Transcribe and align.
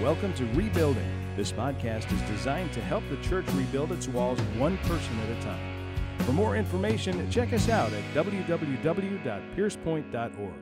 Welcome 0.00 0.32
to 0.34 0.44
Rebuilding. 0.54 1.34
This 1.36 1.52
podcast 1.52 2.10
is 2.10 2.20
designed 2.22 2.72
to 2.72 2.80
help 2.80 3.04
the 3.10 3.18
church 3.18 3.44
rebuild 3.52 3.92
its 3.92 4.08
walls 4.08 4.40
one 4.56 4.78
person 4.78 5.20
at 5.20 5.36
a 5.36 5.42
time. 5.42 5.94
For 6.20 6.32
more 6.32 6.56
information, 6.56 7.30
check 7.30 7.52
us 7.52 7.68
out 7.68 7.92
at 7.92 8.02
www.piercepoint.org. 8.14 10.54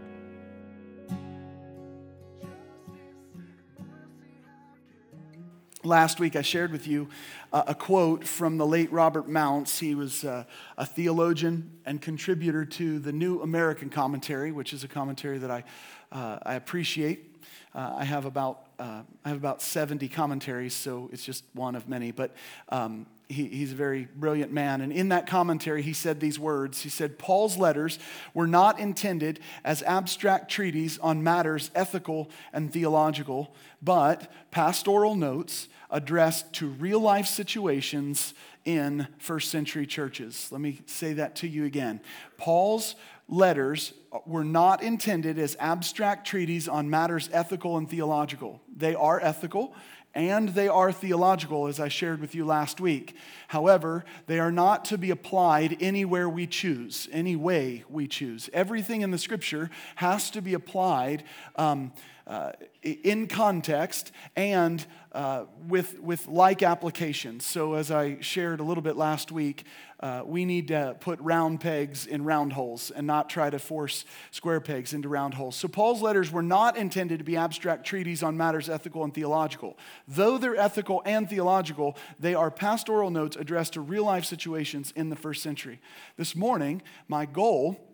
Last 5.85 6.19
week, 6.19 6.35
I 6.35 6.43
shared 6.43 6.73
with 6.73 6.89
you 6.89 7.09
uh, 7.53 7.63
a 7.69 7.77
quote 7.77 8.25
from 8.25 8.59
the 8.59 8.67
late 8.67 8.91
Robert 8.91 9.29
Mounce. 9.29 9.79
He 9.79 9.95
was 9.95 10.25
uh, 10.25 10.43
a 10.77 10.85
theologian 10.85 11.79
and 11.87 12.03
contributor 12.03 12.65
to 12.65 12.99
the 12.99 13.13
New 13.13 13.41
American 13.43 13.89
Commentary, 13.89 14.51
which 14.51 14.73
is 14.73 14.83
a 14.83 14.89
commentary 14.89 15.39
that 15.39 15.53
I, 15.53 15.63
uh, 16.11 16.41
I 16.43 16.55
appreciate. 16.55 17.37
Uh, 17.73 17.95
I 17.99 18.05
have 18.05 18.25
about 18.25 18.65
uh, 18.79 19.03
I 19.25 19.29
have 19.29 19.37
about 19.37 19.61
70 19.61 20.09
commentaries, 20.09 20.75
so 20.75 21.11
it's 21.13 21.25
just 21.25 21.45
one 21.53 21.75
of 21.75 21.89
many. 21.89 22.13
But 22.13 22.35
um, 22.69 23.07
he, 23.29 23.47
he's 23.47 23.73
a 23.73 23.77
very 23.77 24.09
brilliant 24.17 24.53
man. 24.53 24.81
And 24.81 24.93
in 24.93 25.09
that 25.09 25.27
commentary, 25.27 25.83
he 25.83 25.93
said 25.93 26.21
these 26.21 26.39
words 26.39 26.83
He 26.83 26.89
said, 26.89 27.19
Paul's 27.19 27.57
letters 27.57 27.99
were 28.35 28.47
not 28.47 28.79
intended 28.79 29.41
as 29.65 29.83
abstract 29.83 30.51
treatises 30.51 30.99
on 31.01 31.23
matters 31.23 31.71
ethical 31.75 32.31
and 32.53 32.73
theological, 32.73 33.55
but 33.83 34.31
pastoral 34.51 35.15
notes 35.15 35.69
addressed 35.91 36.53
to 36.53 36.69
real 36.69 37.01
life 37.01 37.27
situations 37.27 38.35
in 38.65 39.09
first 39.19 39.51
century 39.51 39.87
churches. 39.87 40.49
Let 40.51 40.61
me 40.61 40.81
say 40.87 41.15
that 41.15 41.37
to 41.37 41.49
you 41.49 41.65
again. 41.65 42.01
Paul's 42.37 42.95
letters 43.29 43.93
were 44.27 44.45
not 44.45 44.83
intended 44.83 45.39
as 45.39 45.57
abstract 45.61 46.27
treatises 46.27 46.69
on 46.69 46.89
matters 46.89 47.29
ethical 47.33 47.77
and 47.77 47.89
theological. 47.89 48.61
They 48.75 48.95
are 48.95 49.21
ethical 49.21 49.75
and 50.15 50.49
they 50.49 50.69
are 50.69 50.91
theological, 50.91 51.67
as 51.67 51.79
I 51.79 51.89
shared 51.89 52.21
with 52.21 52.35
you 52.35 52.45
last 52.45 52.81
week. 52.81 53.15
However, 53.49 54.05
they 54.27 54.39
are 54.39 54.51
not 54.51 54.87
to 54.87 54.99
be 54.99 55.11
applied 55.11 55.77
anywhere 55.81 56.29
we 56.29 56.47
choose, 56.47 57.09
any 57.13 57.37
way 57.37 57.85
we 57.89 58.09
choose. 58.09 58.49
Everything 58.53 59.03
in 59.03 59.11
the 59.11 59.19
scripture 59.19 59.71
has 59.97 60.31
to 60.31 60.43
be 60.43 60.55
applied. 60.55 61.25
Um, 61.57 61.93
uh, 62.27 62.53
in 62.83 63.27
context 63.27 64.13
and 64.37 64.85
uh, 65.13 65.45
with, 65.67 65.99
with 65.99 66.29
like 66.29 66.63
applications. 66.63 67.47
So, 67.47 67.73
as 67.73 67.91
I 67.91 68.21
shared 68.21 68.61
a 68.61 68.63
little 68.63 68.83
bit 68.83 68.97
last 68.97 69.33
week, 69.33 69.65
uh, 70.01 70.23
we 70.25 70.45
need 70.45 70.69
to 70.69 70.97
put 71.01 71.19
round 71.21 71.61
pegs 71.61 72.07
in 72.07 72.25
round 72.25 72.53
holes 72.53 72.91
and 72.91 73.07
not 73.07 73.29
try 73.29 73.51
to 73.51 73.59
force 73.59 74.05
square 74.31 74.61
pegs 74.61 74.93
into 74.93 75.09
round 75.09 75.35
holes. 75.35 75.57
So, 75.57 75.67
Paul's 75.67 76.03
letters 76.03 76.31
were 76.31 76.43
not 76.43 76.77
intended 76.77 77.19
to 77.19 77.25
be 77.25 77.37
abstract 77.37 77.85
treatises 77.85 78.23
on 78.23 78.37
matters 78.37 78.69
ethical 78.69 79.05
and 79.05 79.13
theological. 79.13 79.77
Though 80.07 80.39
they're 80.39 80.57
ethical 80.57 81.03
and 81.05 81.29
theological, 81.29 81.97
they 82.21 82.35
are 82.35 82.51
pastoral 82.51 83.11
notes 83.11 83.37
addressed 83.37 83.73
to 83.73 83.81
real 83.81 84.05
life 84.05 84.25
situations 84.25 84.93
in 84.95 85.09
the 85.09 85.17
first 85.17 85.43
century. 85.43 85.81
This 86.17 86.37
morning, 86.37 86.83
my 87.09 87.27
goal 87.27 87.88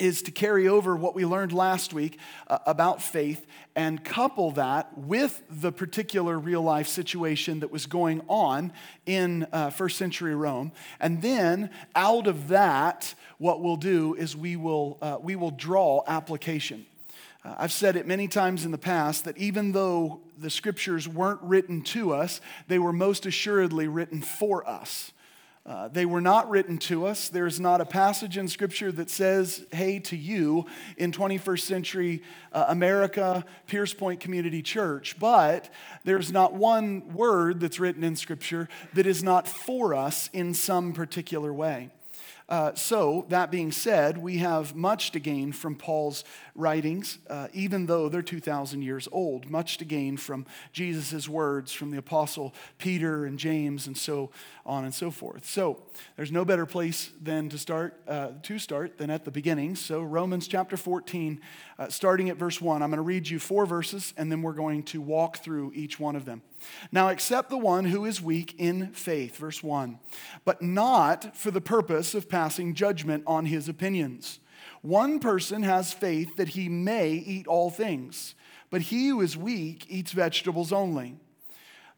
is 0.00 0.22
to 0.22 0.30
carry 0.30 0.66
over 0.66 0.96
what 0.96 1.14
we 1.14 1.24
learned 1.24 1.52
last 1.52 1.92
week 1.92 2.18
uh, 2.48 2.58
about 2.66 3.02
faith 3.02 3.46
and 3.76 4.02
couple 4.04 4.50
that 4.52 4.96
with 4.96 5.42
the 5.48 5.70
particular 5.70 6.38
real 6.38 6.62
life 6.62 6.88
situation 6.88 7.60
that 7.60 7.70
was 7.70 7.86
going 7.86 8.22
on 8.28 8.72
in 9.06 9.46
uh, 9.52 9.70
first 9.70 9.96
century 9.96 10.34
Rome. 10.34 10.72
And 10.98 11.22
then 11.22 11.70
out 11.94 12.26
of 12.26 12.48
that, 12.48 13.14
what 13.38 13.60
we'll 13.60 13.76
do 13.76 14.14
is 14.14 14.36
we 14.36 14.56
will, 14.56 14.98
uh, 15.00 15.18
we 15.20 15.36
will 15.36 15.50
draw 15.50 16.02
application. 16.06 16.86
Uh, 17.44 17.54
I've 17.58 17.72
said 17.72 17.96
it 17.96 18.06
many 18.06 18.28
times 18.28 18.64
in 18.64 18.70
the 18.70 18.78
past 18.78 19.24
that 19.24 19.38
even 19.38 19.72
though 19.72 20.20
the 20.38 20.50
scriptures 20.50 21.08
weren't 21.08 21.40
written 21.42 21.82
to 21.82 22.12
us, 22.12 22.40
they 22.68 22.78
were 22.78 22.92
most 22.92 23.26
assuredly 23.26 23.88
written 23.88 24.20
for 24.20 24.68
us. 24.68 25.12
Uh, 25.70 25.86
they 25.86 26.04
were 26.04 26.20
not 26.20 26.50
written 26.50 26.78
to 26.78 27.06
us. 27.06 27.28
There's 27.28 27.60
not 27.60 27.80
a 27.80 27.84
passage 27.84 28.36
in 28.36 28.48
Scripture 28.48 28.90
that 28.90 29.08
says, 29.08 29.64
hey, 29.70 30.00
to 30.00 30.16
you 30.16 30.66
in 30.96 31.12
21st 31.12 31.60
century 31.60 32.22
uh, 32.52 32.64
America, 32.66 33.44
Pierce 33.68 33.94
Point 33.94 34.18
Community 34.18 34.62
Church. 34.62 35.16
But 35.20 35.72
there's 36.02 36.32
not 36.32 36.54
one 36.54 37.14
word 37.14 37.60
that's 37.60 37.78
written 37.78 38.02
in 38.02 38.16
Scripture 38.16 38.68
that 38.94 39.06
is 39.06 39.22
not 39.22 39.46
for 39.46 39.94
us 39.94 40.28
in 40.32 40.54
some 40.54 40.92
particular 40.92 41.52
way. 41.52 41.90
Uh, 42.48 42.74
so, 42.74 43.26
that 43.28 43.52
being 43.52 43.70
said, 43.70 44.18
we 44.18 44.38
have 44.38 44.74
much 44.74 45.12
to 45.12 45.20
gain 45.20 45.52
from 45.52 45.76
Paul's 45.76 46.24
writings, 46.60 47.18
uh, 47.28 47.48
even 47.52 47.86
though 47.86 48.08
they're 48.08 48.22
2,000 48.22 48.82
years 48.82 49.08
old. 49.10 49.50
Much 49.50 49.78
to 49.78 49.84
gain 49.84 50.16
from 50.16 50.46
Jesus' 50.72 51.28
words, 51.28 51.72
from 51.72 51.90
the 51.90 51.98
Apostle 51.98 52.54
Peter 52.78 53.24
and 53.24 53.38
James, 53.38 53.86
and 53.86 53.96
so 53.96 54.30
on 54.64 54.84
and 54.84 54.94
so 54.94 55.10
forth. 55.10 55.44
So, 55.44 55.82
there's 56.16 56.30
no 56.30 56.44
better 56.44 56.66
place 56.66 57.10
than 57.20 57.48
to 57.48 57.58
start, 57.58 58.00
uh, 58.06 58.28
to 58.42 58.58
start 58.58 58.98
than 58.98 59.10
at 59.10 59.24
the 59.24 59.30
beginning. 59.30 59.74
So, 59.74 60.02
Romans 60.02 60.46
chapter 60.46 60.76
14, 60.76 61.40
uh, 61.78 61.88
starting 61.88 62.28
at 62.28 62.36
verse 62.36 62.60
1. 62.60 62.82
I'm 62.82 62.90
going 62.90 62.98
to 62.98 63.02
read 63.02 63.28
you 63.28 63.38
four 63.38 63.66
verses, 63.66 64.12
and 64.16 64.30
then 64.30 64.42
we're 64.42 64.52
going 64.52 64.82
to 64.84 65.00
walk 65.00 65.38
through 65.38 65.72
each 65.74 65.98
one 65.98 66.14
of 66.14 66.26
them. 66.26 66.42
Now, 66.92 67.08
accept 67.08 67.48
the 67.48 67.58
one 67.58 67.86
who 67.86 68.04
is 68.04 68.20
weak 68.20 68.54
in 68.58 68.88
faith, 68.88 69.36
verse 69.36 69.62
1, 69.62 69.98
but 70.44 70.60
not 70.60 71.36
for 71.36 71.50
the 71.50 71.60
purpose 71.60 72.14
of 72.14 72.28
passing 72.28 72.74
judgment 72.74 73.24
on 73.26 73.46
his 73.46 73.68
opinions. 73.68 74.40
One 74.82 75.18
person 75.18 75.62
has 75.62 75.92
faith 75.92 76.36
that 76.36 76.50
he 76.50 76.68
may 76.68 77.12
eat 77.12 77.46
all 77.46 77.70
things, 77.70 78.34
but 78.70 78.82
he 78.82 79.08
who 79.08 79.20
is 79.20 79.36
weak 79.36 79.86
eats 79.88 80.12
vegetables 80.12 80.72
only. 80.72 81.16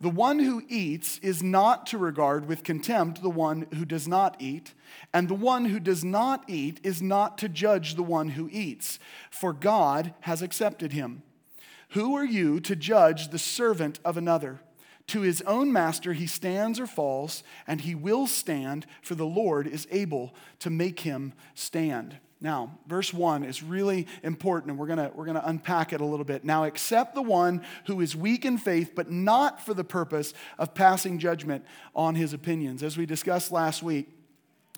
The 0.01 0.11
one 0.11 0.41
who 0.41 0.65
eats 0.69 1.19
is 1.19 1.45
not 1.45 1.87
to 1.87 1.99
regard 1.99 2.49
with 2.49 2.65
contempt 2.65 3.23
the 3.23 3.31
one 3.31 3.69
who 3.75 3.85
does 3.85 4.09
not 4.09 4.35
eat, 4.41 4.75
and 5.15 5.29
the 5.29 5.35
one 5.35 5.67
who 5.67 5.79
does 5.79 6.03
not 6.03 6.43
eat 6.49 6.81
is 6.83 7.01
not 7.01 7.39
to 7.39 7.49
judge 7.49 7.95
the 7.95 8.03
one 8.03 8.31
who 8.31 8.49
eats, 8.51 8.99
for 9.31 9.53
God 9.53 10.13
has 10.23 10.43
accepted 10.43 10.93
him. 10.93 11.23
Who 11.91 12.17
are 12.17 12.25
you 12.25 12.59
to 12.61 12.75
judge 12.75 13.29
the 13.29 13.39
servant 13.39 14.01
of 14.05 14.17
another? 14.17 14.61
To 15.09 15.21
his 15.21 15.41
own 15.43 15.73
master 15.73 16.15
he 16.15 16.27
stands 16.27 16.81
or 16.81 16.89
falls, 16.89 17.45
and 17.65 17.83
he 17.83 17.95
will 17.95 18.27
stand, 18.27 18.87
for 19.03 19.15
the 19.15 19.25
Lord 19.25 19.69
is 19.69 19.87
able 19.93 20.35
to 20.59 20.71
make 20.71 21.01
him 21.01 21.33
stand. 21.55 22.17
Now, 22.43 22.77
verse 22.89 23.15
1 23.15 23.45
is 23.45 23.63
really 23.63 24.09
important, 24.25 24.73
and 24.73 24.79
we're 24.79 24.89
going 24.89 25.13
we're 25.15 25.27
to 25.27 25.49
unpack 25.49 25.93
it 25.93 26.01
a 26.01 26.05
little 26.05 26.25
bit. 26.25 26.45
Now, 26.45 26.65
accept 26.65 27.15
the 27.15 27.23
one 27.23 27.63
who 27.87 28.01
is 28.01 28.17
weak 28.17 28.45
in 28.45 28.59
faith, 28.59 28.93
but 28.97 29.09
not 29.09 29.65
for 29.65 29.75
the 29.75 29.85
purpose 29.85 30.35
of 30.59 30.75
passing 30.75 31.21
judgment 31.21 31.65
on 31.95 32.17
his 32.17 32.33
opinions. 32.33 32.83
As 32.83 32.99
we 32.99 33.07
discussed 33.07 33.53
last 33.53 33.85
week, 33.85 34.09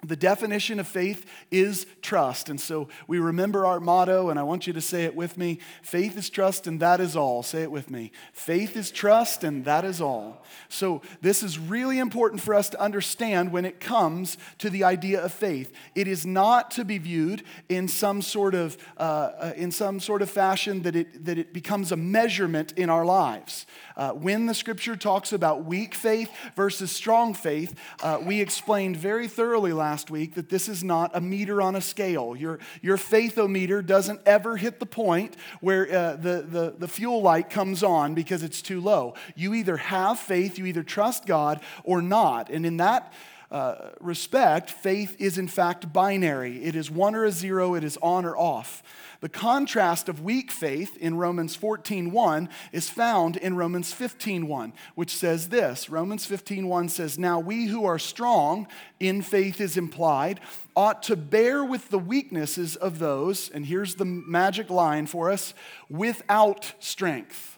the 0.08 0.16
definition 0.16 0.78
of 0.80 0.86
faith 0.86 1.26
is 1.50 1.86
trust. 2.02 2.48
And 2.48 2.60
so 2.60 2.88
we 3.06 3.18
remember 3.18 3.66
our 3.66 3.80
motto, 3.80 4.30
and 4.30 4.38
I 4.38 4.42
want 4.42 4.66
you 4.66 4.72
to 4.72 4.80
say 4.80 5.04
it 5.04 5.14
with 5.14 5.36
me 5.36 5.58
faith 5.82 6.16
is 6.16 6.30
trust, 6.30 6.66
and 6.66 6.80
that 6.80 7.00
is 7.00 7.16
all. 7.16 7.42
Say 7.42 7.62
it 7.62 7.70
with 7.70 7.90
me. 7.90 8.12
Faith 8.32 8.76
is 8.76 8.90
trust, 8.90 9.44
and 9.44 9.64
that 9.64 9.84
is 9.84 10.00
all. 10.00 10.44
So 10.68 11.02
this 11.20 11.42
is 11.42 11.58
really 11.58 11.98
important 11.98 12.40
for 12.40 12.54
us 12.54 12.68
to 12.70 12.80
understand 12.80 13.52
when 13.52 13.64
it 13.64 13.80
comes 13.80 14.36
to 14.58 14.70
the 14.70 14.84
idea 14.84 15.22
of 15.22 15.32
faith. 15.32 15.72
It 15.94 16.08
is 16.08 16.26
not 16.26 16.70
to 16.72 16.84
be 16.84 16.98
viewed 16.98 17.42
in 17.68 17.88
some 17.88 18.22
sort 18.22 18.54
of, 18.54 18.76
uh, 18.96 19.52
in 19.56 19.70
some 19.70 20.00
sort 20.00 20.22
of 20.22 20.30
fashion 20.30 20.82
that 20.82 20.96
it, 20.96 21.24
that 21.24 21.38
it 21.38 21.52
becomes 21.52 21.92
a 21.92 21.96
measurement 21.96 22.72
in 22.76 22.90
our 22.90 23.04
lives. 23.04 23.66
Uh, 23.96 24.10
when 24.10 24.46
the 24.46 24.54
scripture 24.54 24.96
talks 24.96 25.32
about 25.32 25.64
weak 25.64 25.94
faith 25.94 26.30
versus 26.56 26.90
strong 26.90 27.32
faith, 27.32 27.74
uh, 28.02 28.18
we 28.20 28.40
explained 28.40 28.96
very 28.96 29.28
thoroughly 29.28 29.72
last 29.72 29.93
week 30.10 30.34
that 30.34 30.48
this 30.48 30.68
is 30.68 30.82
not 30.82 31.10
a 31.14 31.20
meter 31.20 31.62
on 31.62 31.76
a 31.76 31.80
scale. 31.80 32.34
Your, 32.36 32.58
your 32.82 32.96
faithometer 32.96 33.84
doesn't 33.84 34.20
ever 34.26 34.56
hit 34.56 34.80
the 34.80 34.86
point 34.86 35.36
where 35.60 35.84
uh, 35.86 36.16
the, 36.16 36.42
the, 36.42 36.74
the 36.78 36.88
fuel 36.88 37.22
light 37.22 37.50
comes 37.50 37.82
on 37.82 38.14
because 38.14 38.42
it's 38.42 38.62
too 38.62 38.80
low. 38.80 39.14
You 39.34 39.54
either 39.54 39.76
have 39.76 40.18
faith, 40.18 40.58
you 40.58 40.66
either 40.66 40.82
trust 40.82 41.26
God 41.26 41.60
or 41.84 42.02
not. 42.02 42.50
And 42.50 42.66
in 42.66 42.78
that, 42.78 43.12
uh, 43.54 43.90
respect, 44.00 44.68
faith 44.68 45.14
is 45.20 45.38
in 45.38 45.46
fact 45.46 45.92
binary. 45.92 46.64
It 46.64 46.74
is 46.74 46.90
one 46.90 47.14
or 47.14 47.24
a 47.24 47.30
zero, 47.30 47.74
it 47.74 47.84
is 47.84 47.96
on 48.02 48.24
or 48.24 48.36
off. 48.36 48.82
The 49.20 49.28
contrast 49.28 50.08
of 50.08 50.24
weak 50.24 50.50
faith 50.50 50.96
in 50.96 51.16
Romans 51.16 51.56
14:1 51.56 52.48
is 52.72 52.90
found 52.90 53.36
in 53.36 53.54
Romans 53.54 53.94
15:1, 53.94 54.72
which 54.96 55.14
says 55.14 55.50
this. 55.50 55.88
Romans 55.88 56.26
15:1 56.26 56.88
says, 56.88 57.16
"Now 57.16 57.38
we 57.38 57.66
who 57.66 57.84
are 57.84 57.98
strong 57.98 58.66
in 58.98 59.22
faith 59.22 59.60
is 59.60 59.76
implied, 59.76 60.40
ought 60.74 61.04
to 61.04 61.14
bear 61.14 61.64
with 61.64 61.90
the 61.90 61.98
weaknesses 62.00 62.74
of 62.74 62.98
those, 62.98 63.50
and 63.50 63.66
here's 63.66 63.94
the 63.94 64.04
magic 64.04 64.68
line 64.68 65.06
for 65.06 65.30
us, 65.30 65.54
without 65.88 66.74
strength." 66.80 67.53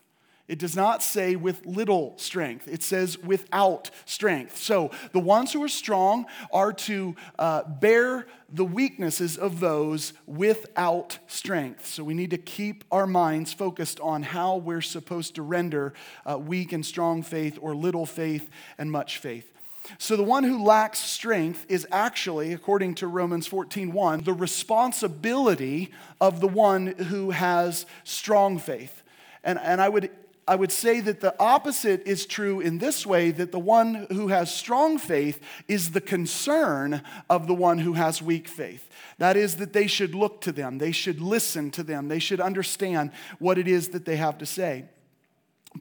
It 0.49 0.61
does 0.61 0.77
not 0.77 1.03
say 1.03 1.35
with 1.35 1.67
little 1.67 2.15
strength. 2.19 2.69
It 2.69 2.83
says 2.83 3.19
without 3.19 3.91
strength. 4.05 4.59
So 4.59 4.93
the 5.13 5.19
ones 5.19 5.53
who 5.53 5.63
are 5.65 5.69
strong 5.69 6.27
are 6.53 6.73
to 6.73 7.17
uh, 7.37 7.65
bear 7.65 8.27
the 8.49 8.65
weaknesses 8.65 9.37
of 9.37 9.59
those 9.59 10.13
without 10.25 11.19
strength. 11.27 11.87
So 11.87 12.05
we 12.05 12.15
need 12.15 12.31
to 12.31 12.39
keep 12.39 12.85
our 12.93 13.09
minds 13.09 13.53
focused 13.53 13.99
on 13.99 14.23
how 14.23 14.57
we're 14.57 14.83
supposed 14.83 15.35
to 15.35 15.43
render 15.43 15.95
uh, 16.25 16.39
weak 16.39 16.73
and 16.73 16.87
strong 16.87 17.25
faith 17.25 17.59
or 17.61 17.75
little 17.75 18.07
faith 18.07 18.49
and 18.79 18.93
much 18.93 19.19
faith. 19.19 19.53
So 19.99 20.17
the 20.17 20.23
one 20.23 20.45
who 20.45 20.63
lacks 20.63 20.99
strength 20.99 21.67
is 21.69 21.87
actually, 21.91 22.53
according 22.53 22.97
to 22.97 23.07
Romans 23.07 23.49
14:1, 23.49 24.25
the 24.25 24.33
responsibility 24.33 25.93
of 26.21 26.41
the 26.41 26.49
one 26.49 26.87
who 26.87 27.31
has 27.31 27.87
strong 28.05 28.59
faith. 28.59 29.03
And, 29.45 29.61
and 29.61 29.81
I 29.81 29.89
would 29.89 30.11
I 30.49 30.55
would 30.55 30.71
say 30.71 31.01
that 31.01 31.21
the 31.21 31.35
opposite 31.41 32.07
is 32.07 32.25
true 32.25 32.61
in 32.61 32.79
this 32.79 33.05
way 33.05 33.33
that 33.33 33.51
the 33.51 33.59
one 33.59 34.07
who 34.13 34.29
has 34.29 34.55
strong 34.55 34.97
faith 34.97 35.41
is 35.67 35.91
the 35.91 36.01
concern 36.01 37.03
of 37.29 37.49
the 37.49 37.55
one 37.55 37.79
who 37.79 37.95
has 37.95 38.23
weak 38.23 38.47
faith. 38.47 38.89
That 39.19 39.37
is, 39.37 39.57
that 39.57 39.73
they 39.73 39.89
should 39.89 40.15
look 40.15 40.41
to 40.43 40.53
them, 40.53 40.79
they 40.79 40.93
should 40.93 41.21
listen 41.21 41.73
to 41.73 41.83
them, 41.83 42.07
they 42.07 42.21
should 42.21 42.41
understand 42.41 43.11
what 43.41 43.59
it 43.59 43.67
is 43.67 43.89
that 43.89 44.05
they 44.05 44.17
have 44.17 44.39
to 44.39 44.47
say. 44.47 44.85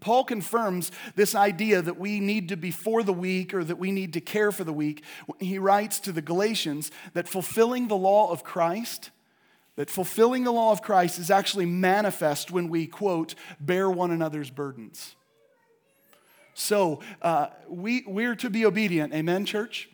Paul 0.02 0.24
confirms 0.24 0.92
this 1.16 1.36
idea 1.36 1.82
that 1.82 2.00
we 2.00 2.20
need 2.20 2.50
to 2.50 2.58
be 2.58 2.72
for 2.72 3.04
the 3.04 3.14
weak 3.14 3.54
or 3.54 3.64
that 3.64 3.78
we 3.78 3.92
need 3.92 4.14
to 4.14 4.22
care 4.22 4.52
for 4.52 4.64
the 4.64 4.74
weak. 4.74 5.04
He 5.40 5.58
writes 5.60 6.00
to 6.02 6.12
the 6.12 6.22
Galatians 6.22 6.92
that 7.14 7.28
fulfilling 7.28 7.88
the 7.88 7.96
law 7.96 8.32
of 8.32 8.44
Christ 8.44 9.12
that 9.76 9.90
fulfilling 9.90 10.44
the 10.44 10.52
law 10.52 10.72
of 10.72 10.82
Christ 10.82 11.20
is 11.20 11.30
actually 11.30 11.66
manifest 11.66 12.52
when 12.52 12.70
we, 12.70 12.88
quote, 12.88 13.36
bear 13.60 13.90
one 13.90 14.12
another's 14.12 14.50
burdens. 14.50 15.16
So 16.54 17.02
uh, 17.22 17.48
we, 17.68 18.04
we're 18.08 18.36
to 18.36 18.50
be 18.50 18.66
obedient. 18.66 19.14
Amen, 19.14 19.46
church? 19.46 19.90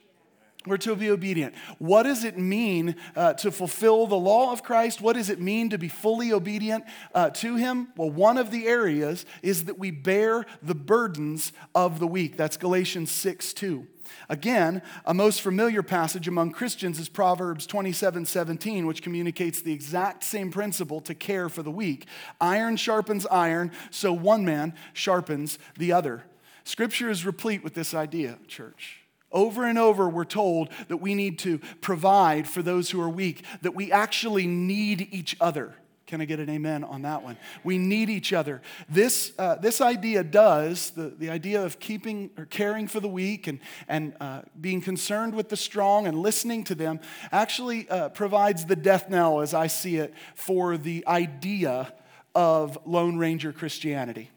We're 0.68 0.78
to 0.78 0.95
be 0.95 1.10
obedient. 1.10 1.56
What 1.80 2.04
does 2.04 2.24
it 2.24 2.38
mean 2.38 2.95
uh, 3.16 3.33
to 3.36 3.51
fulfill 3.51 4.06
the 4.06 4.18
law 4.18 4.51
of 4.51 4.62
Christ? 4.62 5.01
What 5.01 5.16
does 5.16 5.31
it 5.31 5.39
mean 5.42 5.72
to 5.72 5.80
be 5.80 5.88
fully 5.88 6.31
obedient 6.31 6.83
uh, 7.16 7.31
to 7.31 7.56
Him? 7.56 7.88
Well, 7.98 8.12
one 8.12 8.38
of 8.38 8.51
the 8.51 8.68
areas 8.68 9.25
is 9.42 9.66
that 9.66 9.80
we 9.80 9.89
bear 9.89 10.45
the 10.62 10.75
burdens 10.75 11.51
of 11.74 12.00
the 12.00 12.06
weak. 12.06 12.38
That's 12.38 12.57
Galatians 12.57 13.10
6 13.10 13.54
2. 13.54 13.88
Again, 14.30 14.81
a 15.06 15.13
most 15.13 15.42
familiar 15.42 15.84
passage 15.84 16.28
among 16.28 16.52
Christians 16.52 17.00
is 17.00 17.10
Proverbs 17.10 17.66
27 17.66 18.25
17, 18.25 18.86
which 18.86 19.02
communicates 19.02 19.62
the 19.62 19.74
exact 19.74 20.24
same 20.24 20.52
principle 20.52 21.02
to 21.02 21.13
care 21.13 21.50
for 21.50 21.63
the 21.63 21.72
weak. 21.72 22.06
Iron 22.40 22.78
sharpens 22.78 23.25
iron, 23.28 23.72
so 23.90 24.13
one 24.13 24.46
man 24.46 24.74
sharpens 24.94 25.60
the 25.78 25.92
other. 25.92 26.24
Scripture 26.63 27.10
is 27.10 27.25
replete 27.25 27.63
with 27.63 27.74
this 27.74 27.94
idea, 27.94 28.38
church. 28.48 29.02
Over 29.31 29.66
and 29.66 29.78
over, 29.78 30.10
we're 30.10 30.25
told 30.25 30.69
that 30.90 30.98
we 30.98 31.16
need 31.16 31.40
to 31.40 31.60
provide 31.80 32.48
for 32.48 32.62
those 32.62 32.90
who 32.90 33.02
are 33.02 33.10
weak, 33.10 33.44
that 33.62 33.74
we 33.74 33.92
actually 33.92 34.46
need 34.46 35.07
each 35.12 35.38
other. 35.40 35.75
Can 36.12 36.19
I 36.19 36.25
get 36.25 36.42
an 36.42 36.50
amen 36.50 36.84
on 36.84 37.04
that 37.04 37.24
one? 37.24 37.38
We 37.63 37.78
need 37.78 38.10
each 38.10 38.34
other. 38.34 38.62
This, 38.90 39.31
uh, 39.40 39.56
this 39.56 39.80
idea 39.80 40.25
does, 40.25 40.90
the, 40.90 41.08
the 41.08 41.30
idea 41.30 41.63
of 41.63 41.80
keeping 41.80 42.31
or 42.38 42.44
caring 42.44 42.90
for 42.90 43.00
the 43.00 43.08
weak 43.08 43.48
and, 43.48 43.62
and 43.88 44.13
uh, 44.19 44.42
being 44.60 44.81
concerned 44.81 45.34
with 45.34 45.48
the 45.48 45.56
strong 45.56 46.08
and 46.08 46.19
listening 46.19 46.66
to 46.66 46.75
them, 46.75 47.00
actually 47.31 47.88
uh, 47.88 48.10
provides 48.10 48.66
the 48.66 48.75
death 48.75 49.10
knell, 49.10 49.40
as 49.40 49.54
I 49.54 49.68
see 49.68 49.96
it, 49.96 50.13
for 50.36 50.75
the 50.75 51.08
idea 51.08 51.94
of 52.36 52.78
Lone 52.86 53.18
Ranger 53.18 53.54
Christianity. 53.54 54.31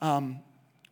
Um, 0.00 0.40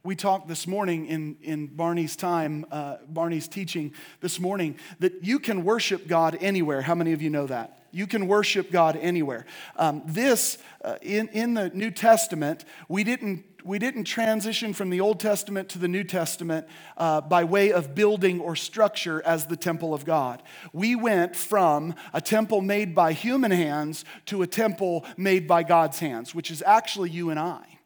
we 0.05 0.17
talked 0.17 0.49
this 0.49 0.67
morning 0.67 1.05
in, 1.05 1.37
in 1.43 1.67
Barney's 1.67 2.17
time, 2.17 2.65
uh, 2.71 2.97
Barney's 3.07 3.47
teaching 3.47 3.93
this 4.23 4.41
morning, 4.41 4.79
that 5.01 5.23
you 5.23 5.39
can 5.39 5.65
worship 5.65 6.09
God 6.09 6.39
anywhere. 6.41 6.81
How 6.81 6.95
many 6.95 7.13
of 7.13 7.21
you 7.21 7.29
know 7.29 7.47
that? 7.49 7.78
You 7.91 8.07
can 8.07 8.27
worship 8.27 8.71
God 8.71 8.97
anywhere. 8.97 9.47
Um, 9.77 10.03
this, 10.07 10.59
uh, 10.85 10.97
in, 11.01 11.29
in 11.29 11.55
the 11.55 11.71
New 11.71 11.91
Testament, 11.91 12.65
we 12.89 13.03
didn't, 13.03 13.45
we 13.65 13.79
didn't 13.79 14.05
transition 14.05 14.75
from 14.75 14.91
the 14.91 15.01
Old 15.01 15.21
Testament 15.21 15.69
to 15.71 15.79
the 15.79 15.89
New 15.89 16.05
Testament 16.05 16.67
uh, 16.97 17.21
by 17.23 17.45
way 17.45 17.73
of 17.73 17.95
building 17.95 18.41
or 18.41 18.57
structure 18.57 19.23
as 19.25 19.47
the 19.47 19.57
temple 19.57 19.95
of 19.95 20.05
God. 20.05 20.43
We 20.73 20.97
went 20.97 21.35
from 21.35 21.95
a 22.13 22.21
temple 22.21 22.61
made 22.61 22.95
by 22.95 23.13
human 23.13 23.51
hands 23.51 24.05
to 24.27 24.43
a 24.43 24.47
temple 24.47 25.07
made 25.17 25.49
by 25.49 25.63
God's 25.63 25.99
hands, 25.99 26.35
which 26.35 26.51
is 26.51 26.63
actually 26.63 27.11
you 27.11 27.31
and 27.31 27.39
I. 27.39 27.78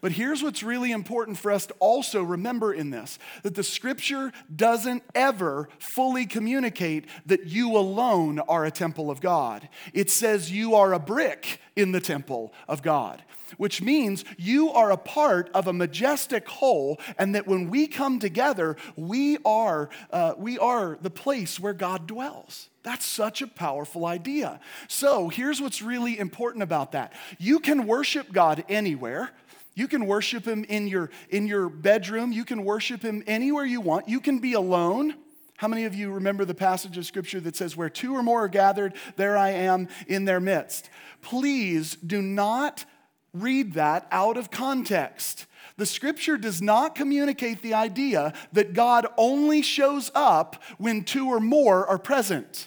But 0.00 0.12
here's 0.12 0.42
what's 0.42 0.62
really 0.62 0.92
important 0.92 1.38
for 1.38 1.50
us 1.50 1.66
to 1.66 1.74
also 1.78 2.22
remember 2.22 2.72
in 2.72 2.90
this 2.90 3.18
that 3.42 3.54
the 3.54 3.62
scripture 3.62 4.32
doesn't 4.54 5.02
ever 5.14 5.68
fully 5.78 6.26
communicate 6.26 7.06
that 7.26 7.46
you 7.46 7.76
alone 7.76 8.38
are 8.40 8.64
a 8.64 8.70
temple 8.70 9.10
of 9.10 9.20
God. 9.20 9.68
It 9.92 10.10
says 10.10 10.50
you 10.50 10.74
are 10.74 10.92
a 10.92 10.98
brick 10.98 11.60
in 11.76 11.92
the 11.92 12.00
temple 12.00 12.52
of 12.66 12.82
God 12.82 13.22
which 13.56 13.80
means 13.80 14.24
you 14.36 14.70
are 14.70 14.90
a 14.90 14.96
part 14.96 15.50
of 15.54 15.66
a 15.66 15.72
majestic 15.72 16.46
whole, 16.48 17.00
and 17.16 17.34
that 17.34 17.46
when 17.46 17.70
we 17.70 17.86
come 17.86 18.18
together, 18.18 18.76
we 18.96 19.38
are, 19.44 19.88
uh, 20.10 20.34
we 20.36 20.58
are 20.58 20.98
the 21.00 21.10
place 21.10 21.58
where 21.58 21.72
God 21.72 22.06
dwells. 22.06 22.68
That's 22.82 23.04
such 23.04 23.42
a 23.42 23.46
powerful 23.46 24.06
idea. 24.06 24.60
So 24.86 25.28
here's 25.28 25.60
what's 25.60 25.82
really 25.82 26.18
important 26.18 26.62
about 26.62 26.92
that 26.92 27.12
you 27.38 27.60
can 27.60 27.86
worship 27.86 28.32
God 28.32 28.64
anywhere. 28.68 29.30
You 29.78 29.86
can 29.86 30.06
worship 30.06 30.44
him 30.44 30.64
in 30.64 30.88
your, 30.88 31.08
in 31.30 31.46
your 31.46 31.68
bedroom. 31.68 32.32
You 32.32 32.44
can 32.44 32.64
worship 32.64 33.00
him 33.00 33.22
anywhere 33.28 33.64
you 33.64 33.80
want. 33.80 34.08
You 34.08 34.18
can 34.18 34.40
be 34.40 34.54
alone. 34.54 35.14
How 35.56 35.68
many 35.68 35.84
of 35.84 35.94
you 35.94 36.10
remember 36.10 36.44
the 36.44 36.52
passage 36.52 36.98
of 36.98 37.06
scripture 37.06 37.38
that 37.38 37.54
says, 37.54 37.76
Where 37.76 37.88
two 37.88 38.12
or 38.16 38.24
more 38.24 38.44
are 38.44 38.48
gathered, 38.48 38.94
there 39.14 39.36
I 39.36 39.50
am 39.50 39.86
in 40.08 40.24
their 40.24 40.40
midst? 40.40 40.90
Please 41.22 41.94
do 41.94 42.20
not 42.20 42.86
read 43.32 43.74
that 43.74 44.08
out 44.10 44.36
of 44.36 44.50
context. 44.50 45.46
The 45.76 45.86
scripture 45.86 46.36
does 46.36 46.60
not 46.60 46.96
communicate 46.96 47.62
the 47.62 47.74
idea 47.74 48.32
that 48.52 48.72
God 48.72 49.06
only 49.16 49.62
shows 49.62 50.10
up 50.12 50.60
when 50.78 51.04
two 51.04 51.28
or 51.28 51.38
more 51.38 51.86
are 51.86 51.98
present. 51.98 52.66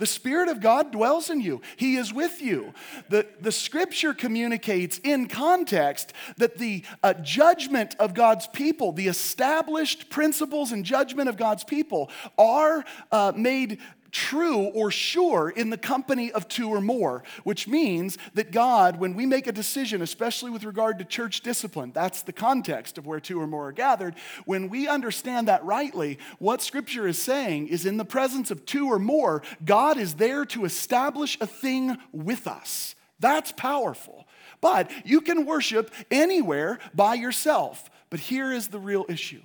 The 0.00 0.06
Spirit 0.06 0.48
of 0.48 0.62
God 0.62 0.92
dwells 0.92 1.28
in 1.28 1.42
you, 1.42 1.60
He 1.76 1.96
is 1.96 2.10
with 2.12 2.40
you. 2.40 2.72
The, 3.10 3.26
the 3.38 3.52
scripture 3.52 4.14
communicates 4.14 4.98
in 5.04 5.28
context 5.28 6.14
that 6.38 6.56
the 6.56 6.84
uh, 7.02 7.12
judgment 7.12 7.96
of 7.98 8.14
God's 8.14 8.46
people, 8.46 8.92
the 8.92 9.08
established 9.08 10.08
principles 10.08 10.72
and 10.72 10.86
judgment 10.86 11.28
of 11.28 11.36
God's 11.36 11.64
people, 11.64 12.10
are 12.38 12.82
uh, 13.12 13.32
made 13.36 13.78
true 14.10 14.64
or 14.66 14.90
sure 14.90 15.50
in 15.50 15.70
the 15.70 15.76
company 15.76 16.32
of 16.32 16.48
two 16.48 16.68
or 16.68 16.80
more, 16.80 17.22
which 17.44 17.68
means 17.68 18.18
that 18.34 18.52
God, 18.52 18.98
when 18.98 19.14
we 19.14 19.26
make 19.26 19.46
a 19.46 19.52
decision, 19.52 20.02
especially 20.02 20.50
with 20.50 20.64
regard 20.64 20.98
to 20.98 21.04
church 21.04 21.40
discipline, 21.40 21.92
that's 21.92 22.22
the 22.22 22.32
context 22.32 22.98
of 22.98 23.06
where 23.06 23.20
two 23.20 23.40
or 23.40 23.46
more 23.46 23.68
are 23.68 23.72
gathered. 23.72 24.14
When 24.44 24.68
we 24.68 24.88
understand 24.88 25.48
that 25.48 25.64
rightly, 25.64 26.18
what 26.38 26.62
Scripture 26.62 27.06
is 27.06 27.20
saying 27.20 27.68
is 27.68 27.86
in 27.86 27.96
the 27.96 28.04
presence 28.04 28.50
of 28.50 28.66
two 28.66 28.88
or 28.88 28.98
more, 28.98 29.42
God 29.64 29.98
is 29.98 30.14
there 30.14 30.44
to 30.46 30.64
establish 30.64 31.38
a 31.40 31.46
thing 31.46 31.96
with 32.12 32.46
us. 32.46 32.94
That's 33.18 33.52
powerful. 33.52 34.26
But 34.60 34.90
you 35.04 35.20
can 35.20 35.46
worship 35.46 35.92
anywhere 36.10 36.78
by 36.94 37.14
yourself. 37.14 37.90
But 38.08 38.20
here 38.20 38.52
is 38.52 38.68
the 38.68 38.78
real 38.78 39.06
issue. 39.08 39.42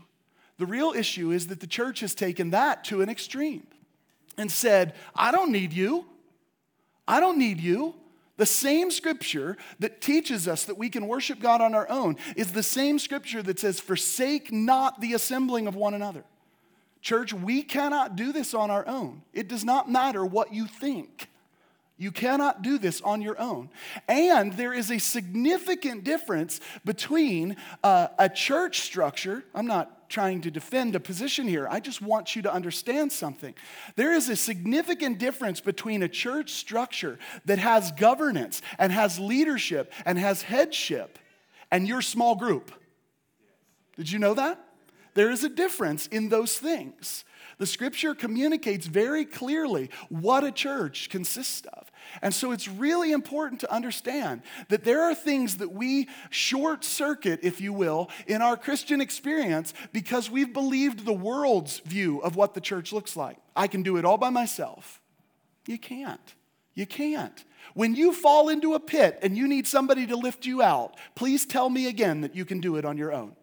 The 0.57 0.65
real 0.65 0.93
issue 0.93 1.31
is 1.31 1.48
that 1.48 1.60
the 1.60 1.67
church 1.67 2.00
has 2.00 2.15
taken 2.15 2.51
that 2.51 2.86
to 2.86 3.01
an 3.01 3.10
extreme 3.10 3.67
and 4.37 4.51
said, 4.51 4.93
I 5.15 5.31
don't 5.31 5.51
need 5.51 5.73
you. 5.73 6.05
I 7.07 7.19
don't 7.19 7.37
need 7.37 7.59
you. 7.59 7.95
The 8.37 8.45
same 8.45 8.91
scripture 8.91 9.55
that 9.79 10.01
teaches 10.01 10.47
us 10.47 10.65
that 10.65 10.77
we 10.77 10.89
can 10.89 11.07
worship 11.07 11.39
God 11.39 11.61
on 11.61 11.73
our 11.73 11.89
own 11.89 12.17
is 12.35 12.51
the 12.51 12.63
same 12.63 12.99
scripture 12.99 13.41
that 13.43 13.59
says, 13.59 13.79
Forsake 13.79 14.51
not 14.51 14.99
the 14.99 15.13
assembling 15.13 15.67
of 15.67 15.75
one 15.75 15.93
another. 15.93 16.25
Church, 17.01 17.33
we 17.33 17.61
cannot 17.61 18.15
do 18.15 18.33
this 18.33 18.53
on 18.53 18.71
our 18.71 18.85
own. 18.87 19.21
It 19.31 19.47
does 19.47 19.63
not 19.63 19.89
matter 19.89 20.25
what 20.25 20.53
you 20.53 20.65
think. 20.65 21.29
You 21.97 22.11
cannot 22.11 22.61
do 22.61 22.77
this 22.77 22.99
on 23.01 23.21
your 23.21 23.39
own. 23.39 23.69
And 24.09 24.53
there 24.53 24.73
is 24.73 24.91
a 24.91 24.97
significant 24.97 26.03
difference 26.03 26.59
between 26.83 27.55
uh, 27.83 28.07
a 28.19 28.27
church 28.27 28.81
structure. 28.81 29.45
I'm 29.53 29.67
not 29.67 29.94
trying 30.09 30.41
to 30.41 30.51
defend 30.51 30.95
a 30.95 31.00
position 31.00 31.47
here. 31.47 31.67
I 31.69 31.79
just 31.79 32.01
want 32.01 32.35
you 32.35 32.41
to 32.43 32.53
understand 32.53 33.12
something. 33.12 33.53
There 33.95 34.13
is 34.13 34.29
a 34.29 34.35
significant 34.35 35.17
difference 35.17 35.62
between 35.62 36.03
a 36.03 36.07
church 36.07 36.51
structure 36.51 37.19
that 37.45 37.59
has 37.59 37.91
governance 37.91 38.62
and 38.77 38.91
has 38.91 39.19
leadership 39.19 39.91
and 40.05 40.17
has 40.17 40.41
headship 40.41 41.19
and 41.71 41.88
your 41.88 42.01
small 42.01 42.35
group. 42.35 42.71
Did 43.97 44.12
you 44.12 44.19
know 44.19 44.33
that? 44.33 44.59
There 45.13 45.31
is 45.31 45.43
a 45.43 45.50
difference 45.50 46.07
in 46.07 46.29
those 46.29 46.57
things. 46.57 47.24
The 47.57 47.65
scripture 47.65 48.13
communicates 48.13 48.85
very 48.85 49.25
clearly 49.25 49.89
what 50.09 50.43
a 50.43 50.51
church 50.51 51.09
consists 51.09 51.65
of. 51.74 51.91
And 52.21 52.33
so 52.33 52.51
it's 52.51 52.67
really 52.67 53.12
important 53.12 53.62
to 53.62 53.71
understand 53.74 54.41
that 54.69 54.83
there 54.83 55.01
are 55.03 55.15
things 55.15 55.57
that 55.57 55.71
we 55.71 56.07
short 56.29 56.83
circuit, 56.83 57.39
if 57.43 57.62
you 57.62 57.74
will, 57.74 58.09
in 58.27 58.41
our 58.41 58.57
Christian 58.57 59.01
experience 59.01 59.74
because 59.93 60.29
we've 60.29 60.53
believed 60.53 61.05
the 61.05 61.13
world's 61.13 61.79
view 61.79 62.19
of 62.19 62.35
what 62.35 62.53
the 62.53 62.62
church 62.62 62.91
looks 62.91 63.15
like. 63.15 63.38
I 63.55 63.67
can 63.67 63.83
do 63.83 63.97
it 63.97 64.05
all 64.05 64.17
by 64.17 64.29
myself. 64.29 65.01
You 65.67 65.77
can't. 65.77 66.35
You 66.74 66.85
can't. 66.85 67.43
When 67.74 67.95
you 67.95 68.13
fall 68.13 68.50
into 68.50 68.74
a 68.74 68.79
pit 68.79 69.19
and 69.21 69.38
you 69.38 69.47
need 69.47 69.65
somebody 69.65 70.05
to 70.07 70.15
lift 70.15 70.45
you 70.45 70.62
out, 70.62 70.95
please 71.15 71.45
tell 71.45 71.69
me 71.69 71.88
again 71.88 72.21
that 72.21 72.35
you 72.35 72.45
can 72.45 72.59
do 72.59 72.75
it 72.75 72.85
on 72.85 72.97
your 72.97 73.13
own 73.13 73.35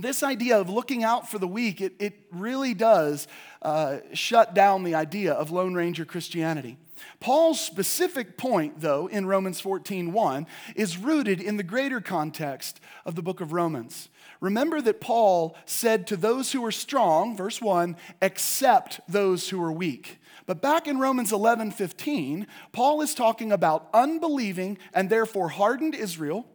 this 0.00 0.22
idea 0.22 0.58
of 0.58 0.68
looking 0.68 1.04
out 1.04 1.30
for 1.30 1.38
the 1.38 1.48
weak, 1.48 1.80
it, 1.80 1.94
it 1.98 2.14
really 2.30 2.74
does 2.74 3.28
uh, 3.62 3.98
shut 4.12 4.54
down 4.54 4.84
the 4.84 4.94
idea 4.94 5.32
of 5.32 5.50
Lone 5.50 5.74
Ranger 5.74 6.04
Christianity. 6.04 6.76
Paul's 7.18 7.60
specific 7.60 8.36
point, 8.36 8.80
though, 8.80 9.06
in 9.06 9.26
Romans 9.26 9.60
14 9.60 10.12
1, 10.12 10.46
is 10.76 10.98
rooted 10.98 11.40
in 11.40 11.56
the 11.56 11.62
greater 11.62 12.00
context 12.00 12.80
of 13.04 13.14
the 13.14 13.22
book 13.22 13.40
of 13.40 13.52
Romans. 13.52 14.08
Remember 14.40 14.80
that 14.80 15.00
Paul 15.00 15.56
said 15.66 16.06
to 16.06 16.16
those 16.16 16.52
who 16.52 16.64
are 16.64 16.72
strong, 16.72 17.36
verse 17.36 17.60
1, 17.60 17.96
accept 18.22 19.00
those 19.06 19.50
who 19.50 19.62
are 19.62 19.72
weak. 19.72 20.18
But 20.46 20.62
back 20.62 20.88
in 20.88 20.98
Romans 20.98 21.32
11 21.32 21.72
15, 21.72 22.46
Paul 22.72 23.02
is 23.02 23.14
talking 23.14 23.52
about 23.52 23.88
unbelieving 23.92 24.78
and 24.94 25.10
therefore 25.10 25.50
hardened 25.50 25.94
Israel, 25.94 26.46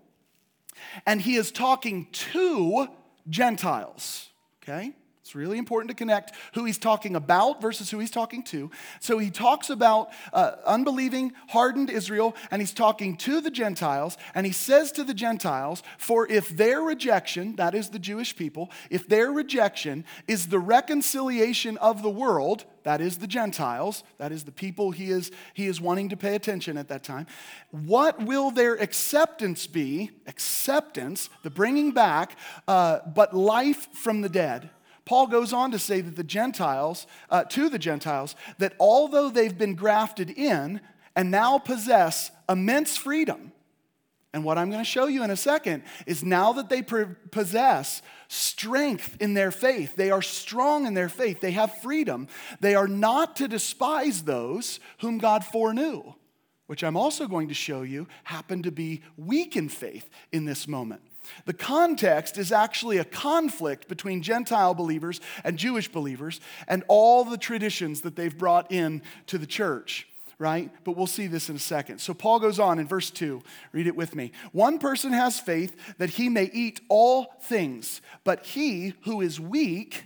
and 1.06 1.22
he 1.22 1.36
is 1.36 1.52
talking 1.52 2.08
to 2.12 2.88
Gentiles, 3.28 4.30
okay? 4.62 4.94
It's 5.26 5.34
really 5.34 5.58
important 5.58 5.90
to 5.90 5.96
connect 5.96 6.34
who 6.54 6.66
he's 6.66 6.78
talking 6.78 7.16
about 7.16 7.60
versus 7.60 7.90
who 7.90 7.98
he's 7.98 8.12
talking 8.12 8.44
to. 8.44 8.70
So 9.00 9.18
he 9.18 9.32
talks 9.32 9.72
about 9.72 10.12
uh, 10.32 10.52
unbelieving, 10.68 11.34
hardened 11.48 11.90
Israel, 11.90 12.36
and 12.52 12.62
he's 12.62 12.76
talking 12.76 13.18
to 13.18 13.42
the 13.42 13.50
Gentiles, 13.50 14.18
and 14.36 14.46
he 14.46 14.52
says 14.52 14.92
to 14.92 15.04
the 15.04 15.16
Gentiles, 15.16 15.82
For 15.98 16.32
if 16.32 16.50
their 16.50 16.80
rejection, 16.80 17.56
that 17.56 17.74
is 17.74 17.90
the 17.90 17.98
Jewish 17.98 18.36
people, 18.36 18.70
if 18.92 19.08
their 19.08 19.32
rejection 19.32 20.06
is 20.28 20.50
the 20.50 20.60
reconciliation 20.60 21.80
of 21.80 22.04
the 22.04 22.10
world, 22.12 22.66
that 22.84 23.02
is 23.02 23.18
the 23.18 23.26
Gentiles, 23.26 24.04
that 24.20 24.32
is 24.32 24.44
the 24.44 24.52
people 24.52 24.92
he 24.92 25.10
is, 25.10 25.32
he 25.56 25.66
is 25.66 25.82
wanting 25.82 26.10
to 26.10 26.18
pay 26.18 26.36
attention 26.36 26.78
at 26.78 26.90
that 26.90 27.04
time, 27.04 27.26
what 27.72 28.22
will 28.22 28.52
their 28.52 28.76
acceptance 28.76 29.66
be? 29.66 30.12
Acceptance, 30.28 31.32
the 31.42 31.50
bringing 31.50 31.94
back, 31.94 32.38
uh, 32.68 33.00
but 33.08 33.36
life 33.36 33.88
from 33.92 34.22
the 34.22 34.30
dead. 34.30 34.70
Paul 35.06 35.28
goes 35.28 35.54
on 35.54 35.72
to 35.72 35.80
say 35.80 36.02
that 36.02 36.16
the 36.16 36.24
Gentiles, 36.24 37.06
uh, 37.30 37.44
to 37.46 37.70
the 37.70 37.80
Gentiles, 37.80 38.36
that 38.58 38.74
although 38.80 39.30
they've 39.30 39.58
been 39.58 39.76
grafted 39.76 40.32
in 40.32 40.82
and 41.16 41.32
now 41.32 41.60
possess 41.60 42.32
immense 42.50 42.98
freedom, 42.98 43.52
and 44.34 44.44
what 44.44 44.58
I'm 44.58 44.70
going 44.70 44.84
to 44.84 44.90
show 44.90 45.06
you 45.06 45.24
in 45.24 45.32
a 45.32 45.38
second 45.38 45.84
is 46.06 46.22
now 46.22 46.52
that 46.54 46.68
they 46.68 46.82
possess 46.82 48.02
strength 48.28 49.16
in 49.22 49.34
their 49.34 49.52
faith, 49.52 49.96
they 49.96 50.12
are 50.12 50.22
strong 50.22 50.86
in 50.86 50.94
their 50.94 51.08
faith, 51.08 51.40
they 51.40 51.52
have 51.52 51.78
freedom, 51.78 52.28
they 52.60 52.76
are 52.76 52.88
not 52.88 53.38
to 53.38 53.48
despise 53.48 54.24
those 54.24 54.82
whom 55.00 55.20
God 55.20 55.46
foreknew, 55.46 56.16
which 56.68 56.84
I'm 56.84 56.98
also 56.98 57.28
going 57.28 57.48
to 57.48 57.54
show 57.54 57.84
you 57.84 58.08
happen 58.26 58.64
to 58.64 58.72
be 58.72 59.04
weak 59.16 59.56
in 59.56 59.70
faith 59.70 60.10
in 60.34 60.44
this 60.44 60.68
moment. 60.68 61.02
The 61.46 61.54
context 61.54 62.38
is 62.38 62.52
actually 62.52 62.98
a 62.98 63.06
conflict 63.06 63.88
between 63.88 64.22
Gentile 64.22 64.74
believers 64.74 65.22
and 65.44 65.58
Jewish 65.58 65.92
believers 65.92 66.40
and 66.68 66.84
all 66.88 67.24
the 67.24 67.38
traditions 67.38 68.02
that 68.02 68.16
they've 68.16 68.38
brought 68.38 68.72
in 68.72 69.02
to 69.28 69.38
the 69.38 69.46
church, 69.46 70.08
right? 70.40 70.72
But 70.84 70.98
we'll 70.98 71.08
see 71.08 71.28
this 71.28 71.50
in 71.50 71.56
a 71.56 71.60
second. 71.60 72.00
So 72.00 72.14
Paul 72.14 72.40
goes 72.40 72.60
on 72.60 72.80
in 72.80 72.88
verse 72.88 73.10
2. 73.10 73.42
Read 73.72 73.88
it 73.88 73.96
with 73.96 74.16
me. 74.16 74.32
One 74.52 74.80
person 74.80 75.14
has 75.14 75.40
faith 75.40 75.76
that 75.98 76.12
he 76.12 76.30
may 76.30 76.50
eat 76.54 76.82
all 76.90 77.34
things, 77.44 78.02
but 78.24 78.46
he 78.46 78.94
who 79.02 79.22
is 79.22 79.40
weak 79.40 80.06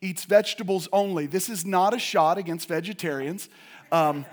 eats 0.00 0.24
vegetables 0.24 0.88
only. 0.92 1.26
This 1.26 1.48
is 1.48 1.64
not 1.64 1.94
a 1.94 1.98
shot 1.98 2.38
against 2.38 2.68
vegetarians. 2.68 3.48
Um, 3.90 4.26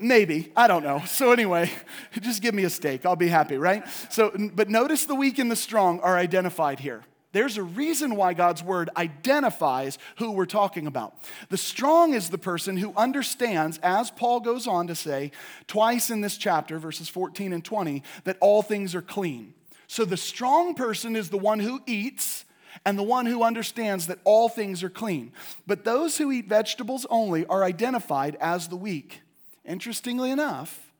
Maybe. 0.00 0.50
I 0.56 0.66
don't 0.66 0.82
know. 0.82 1.02
So, 1.06 1.30
anyway, 1.30 1.70
just 2.20 2.40
give 2.40 2.54
me 2.54 2.64
a 2.64 2.70
steak. 2.70 3.04
I'll 3.04 3.16
be 3.16 3.28
happy, 3.28 3.58
right? 3.58 3.84
So, 4.08 4.32
but 4.54 4.70
notice 4.70 5.04
the 5.04 5.14
weak 5.14 5.38
and 5.38 5.50
the 5.50 5.56
strong 5.56 6.00
are 6.00 6.16
identified 6.16 6.80
here. 6.80 7.04
There's 7.32 7.58
a 7.58 7.62
reason 7.62 8.16
why 8.16 8.34
God's 8.34 8.62
word 8.62 8.90
identifies 8.96 9.98
who 10.16 10.32
we're 10.32 10.46
talking 10.46 10.86
about. 10.86 11.14
The 11.48 11.58
strong 11.58 12.14
is 12.14 12.30
the 12.30 12.38
person 12.38 12.76
who 12.76 12.92
understands, 12.96 13.78
as 13.82 14.10
Paul 14.10 14.40
goes 14.40 14.66
on 14.66 14.88
to 14.88 14.94
say 14.96 15.30
twice 15.68 16.10
in 16.10 16.22
this 16.22 16.36
chapter, 16.36 16.78
verses 16.78 17.08
14 17.08 17.52
and 17.52 17.64
20, 17.64 18.02
that 18.24 18.38
all 18.40 18.62
things 18.62 18.94
are 18.94 19.02
clean. 19.02 19.54
So 19.86 20.04
the 20.04 20.16
strong 20.16 20.74
person 20.74 21.14
is 21.14 21.28
the 21.28 21.38
one 21.38 21.60
who 21.60 21.82
eats 21.86 22.44
and 22.84 22.98
the 22.98 23.04
one 23.04 23.26
who 23.26 23.44
understands 23.44 24.06
that 24.06 24.18
all 24.24 24.48
things 24.48 24.82
are 24.82 24.90
clean. 24.90 25.32
But 25.66 25.84
those 25.84 26.16
who 26.18 26.32
eat 26.32 26.48
vegetables 26.48 27.06
only 27.10 27.44
are 27.46 27.62
identified 27.62 28.36
as 28.40 28.68
the 28.68 28.76
weak. 28.76 29.20
Interestingly 29.70 30.32
enough, 30.32 30.92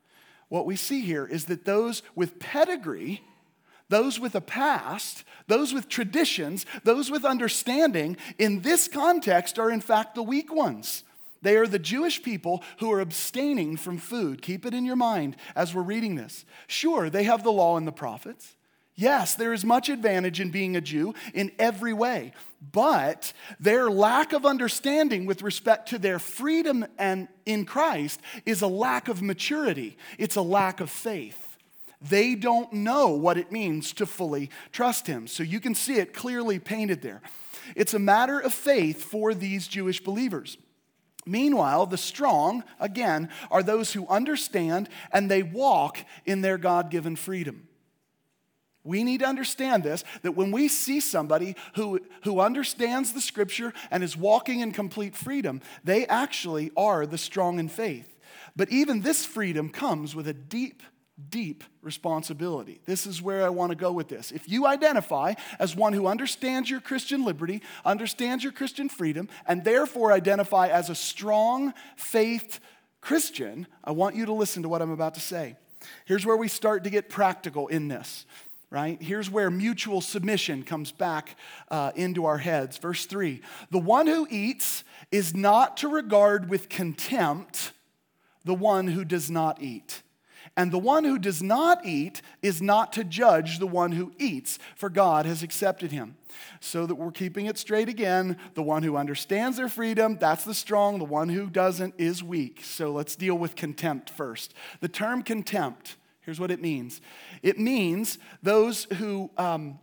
what 0.48 0.64
we 0.64 0.76
see 0.76 1.00
here 1.00 1.26
is 1.26 1.46
that 1.46 1.64
those 1.64 2.02
with 2.14 2.38
pedigree, 2.38 3.20
those 3.88 4.20
with 4.20 4.36
a 4.36 4.40
past, 4.40 5.24
those 5.48 5.74
with 5.74 5.88
traditions, 5.88 6.64
those 6.84 7.10
with 7.10 7.24
understanding, 7.24 8.16
in 8.38 8.60
this 8.60 8.86
context 8.86 9.58
are 9.58 9.72
in 9.72 9.80
fact 9.80 10.14
the 10.14 10.22
weak 10.22 10.54
ones. 10.54 11.02
They 11.42 11.56
are 11.56 11.66
the 11.66 11.80
Jewish 11.80 12.22
people 12.22 12.62
who 12.78 12.92
are 12.92 13.00
abstaining 13.00 13.76
from 13.76 13.98
food. 13.98 14.40
Keep 14.40 14.64
it 14.64 14.74
in 14.74 14.84
your 14.84 14.96
mind 14.96 15.36
as 15.56 15.74
we're 15.74 15.82
reading 15.82 16.14
this. 16.14 16.44
Sure, 16.68 17.10
they 17.10 17.24
have 17.24 17.42
the 17.42 17.50
law 17.50 17.76
and 17.76 17.88
the 17.88 17.92
prophets. 17.92 18.54
Yes, 19.00 19.34
there 19.34 19.54
is 19.54 19.64
much 19.64 19.88
advantage 19.88 20.40
in 20.40 20.50
being 20.50 20.76
a 20.76 20.80
Jew 20.82 21.14
in 21.32 21.52
every 21.58 21.94
way, 21.94 22.34
but 22.60 23.32
their 23.58 23.90
lack 23.90 24.34
of 24.34 24.44
understanding 24.44 25.24
with 25.24 25.40
respect 25.40 25.88
to 25.88 25.98
their 25.98 26.18
freedom 26.18 26.84
and 26.98 27.26
in 27.46 27.64
Christ 27.64 28.20
is 28.44 28.60
a 28.60 28.66
lack 28.66 29.08
of 29.08 29.22
maturity. 29.22 29.96
It's 30.18 30.36
a 30.36 30.42
lack 30.42 30.80
of 30.80 30.90
faith. 30.90 31.56
They 32.02 32.34
don't 32.34 32.70
know 32.74 33.08
what 33.08 33.38
it 33.38 33.50
means 33.50 33.94
to 33.94 34.04
fully 34.04 34.50
trust 34.70 35.06
him. 35.06 35.26
So 35.26 35.42
you 35.42 35.60
can 35.60 35.74
see 35.74 35.94
it 35.94 36.12
clearly 36.12 36.58
painted 36.58 37.00
there. 37.00 37.22
It's 37.74 37.94
a 37.94 37.98
matter 37.98 38.38
of 38.38 38.52
faith 38.52 39.02
for 39.02 39.32
these 39.32 39.66
Jewish 39.66 40.04
believers. 40.04 40.58
Meanwhile, 41.24 41.86
the 41.86 41.96
strong, 41.96 42.64
again, 42.78 43.30
are 43.50 43.62
those 43.62 43.94
who 43.94 44.06
understand 44.08 44.90
and 45.10 45.30
they 45.30 45.42
walk 45.42 46.04
in 46.26 46.42
their 46.42 46.58
God 46.58 46.90
given 46.90 47.16
freedom. 47.16 47.66
We 48.82 49.04
need 49.04 49.20
to 49.20 49.26
understand 49.26 49.82
this 49.82 50.04
that 50.22 50.32
when 50.32 50.52
we 50.52 50.68
see 50.68 51.00
somebody 51.00 51.54
who, 51.74 52.00
who 52.24 52.40
understands 52.40 53.12
the 53.12 53.20
scripture 53.20 53.72
and 53.90 54.02
is 54.02 54.16
walking 54.16 54.60
in 54.60 54.72
complete 54.72 55.14
freedom, 55.14 55.60
they 55.84 56.06
actually 56.06 56.70
are 56.76 57.06
the 57.06 57.18
strong 57.18 57.58
in 57.58 57.68
faith. 57.68 58.16
But 58.56 58.70
even 58.70 59.02
this 59.02 59.26
freedom 59.26 59.68
comes 59.68 60.14
with 60.14 60.26
a 60.26 60.32
deep, 60.32 60.82
deep 61.28 61.62
responsibility. 61.82 62.80
This 62.86 63.06
is 63.06 63.20
where 63.20 63.44
I 63.44 63.50
want 63.50 63.70
to 63.70 63.76
go 63.76 63.92
with 63.92 64.08
this. 64.08 64.32
If 64.32 64.48
you 64.48 64.66
identify 64.66 65.34
as 65.58 65.76
one 65.76 65.92
who 65.92 66.06
understands 66.06 66.70
your 66.70 66.80
Christian 66.80 67.24
liberty, 67.24 67.62
understands 67.84 68.42
your 68.42 68.52
Christian 68.52 68.88
freedom, 68.88 69.28
and 69.46 69.62
therefore 69.62 70.12
identify 70.12 70.68
as 70.68 70.88
a 70.88 70.94
strong 70.94 71.74
faith 71.96 72.60
Christian, 73.00 73.66
I 73.84 73.92
want 73.92 74.16
you 74.16 74.26
to 74.26 74.32
listen 74.32 74.62
to 74.62 74.68
what 74.68 74.82
I'm 74.82 74.90
about 74.90 75.14
to 75.14 75.20
say. 75.20 75.56
Here's 76.04 76.26
where 76.26 76.36
we 76.36 76.48
start 76.48 76.84
to 76.84 76.90
get 76.90 77.08
practical 77.08 77.68
in 77.68 77.88
this 77.88 78.26
right? 78.70 79.02
Here's 79.02 79.28
where 79.28 79.50
mutual 79.50 80.00
submission 80.00 80.62
comes 80.62 80.92
back 80.92 81.36
uh, 81.70 81.92
into 81.96 82.24
our 82.24 82.38
heads. 82.38 82.78
Verse 82.78 83.06
3 83.06 83.42
The 83.70 83.78
one 83.78 84.06
who 84.06 84.26
eats 84.30 84.84
is 85.10 85.34
not 85.34 85.76
to 85.78 85.88
regard 85.88 86.48
with 86.48 86.68
contempt 86.68 87.72
the 88.44 88.54
one 88.54 88.88
who 88.88 89.04
does 89.04 89.30
not 89.30 89.60
eat. 89.60 90.02
And 90.56 90.72
the 90.72 90.78
one 90.78 91.04
who 91.04 91.18
does 91.18 91.42
not 91.42 91.86
eat 91.86 92.22
is 92.42 92.60
not 92.60 92.92
to 92.94 93.04
judge 93.04 93.58
the 93.58 93.66
one 93.66 93.92
who 93.92 94.12
eats, 94.18 94.58
for 94.74 94.90
God 94.90 95.24
has 95.24 95.42
accepted 95.42 95.92
him. 95.92 96.16
So 96.60 96.86
that 96.86 96.96
we're 96.96 97.12
keeping 97.12 97.46
it 97.46 97.58
straight 97.58 97.88
again. 97.88 98.36
The 98.54 98.62
one 98.62 98.82
who 98.82 98.96
understands 98.96 99.56
their 99.56 99.68
freedom, 99.68 100.16
that's 100.18 100.44
the 100.44 100.54
strong. 100.54 100.98
The 100.98 101.04
one 101.04 101.28
who 101.28 101.48
doesn't 101.48 101.94
is 101.98 102.22
weak. 102.22 102.60
So 102.64 102.90
let's 102.92 103.16
deal 103.16 103.36
with 103.36 103.56
contempt 103.56 104.10
first. 104.10 104.54
The 104.80 104.88
term 104.88 105.22
contempt 105.22 105.96
Here's 106.20 106.40
what 106.40 106.50
it 106.50 106.60
means 106.60 107.00
it 107.42 107.58
means 107.58 108.18
those 108.42 108.84
who. 108.94 109.30
Um, 109.36 109.78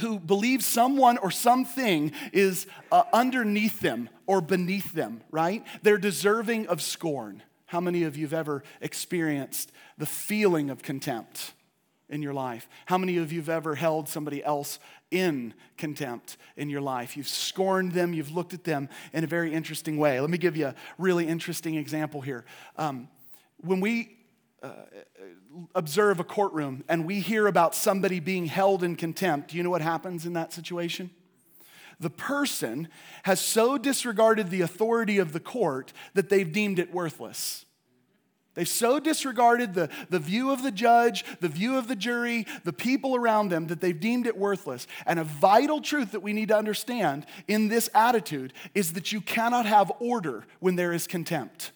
who 0.00 0.18
believe 0.18 0.62
someone 0.62 1.16
or 1.16 1.30
something 1.30 2.12
is 2.32 2.66
uh, 2.90 3.04
underneath 3.12 3.80
them 3.80 4.10
or 4.26 4.40
beneath 4.40 4.92
them, 4.92 5.22
right? 5.30 5.64
They're 5.82 5.96
deserving 5.96 6.66
of 6.66 6.82
scorn. 6.82 7.42
How 7.66 7.80
many 7.80 8.02
of 8.02 8.16
you 8.16 8.26
have 8.26 8.34
ever 8.34 8.62
experienced 8.80 9.72
the 9.96 10.04
feeling 10.04 10.70
of 10.70 10.82
contempt? 10.82 11.52
in 12.08 12.22
your 12.22 12.34
life? 12.34 12.68
How 12.86 12.98
many 12.98 13.16
of 13.16 13.32
you 13.32 13.40
have 13.40 13.48
ever 13.48 13.74
held 13.74 14.08
somebody 14.08 14.44
else 14.44 14.78
in 15.10 15.54
contempt 15.76 16.36
in 16.56 16.70
your 16.70 16.80
life? 16.80 17.16
You've 17.16 17.28
scorned 17.28 17.92
them, 17.92 18.12
you've 18.12 18.30
looked 18.30 18.54
at 18.54 18.64
them 18.64 18.88
in 19.12 19.24
a 19.24 19.26
very 19.26 19.52
interesting 19.52 19.96
way. 19.96 20.20
Let 20.20 20.30
me 20.30 20.38
give 20.38 20.56
you 20.56 20.66
a 20.66 20.74
really 20.98 21.26
interesting 21.26 21.74
example 21.74 22.20
here. 22.20 22.44
Um, 22.76 23.08
when 23.58 23.80
we 23.80 24.15
uh, 24.66 24.72
observe 25.74 26.20
a 26.20 26.24
courtroom 26.24 26.84
and 26.88 27.06
we 27.06 27.20
hear 27.20 27.46
about 27.46 27.74
somebody 27.74 28.20
being 28.20 28.46
held 28.46 28.82
in 28.82 28.96
contempt, 28.96 29.50
do 29.50 29.56
you 29.56 29.62
know 29.62 29.70
what 29.70 29.82
happens 29.82 30.26
in 30.26 30.32
that 30.34 30.52
situation? 30.52 31.10
The 31.98 32.10
person 32.10 32.88
has 33.22 33.40
so 33.40 33.78
disregarded 33.78 34.50
the 34.50 34.60
authority 34.60 35.18
of 35.18 35.32
the 35.32 35.40
court 35.40 35.92
that 36.14 36.28
they've 36.28 36.50
deemed 36.50 36.78
it 36.78 36.92
worthless. 36.92 37.64
They've 38.54 38.66
so 38.66 38.98
disregarded 38.98 39.74
the, 39.74 39.90
the 40.08 40.18
view 40.18 40.50
of 40.50 40.62
the 40.62 40.70
judge, 40.70 41.24
the 41.40 41.48
view 41.48 41.76
of 41.76 41.88
the 41.88 41.96
jury, 41.96 42.46
the 42.64 42.72
people 42.72 43.14
around 43.14 43.50
them 43.50 43.66
that 43.66 43.82
they've 43.82 43.98
deemed 43.98 44.26
it 44.26 44.36
worthless. 44.36 44.86
And 45.04 45.18
a 45.18 45.24
vital 45.24 45.82
truth 45.82 46.12
that 46.12 46.20
we 46.20 46.32
need 46.32 46.48
to 46.48 46.56
understand 46.56 47.26
in 47.48 47.68
this 47.68 47.90
attitude 47.94 48.54
is 48.74 48.94
that 48.94 49.12
you 49.12 49.20
cannot 49.20 49.66
have 49.66 49.92
order 50.00 50.46
when 50.60 50.76
there 50.76 50.94
is 50.94 51.06
contempt. 51.06 51.72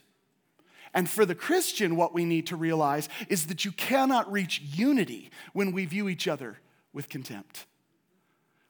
And 0.92 1.08
for 1.08 1.24
the 1.24 1.34
Christian, 1.34 1.96
what 1.96 2.12
we 2.12 2.24
need 2.24 2.46
to 2.48 2.56
realize 2.56 3.08
is 3.28 3.46
that 3.46 3.64
you 3.64 3.72
cannot 3.72 4.30
reach 4.30 4.60
unity 4.60 5.30
when 5.52 5.72
we 5.72 5.84
view 5.84 6.08
each 6.08 6.26
other 6.26 6.58
with 6.92 7.08
contempt. 7.08 7.66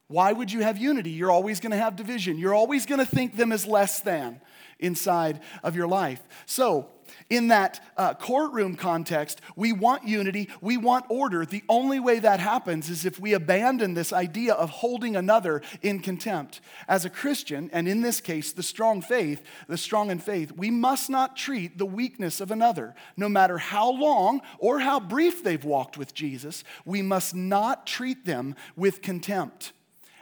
Why 0.09 0.33
would 0.33 0.51
you 0.51 0.61
have 0.61 0.77
unity? 0.77 1.11
You're 1.11 1.31
always 1.31 1.61
going 1.61 1.71
to 1.71 1.79
have 1.79 1.97
division. 1.97 2.37
You're 2.37 2.55
always 2.55 2.85
going 2.85 2.99
to 2.99 3.07
think 3.07 3.37
them 3.37 3.53
as 3.53 3.65
less 3.65 4.01
than 4.01 4.41
inside 4.81 5.41
of 5.63 5.77
your 5.77 5.89
life. 5.89 6.21
So, 6.47 6.89
in 7.29 7.49
that 7.49 7.83
uh, 7.97 8.15
courtroom 8.15 8.77
context, 8.77 9.41
we 9.57 9.73
want 9.73 10.07
unity, 10.07 10.49
we 10.61 10.77
want 10.77 11.07
order. 11.09 11.45
The 11.45 11.63
only 11.69 12.01
way 12.01 12.19
that 12.19 12.41
happens 12.41 12.89
is 12.89 13.05
if 13.05 13.19
we 13.19 13.33
abandon 13.33 13.95
this 13.95 14.13
idea 14.13 14.55
of 14.55 14.71
holding 14.71 15.17
another 15.17 15.63
in 15.83 16.01
contempt. 16.01 16.61
As 16.89 17.05
a 17.05 17.11
Christian, 17.11 17.71
and 17.73 17.89
in 17.89 18.01
this 18.01 18.21
case, 18.21 18.53
the 18.53 18.63
strong 18.63 19.01
faith, 19.01 19.43
the 19.69 19.79
strong 19.79 20.11
in 20.11 20.19
faith, 20.19 20.53
we 20.53 20.71
must 20.71 21.11
not 21.11 21.37
treat 21.37 21.79
the 21.79 21.87
weakness 21.87 22.41
of 22.41 22.51
another, 22.51 22.95
no 23.17 23.29
matter 23.29 23.59
how 23.59 23.91
long 23.91 24.41
or 24.59 24.81
how 24.81 25.01
brief 25.01 25.43
they've 25.43 25.65
walked 25.65 25.97
with 25.97 26.15
Jesus, 26.15 26.65
we 26.85 27.03
must 27.03 27.35
not 27.35 27.87
treat 27.87 28.25
them 28.25 28.55
with 28.77 29.03
contempt. 29.03 29.73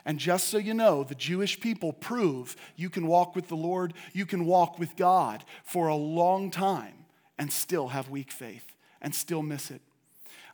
And 0.09 0.19
just 0.19 0.49
so 0.49 0.57
you 0.57 0.73
know, 0.73 1.05
the 1.05 1.15
Jewish 1.15 1.61
people 1.61 1.93
prove 1.93 2.57
you 2.77 2.89
can 2.89 3.07
walk 3.07 3.37
with 3.37 3.49
the 3.49 3.57
Lord, 3.57 3.93
you 4.15 4.25
can 4.25 4.47
walk 4.47 4.79
with 4.79 4.97
God 4.97 5.45
for 5.65 5.89
a 5.89 5.95
long 5.95 6.51
time 6.51 7.05
and 7.37 7.53
still 7.53 7.89
have 7.89 8.09
weak 8.09 8.33
faith 8.33 8.75
and 9.03 9.15
still 9.15 9.43
miss 9.43 9.71
it. 9.71 9.83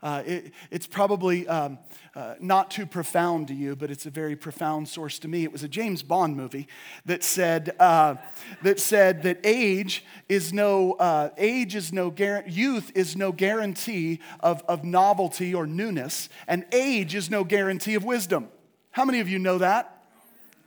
Uh, 0.03 0.25
it 0.27 0.53
it's 0.73 0.89
probably 0.89 1.47
um, 1.47 1.79
uh, 2.17 2.35
not 2.41 2.69
too 2.69 2.85
profound 2.85 3.47
to 3.47 3.55
you, 3.55 3.77
but 3.77 3.93
it's 3.93 4.07
a 4.07 4.11
very 4.11 4.35
profound 4.35 4.89
source 4.89 5.21
to 5.21 5.29
me. 5.29 5.45
It 5.45 5.53
was 5.53 5.63
a 5.63 5.69
James 5.69 6.03
Bond 6.03 6.37
movie 6.37 6.67
that 7.07 7.23
said 7.23 7.77
uh, 7.79 8.17
that 8.65 8.81
said 8.81 9.23
that 9.23 9.39
age 9.45 10.05
is 10.29 10.53
no 10.53 10.95
uh, 10.95 11.31
age 11.39 11.77
is 11.77 11.93
no 11.93 12.11
gar- 12.11 12.43
youth 12.49 12.91
is 12.97 13.17
no 13.17 13.31
guarantee 13.31 14.19
of, 14.41 14.65
of 14.67 14.83
novelty 14.83 15.55
or 15.55 15.65
newness, 15.65 16.29
and 16.49 16.67
age 16.73 17.15
is 17.15 17.31
no 17.31 17.45
guarantee 17.45 17.95
of 17.95 18.03
wisdom. 18.03 18.49
How 18.95 19.05
many 19.05 19.19
of 19.19 19.29
you 19.29 19.41
know 19.41 19.59
that? 19.59 20.05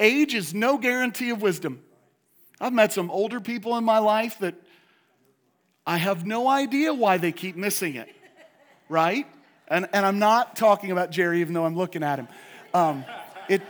Age 0.01 0.34
is 0.34 0.53
no 0.53 0.77
guarantee 0.77 1.29
of 1.29 1.41
wisdom. 1.41 1.81
I've 2.60 2.74
met 2.74 2.91
some 2.91 3.10
older 3.10 3.39
people 3.39 3.77
in 3.77 3.86
my 3.86 4.00
life 4.00 4.39
that 4.39 4.55
I 5.86 5.96
have 5.96 6.25
no 6.25 6.50
idea 6.50 6.93
why 6.93 7.19
they 7.19 7.31
keep 7.31 7.55
missing 7.55 7.96
it, 7.96 8.13
right? 8.89 9.25
And, 9.69 9.88
and 9.93 10.05
I'm 10.05 10.19
not 10.19 10.57
talking 10.57 10.91
about 10.91 11.10
Jerry, 11.10 11.39
even 11.39 11.53
though 11.53 11.65
I'm 11.65 11.77
looking 11.77 12.03
at 12.03 12.19
him. 12.19 12.27
Um, 12.74 13.05
it, 13.48 13.62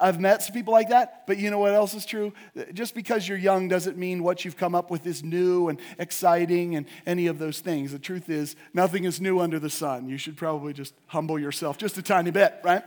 I've 0.00 0.18
met 0.18 0.42
some 0.42 0.52
people 0.52 0.72
like 0.72 0.88
that, 0.88 1.22
but 1.28 1.38
you 1.38 1.52
know 1.52 1.60
what 1.60 1.72
else 1.72 1.94
is 1.94 2.04
true? 2.04 2.32
Just 2.72 2.92
because 2.92 3.28
you're 3.28 3.38
young 3.38 3.68
doesn't 3.68 3.96
mean 3.96 4.24
what 4.24 4.44
you've 4.44 4.56
come 4.56 4.74
up 4.74 4.90
with 4.90 5.06
is 5.06 5.22
new 5.22 5.68
and 5.68 5.78
exciting 5.96 6.74
and 6.74 6.86
any 7.06 7.28
of 7.28 7.38
those 7.38 7.60
things. 7.60 7.92
The 7.92 8.00
truth 8.00 8.28
is, 8.30 8.56
nothing 8.74 9.04
is 9.04 9.20
new 9.20 9.38
under 9.38 9.60
the 9.60 9.70
sun. 9.70 10.08
You 10.08 10.18
should 10.18 10.36
probably 10.36 10.72
just 10.72 10.92
humble 11.06 11.38
yourself 11.38 11.78
just 11.78 11.96
a 11.98 12.02
tiny 12.02 12.32
bit, 12.32 12.52
right? 12.64 12.82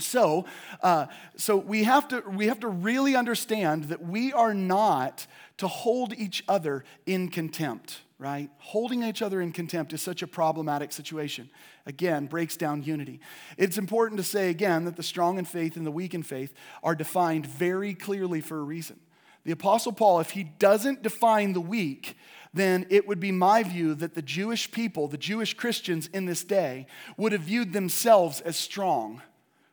So, 0.00 0.46
uh, 0.82 1.06
so 1.36 1.56
we, 1.56 1.84
have 1.84 2.08
to, 2.08 2.22
we 2.26 2.46
have 2.46 2.60
to 2.60 2.68
really 2.68 3.16
understand 3.16 3.84
that 3.84 4.02
we 4.02 4.32
are 4.32 4.54
not 4.54 5.26
to 5.58 5.68
hold 5.68 6.14
each 6.14 6.42
other 6.48 6.84
in 7.06 7.28
contempt, 7.28 8.00
right? 8.18 8.50
Holding 8.58 9.02
each 9.02 9.22
other 9.22 9.40
in 9.40 9.52
contempt 9.52 9.92
is 9.92 10.00
such 10.00 10.22
a 10.22 10.26
problematic 10.26 10.90
situation. 10.92 11.50
Again, 11.86 12.26
breaks 12.26 12.56
down 12.56 12.82
unity. 12.82 13.20
It's 13.58 13.78
important 13.78 14.18
to 14.18 14.24
say 14.24 14.50
again 14.50 14.84
that 14.86 14.96
the 14.96 15.02
strong 15.02 15.38
in 15.38 15.44
faith 15.44 15.76
and 15.76 15.86
the 15.86 15.90
weak 15.90 16.14
in 16.14 16.22
faith 16.22 16.54
are 16.82 16.94
defined 16.94 17.46
very 17.46 17.94
clearly 17.94 18.40
for 18.40 18.58
a 18.58 18.62
reason. 18.62 18.98
The 19.44 19.52
Apostle 19.52 19.92
Paul, 19.92 20.20
if 20.20 20.30
he 20.30 20.44
doesn't 20.44 21.02
define 21.02 21.54
the 21.54 21.60
weak, 21.60 22.16
then 22.52 22.86
it 22.90 23.06
would 23.06 23.20
be 23.20 23.32
my 23.32 23.62
view 23.62 23.94
that 23.94 24.14
the 24.14 24.22
Jewish 24.22 24.70
people, 24.70 25.08
the 25.08 25.16
Jewish 25.16 25.54
Christians 25.54 26.08
in 26.08 26.26
this 26.26 26.44
day, 26.44 26.86
would 27.16 27.32
have 27.32 27.42
viewed 27.42 27.72
themselves 27.72 28.40
as 28.40 28.56
strong 28.56 29.22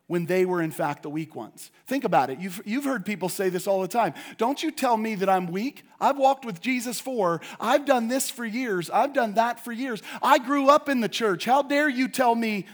when 0.08 0.26
they 0.26 0.46
were 0.46 0.62
in 0.62 0.72
fact 0.72 1.04
the 1.04 1.10
weak 1.10 1.36
ones. 1.36 1.70
Think 1.86 2.04
about 2.04 2.30
it. 2.30 2.40
You've, 2.40 2.62
you've 2.66 2.86
heard 2.86 3.06
people 3.06 3.30
say 3.30 3.50
this 3.50 3.68
all 3.68 3.82
the 3.82 3.88
time. 3.88 4.14
Don't 4.38 4.64
you 4.64 4.72
tell 4.72 4.98
me 4.98 5.16
that 5.16 5.30
I'm 5.30 5.48
weak. 5.48 5.84
I've 6.00 6.18
walked 6.18 6.46
with 6.46 6.62
Jesus 6.62 7.00
for, 7.00 7.42
I've 7.60 7.86
done 7.86 8.08
this 8.08 8.30
for 8.30 8.46
years, 8.46 8.90
I've 8.90 9.14
done 9.14 9.34
that 9.34 9.64
for 9.64 9.72
years. 9.72 10.02
I 10.22 10.40
grew 10.40 10.70
up 10.70 10.90
in 10.90 11.02
the 11.02 11.10
church. 11.10 11.46
How 11.46 11.62
dare 11.62 11.90
you 11.90 12.08
tell 12.08 12.36
me? 12.36 12.66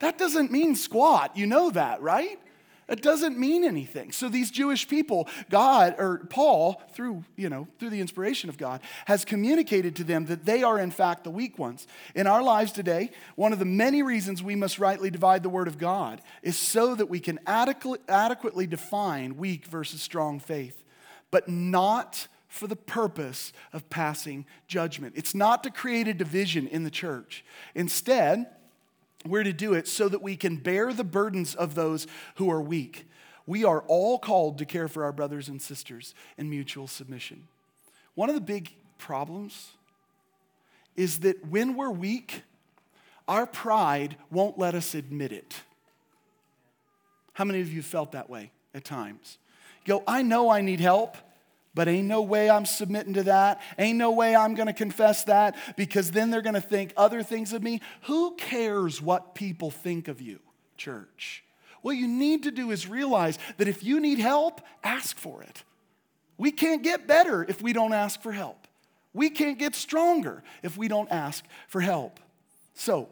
That 0.00 0.16
doesn't 0.16 0.50
mean 0.50 0.74
squat. 0.76 1.36
You 1.36 1.46
know 1.46 1.70
that, 1.70 2.00
right? 2.00 2.38
It 2.88 3.02
doesn't 3.02 3.38
mean 3.38 3.64
anything. 3.64 4.12
So 4.12 4.30
these 4.30 4.50
Jewish 4.50 4.88
people, 4.88 5.28
God 5.50 5.94
or 5.98 6.26
Paul, 6.30 6.82
through, 6.92 7.24
you 7.36 7.50
know, 7.50 7.68
through 7.78 7.90
the 7.90 8.00
inspiration 8.00 8.48
of 8.48 8.56
God, 8.56 8.80
has 9.04 9.26
communicated 9.26 9.94
to 9.96 10.04
them 10.04 10.24
that 10.26 10.46
they 10.46 10.62
are 10.62 10.78
in 10.78 10.90
fact 10.90 11.24
the 11.24 11.30
weak 11.30 11.58
ones. 11.58 11.86
In 12.14 12.26
our 12.26 12.42
lives 12.42 12.72
today, 12.72 13.10
one 13.36 13.52
of 13.52 13.58
the 13.58 13.66
many 13.66 14.02
reasons 14.02 14.42
we 14.42 14.56
must 14.56 14.78
rightly 14.78 15.10
divide 15.10 15.42
the 15.42 15.50
word 15.50 15.68
of 15.68 15.76
God 15.76 16.22
is 16.42 16.56
so 16.56 16.94
that 16.94 17.10
we 17.10 17.20
can 17.20 17.38
adequately 17.46 18.66
define 18.66 19.36
weak 19.36 19.66
versus 19.66 20.00
strong 20.00 20.40
faith, 20.40 20.82
but 21.30 21.46
not 21.46 22.26
for 22.48 22.66
the 22.66 22.74
purpose 22.74 23.52
of 23.74 23.90
passing 23.90 24.46
judgment. 24.66 25.12
It's 25.14 25.34
not 25.34 25.62
to 25.64 25.70
create 25.70 26.08
a 26.08 26.14
division 26.14 26.66
in 26.66 26.84
the 26.84 26.90
church. 26.90 27.44
Instead, 27.74 28.46
we're 29.26 29.42
to 29.42 29.52
do 29.52 29.74
it 29.74 29.88
so 29.88 30.08
that 30.08 30.22
we 30.22 30.36
can 30.36 30.56
bear 30.56 30.92
the 30.92 31.04
burdens 31.04 31.54
of 31.54 31.74
those 31.74 32.06
who 32.36 32.50
are 32.50 32.60
weak. 32.60 33.06
We 33.46 33.64
are 33.64 33.82
all 33.88 34.18
called 34.18 34.58
to 34.58 34.64
care 34.64 34.88
for 34.88 35.04
our 35.04 35.12
brothers 35.12 35.48
and 35.48 35.60
sisters 35.60 36.14
in 36.36 36.50
mutual 36.50 36.86
submission. 36.86 37.48
One 38.14 38.28
of 38.28 38.34
the 38.34 38.40
big 38.40 38.72
problems 38.98 39.70
is 40.96 41.20
that 41.20 41.46
when 41.46 41.74
we're 41.74 41.90
weak, 41.90 42.42
our 43.26 43.46
pride 43.46 44.16
won't 44.30 44.58
let 44.58 44.74
us 44.74 44.94
admit 44.94 45.32
it. 45.32 45.62
How 47.32 47.44
many 47.44 47.60
of 47.60 47.72
you 47.72 47.82
felt 47.82 48.12
that 48.12 48.28
way 48.28 48.50
at 48.74 48.84
times? 48.84 49.38
You 49.84 49.94
go, 49.94 50.04
I 50.06 50.22
know 50.22 50.50
I 50.50 50.60
need 50.60 50.80
help 50.80 51.16
but 51.78 51.86
ain't 51.86 52.08
no 52.08 52.22
way 52.22 52.50
I'm 52.50 52.66
submitting 52.66 53.14
to 53.14 53.22
that. 53.22 53.60
Ain't 53.78 53.98
no 53.98 54.10
way 54.10 54.34
I'm 54.34 54.56
going 54.56 54.66
to 54.66 54.72
confess 54.72 55.22
that 55.24 55.54
because 55.76 56.10
then 56.10 56.28
they're 56.28 56.42
going 56.42 56.54
to 56.54 56.60
think 56.60 56.92
other 56.96 57.22
things 57.22 57.52
of 57.52 57.62
me. 57.62 57.80
Who 58.06 58.34
cares 58.34 59.00
what 59.00 59.36
people 59.36 59.70
think 59.70 60.08
of 60.08 60.20
you, 60.20 60.40
church? 60.76 61.44
What 61.82 61.92
you 61.92 62.08
need 62.08 62.42
to 62.42 62.50
do 62.50 62.72
is 62.72 62.88
realize 62.88 63.38
that 63.58 63.68
if 63.68 63.84
you 63.84 64.00
need 64.00 64.18
help, 64.18 64.60
ask 64.82 65.16
for 65.16 65.40
it. 65.44 65.62
We 66.36 66.50
can't 66.50 66.82
get 66.82 67.06
better 67.06 67.44
if 67.48 67.62
we 67.62 67.72
don't 67.72 67.92
ask 67.92 68.22
for 68.22 68.32
help. 68.32 68.66
We 69.14 69.30
can't 69.30 69.56
get 69.56 69.76
stronger 69.76 70.42
if 70.64 70.76
we 70.76 70.88
don't 70.88 71.12
ask 71.12 71.44
for 71.68 71.80
help. 71.80 72.18
So, 72.74 73.08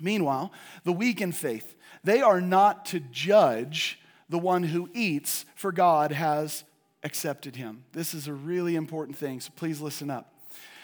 meanwhile, 0.00 0.50
the 0.84 0.94
weak 0.94 1.20
in 1.20 1.32
faith, 1.32 1.74
they 2.02 2.22
are 2.22 2.40
not 2.40 2.86
to 2.86 3.00
judge 3.00 4.00
the 4.30 4.38
one 4.38 4.62
who 4.62 4.88
eats, 4.94 5.44
for 5.54 5.72
God 5.72 6.10
has 6.12 6.64
accepted 7.02 7.56
him. 7.56 7.84
This 7.92 8.14
is 8.14 8.28
a 8.28 8.32
really 8.32 8.76
important 8.76 9.16
thing, 9.16 9.40
so 9.40 9.50
please 9.56 9.80
listen 9.80 10.10
up. 10.10 10.32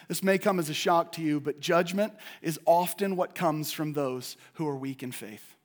This 0.09 0.23
may 0.23 0.39
come 0.39 0.59
as 0.59 0.69
a 0.69 0.75
shock 0.75 1.13
to 1.13 1.23
you, 1.23 1.41
but 1.41 1.61
judgment 1.61 2.13
is 2.43 2.59
often 2.67 3.17
what 3.17 3.35
comes 3.35 3.73
from 3.73 3.93
those 3.93 4.37
who 4.55 4.69
are 4.69 4.77
weak 4.77 5.03
in 5.03 5.13
faith. 5.13 5.57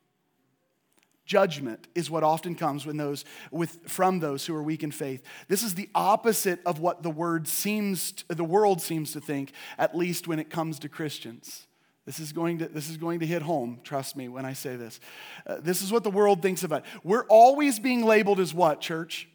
Judgment 1.25 1.87
is 1.93 2.09
what 2.09 2.23
often 2.23 2.55
comes 2.55 2.85
when 2.85 2.95
those, 2.95 3.25
with, 3.51 3.79
from 3.85 4.21
those 4.21 4.45
who 4.45 4.55
are 4.55 4.63
weak 4.63 4.81
in 4.81 4.91
faith. 4.91 5.21
This 5.49 5.61
is 5.61 5.75
the 5.75 5.89
opposite 5.93 6.61
of 6.65 6.79
what 6.79 7.03
the 7.03 7.09
word 7.09 7.49
seems 7.49 8.13
to, 8.13 8.35
the 8.35 8.45
world 8.45 8.81
seems 8.81 9.11
to 9.11 9.19
think, 9.19 9.51
at 9.77 9.95
least 9.95 10.29
when 10.29 10.39
it 10.39 10.49
comes 10.49 10.79
to 10.79 10.89
Christians. 10.89 11.67
This 12.05 12.21
is 12.21 12.31
going 12.31 12.59
to, 12.59 12.69
this 12.69 12.89
is 12.89 12.95
going 12.95 13.19
to 13.19 13.25
hit 13.25 13.41
home, 13.41 13.81
trust 13.83 14.15
me 14.15 14.29
when 14.29 14.45
I 14.45 14.53
say 14.53 14.77
this. 14.77 15.01
Uh, 15.45 15.57
this 15.59 15.81
is 15.81 15.91
what 15.91 16.05
the 16.05 16.09
world 16.09 16.41
thinks 16.41 16.63
about. 16.63 16.85
We're 17.03 17.25
always 17.25 17.79
being 17.79 18.05
labeled 18.05 18.39
as 18.39 18.53
what, 18.53 18.79
church? 18.79 19.27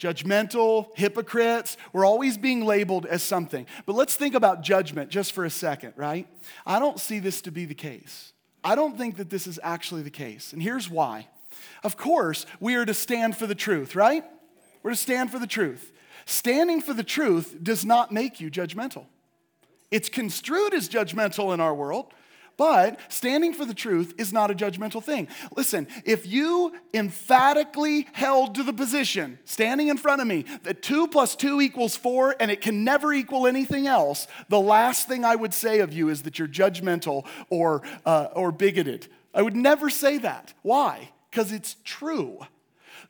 Judgmental, 0.00 0.88
hypocrites. 0.94 1.76
We're 1.92 2.04
always 2.04 2.36
being 2.36 2.64
labeled 2.64 3.06
as 3.06 3.22
something. 3.22 3.66
But 3.84 3.94
let's 3.94 4.14
think 4.14 4.34
about 4.34 4.62
judgment 4.62 5.10
just 5.10 5.32
for 5.32 5.44
a 5.44 5.50
second, 5.50 5.94
right? 5.96 6.26
I 6.64 6.78
don't 6.78 7.00
see 7.00 7.18
this 7.18 7.40
to 7.42 7.50
be 7.50 7.64
the 7.64 7.74
case. 7.74 8.32
I 8.62 8.74
don't 8.74 8.98
think 8.98 9.16
that 9.16 9.30
this 9.30 9.46
is 9.46 9.60
actually 9.62 10.02
the 10.02 10.10
case. 10.10 10.52
And 10.52 10.62
here's 10.62 10.90
why. 10.90 11.28
Of 11.84 11.96
course, 11.96 12.46
we 12.60 12.74
are 12.74 12.84
to 12.84 12.94
stand 12.94 13.36
for 13.36 13.46
the 13.46 13.54
truth, 13.54 13.94
right? 13.94 14.24
We're 14.82 14.90
to 14.90 14.96
stand 14.96 15.30
for 15.30 15.38
the 15.38 15.46
truth. 15.46 15.92
Standing 16.26 16.80
for 16.80 16.92
the 16.92 17.04
truth 17.04 17.56
does 17.62 17.84
not 17.84 18.12
make 18.12 18.40
you 18.40 18.50
judgmental. 18.50 19.06
It's 19.90 20.08
construed 20.08 20.74
as 20.74 20.88
judgmental 20.88 21.54
in 21.54 21.60
our 21.60 21.74
world, 21.74 22.12
but 22.56 22.98
standing 23.08 23.52
for 23.52 23.64
the 23.64 23.74
truth 23.74 24.14
is 24.18 24.32
not 24.32 24.50
a 24.50 24.54
judgmental 24.54 25.02
thing. 25.02 25.28
Listen, 25.56 25.86
if 26.04 26.26
you 26.26 26.72
emphatically 26.94 28.06
held 28.12 28.54
to 28.54 28.62
the 28.62 28.72
position, 28.72 29.38
standing 29.44 29.88
in 29.88 29.98
front 29.98 30.22
of 30.22 30.26
me, 30.26 30.44
that 30.62 30.82
two 30.82 31.06
plus 31.08 31.36
two 31.36 31.60
equals 31.60 31.96
four 31.96 32.34
and 32.40 32.50
it 32.50 32.60
can 32.60 32.84
never 32.84 33.12
equal 33.12 33.46
anything 33.46 33.86
else, 33.86 34.26
the 34.48 34.60
last 34.60 35.06
thing 35.08 35.24
I 35.24 35.36
would 35.36 35.52
say 35.52 35.80
of 35.80 35.92
you 35.92 36.08
is 36.08 36.22
that 36.22 36.38
you're 36.38 36.48
judgmental 36.48 37.26
or, 37.50 37.82
uh, 38.04 38.28
or 38.32 38.52
bigoted. 38.52 39.08
I 39.34 39.42
would 39.42 39.56
never 39.56 39.90
say 39.90 40.18
that. 40.18 40.54
Why? 40.62 41.10
Because 41.30 41.52
it's 41.52 41.76
true. 41.84 42.38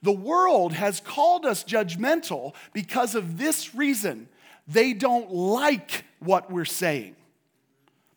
The 0.02 0.12
world 0.12 0.72
has 0.72 1.00
called 1.00 1.46
us 1.46 1.62
judgmental 1.62 2.54
because 2.72 3.14
of 3.14 3.38
this 3.38 3.74
reason. 3.74 4.28
They 4.66 4.92
don't 4.92 5.30
like 5.30 6.04
what 6.18 6.50
we're 6.50 6.64
saying. 6.64 7.14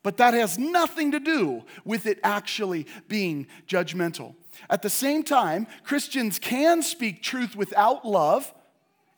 But 0.01 0.17
that 0.17 0.33
has 0.33 0.57
nothing 0.57 1.11
to 1.11 1.19
do 1.19 1.63
with 1.83 2.05
it 2.05 2.19
actually 2.23 2.87
being 3.07 3.47
judgmental. 3.67 4.35
At 4.69 4.81
the 4.81 4.89
same 4.89 5.23
time, 5.23 5.67
Christians 5.83 6.39
can 6.39 6.81
speak 6.81 7.21
truth 7.21 7.55
without 7.55 8.05
love 8.05 8.53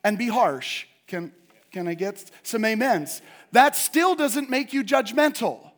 and 0.04 0.18
be 0.18 0.28
harsh. 0.28 0.86
Can, 1.08 1.32
can 1.72 1.88
I 1.88 1.94
get 1.94 2.32
some 2.44 2.66
amens? 2.66 3.22
That 3.52 3.76
still 3.76 4.16
doesn't 4.16 4.50
make 4.50 4.74
you 4.74 4.84
judgmental. 4.84 5.72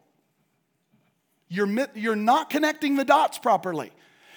You're, 1.49 1.87
you're 1.95 2.15
not 2.15 2.49
connecting 2.49 2.95
the 2.95 3.05
dots 3.05 3.37
properly. 3.37 3.91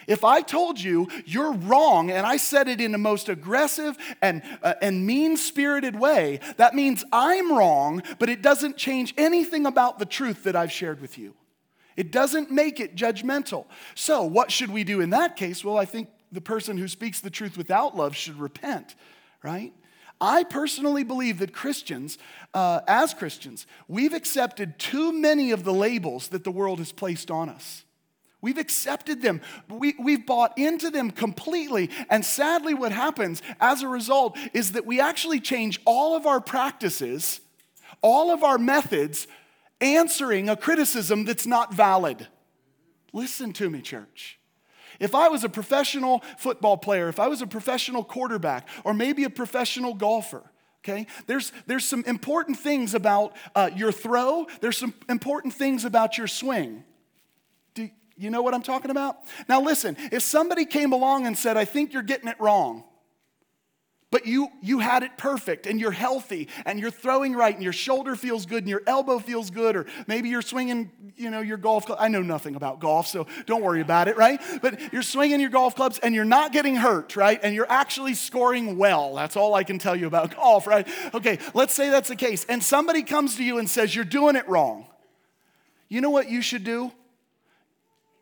If 0.07 0.25
I 0.25 0.41
told 0.41 0.81
you 0.81 1.09
you're 1.25 1.53
wrong 1.53 2.11
and 2.11 2.27
I 2.27 2.37
said 2.37 2.69
it 2.69 2.81
in 2.81 2.93
the 2.93 2.99
most 2.99 3.29
aggressive 3.29 3.97
and, 4.23 4.43
uh, 4.63 4.75
and 4.81 5.07
mean 5.07 5.37
spirited 5.37 5.99
way, 5.99 6.41
that 6.57 6.75
means 6.75 7.05
I'm 7.13 7.53
wrong, 7.53 8.03
but 8.19 8.29
it 8.29 8.43
doesn't 8.43 8.77
change 8.77 9.15
anything 9.17 9.67
about 9.67 9.99
the 9.99 10.07
truth 10.07 10.45
that 10.45 10.57
I've 10.57 10.73
shared 10.73 11.01
with 11.01 11.19
you. 11.19 11.35
It 11.97 12.13
doesn't 12.13 12.51
make 12.51 12.79
it 12.79 12.95
judgmental. 12.95 13.67
So, 13.95 14.23
what 14.23 14.53
should 14.53 14.71
we 14.71 14.85
do 14.85 15.01
in 15.01 15.11
that 15.11 15.35
case? 15.35 15.65
Well, 15.65 15.79
I 15.79 15.87
think 15.87 16.09
the 16.31 16.41
person 16.41 16.77
who 16.77 16.89
speaks 16.89 17.21
the 17.21 17.31
truth 17.31 17.57
without 17.57 17.97
love 17.97 18.15
should 18.15 18.39
repent, 18.39 18.95
right? 19.43 19.73
I 20.21 20.45
personally 20.45 21.05
believe 21.05 21.39
that 21.41 21.53
Christians, 21.53 22.19
uh, 22.55 22.81
as 22.87 23.13
Christians, 23.13 23.67
we've 23.89 24.15
accepted 24.15 24.79
too 24.79 25.13
many 25.13 25.51
of 25.51 25.65
the 25.65 25.75
labels 25.75 26.29
that 26.29 26.45
the 26.45 26.51
world 26.51 26.79
has 26.79 26.93
placed 26.93 27.31
on 27.31 27.49
us. 27.49 27.85
We've 28.41 28.59
accepted 28.59 29.23
them. 29.23 29.41
We, 29.69 29.95
we've 29.99 30.27
bought 30.27 30.59
into 30.59 30.91
them 30.91 31.11
completely. 31.11 31.91
And 32.11 32.25
sadly, 32.25 32.75
what 32.75 32.93
happens 32.93 33.43
as 33.61 33.83
a 33.83 33.89
result 33.89 34.37
is 34.53 34.73
that 34.73 34.87
we 34.87 35.01
actually 35.01 35.41
change 35.41 35.81
all 35.85 36.15
of 36.15 36.27
our 36.27 36.41
practices, 36.41 37.41
all 38.03 38.31
of 38.31 38.45
our 38.45 38.59
methods, 38.59 39.27
answering 39.81 40.49
a 40.49 40.57
criticism 40.57 41.25
that's 41.25 41.47
not 41.47 41.75
valid. 41.75 42.29
Listen 43.13 43.53
to 43.55 43.71
me, 43.71 43.81
church. 43.81 44.39
If 45.01 45.15
I 45.15 45.29
was 45.29 45.45
a 45.45 45.49
professional 45.49 46.23
football 46.39 46.77
player, 46.77 47.09
if 47.09 47.21
I 47.21 47.29
was 47.29 47.43
a 47.43 47.47
professional 47.47 48.05
quarterback, 48.05 48.69
or 48.85 48.95
maybe 48.95 49.25
a 49.25 49.31
professional 49.31 49.95
golfer, 49.95 50.43
okay, 50.85 51.07
there's, 51.27 51.53
there's 51.67 51.85
some 51.85 52.05
important 52.07 52.59
things 52.59 52.95
about 52.95 53.35
uh, 53.55 53.71
your 53.75 53.93
throw, 53.93 54.47
there's 54.61 54.79
some 54.79 54.95
important 55.09 55.53
things 55.53 55.85
about 55.85 56.17
your 56.17 56.27
swing. 56.27 56.85
You 58.17 58.31
know 58.31 58.43
what 58.43 58.55
I'm 58.55 58.63
talking 58.63 58.91
about? 58.91 59.19
Now, 59.49 59.61
listen, 59.61 59.97
if 60.11 60.23
somebody 60.23 60.65
came 60.65 60.93
along 60.93 61.27
and 61.27 61.37
said, 61.37 61.57
I 61.57 61.67
think 61.67 61.93
you're 61.93 62.03
getting 62.03 62.29
it 62.29 62.41
wrong, 62.41 62.85
but 64.11 64.25
you, 64.25 64.49
you 64.63 64.79
had 64.79 65.03
it 65.03 65.19
perfect 65.19 65.67
and 65.67 65.79
you're 65.81 65.91
healthy 65.91 66.49
and 66.65 66.79
you're 66.81 66.93
throwing 66.93 67.35
right 67.35 67.53
and 67.53 67.63
your 67.63 67.73
shoulder 67.75 68.17
feels 68.17 68.47
good 68.47 68.63
and 68.63 68.69
your 68.69 68.83
elbow 68.87 69.19
feels 69.19 69.51
good, 69.51 69.77
or 69.77 69.85
maybe 70.07 70.31
you're 70.31 70.41
swinging, 70.41 70.91
you 71.17 71.29
know, 71.29 71.41
your 71.41 71.59
golf 71.59 71.85
club. 71.85 71.99
I 72.01 72.09
know 72.09 72.23
nothing 72.23 72.55
about 72.55 72.81
golf, 72.81 73.09
so 73.09 73.27
don't 73.45 73.63
worry 73.63 73.83
about 73.83 74.07
it, 74.09 74.17
right? 74.17 74.41
But 74.63 74.93
you're 74.93 75.03
swinging 75.03 75.41
your 75.41 75.51
golf 75.51 75.75
clubs 75.75 75.99
and 75.99 76.15
you're 76.15 76.25
not 76.25 76.53
getting 76.53 76.77
hurt, 76.77 77.17
right? 77.17 77.39
And 77.43 77.55
you're 77.55 77.71
actually 77.71 78.15
scoring 78.15 78.79
well. 78.79 79.15
That's 79.15 79.37
all 79.37 79.55
I 79.55 79.65
can 79.65 79.79
tell 79.79 79.97
you 79.97 80.07
about 80.07 80.35
golf, 80.37 80.67
right? 80.67 80.89
Okay, 81.13 81.39
let's 81.53 81.75
say 81.75 81.91
that's 81.91 82.09
the 82.09 82.17
case. 82.17 82.47
And 82.49 82.63
somebody 82.63 83.03
comes 83.03 83.37
to 83.37 83.45
you 83.45 83.59
and 83.59 83.69
says, 83.69 83.95
You're 83.95 84.05
doing 84.07 84.37
it 84.37 84.49
wrong. 84.49 84.87
You 85.89 86.01
know 86.01 86.11
what 86.11 86.31
you 86.31 86.41
should 86.41 86.65
do? 86.65 86.93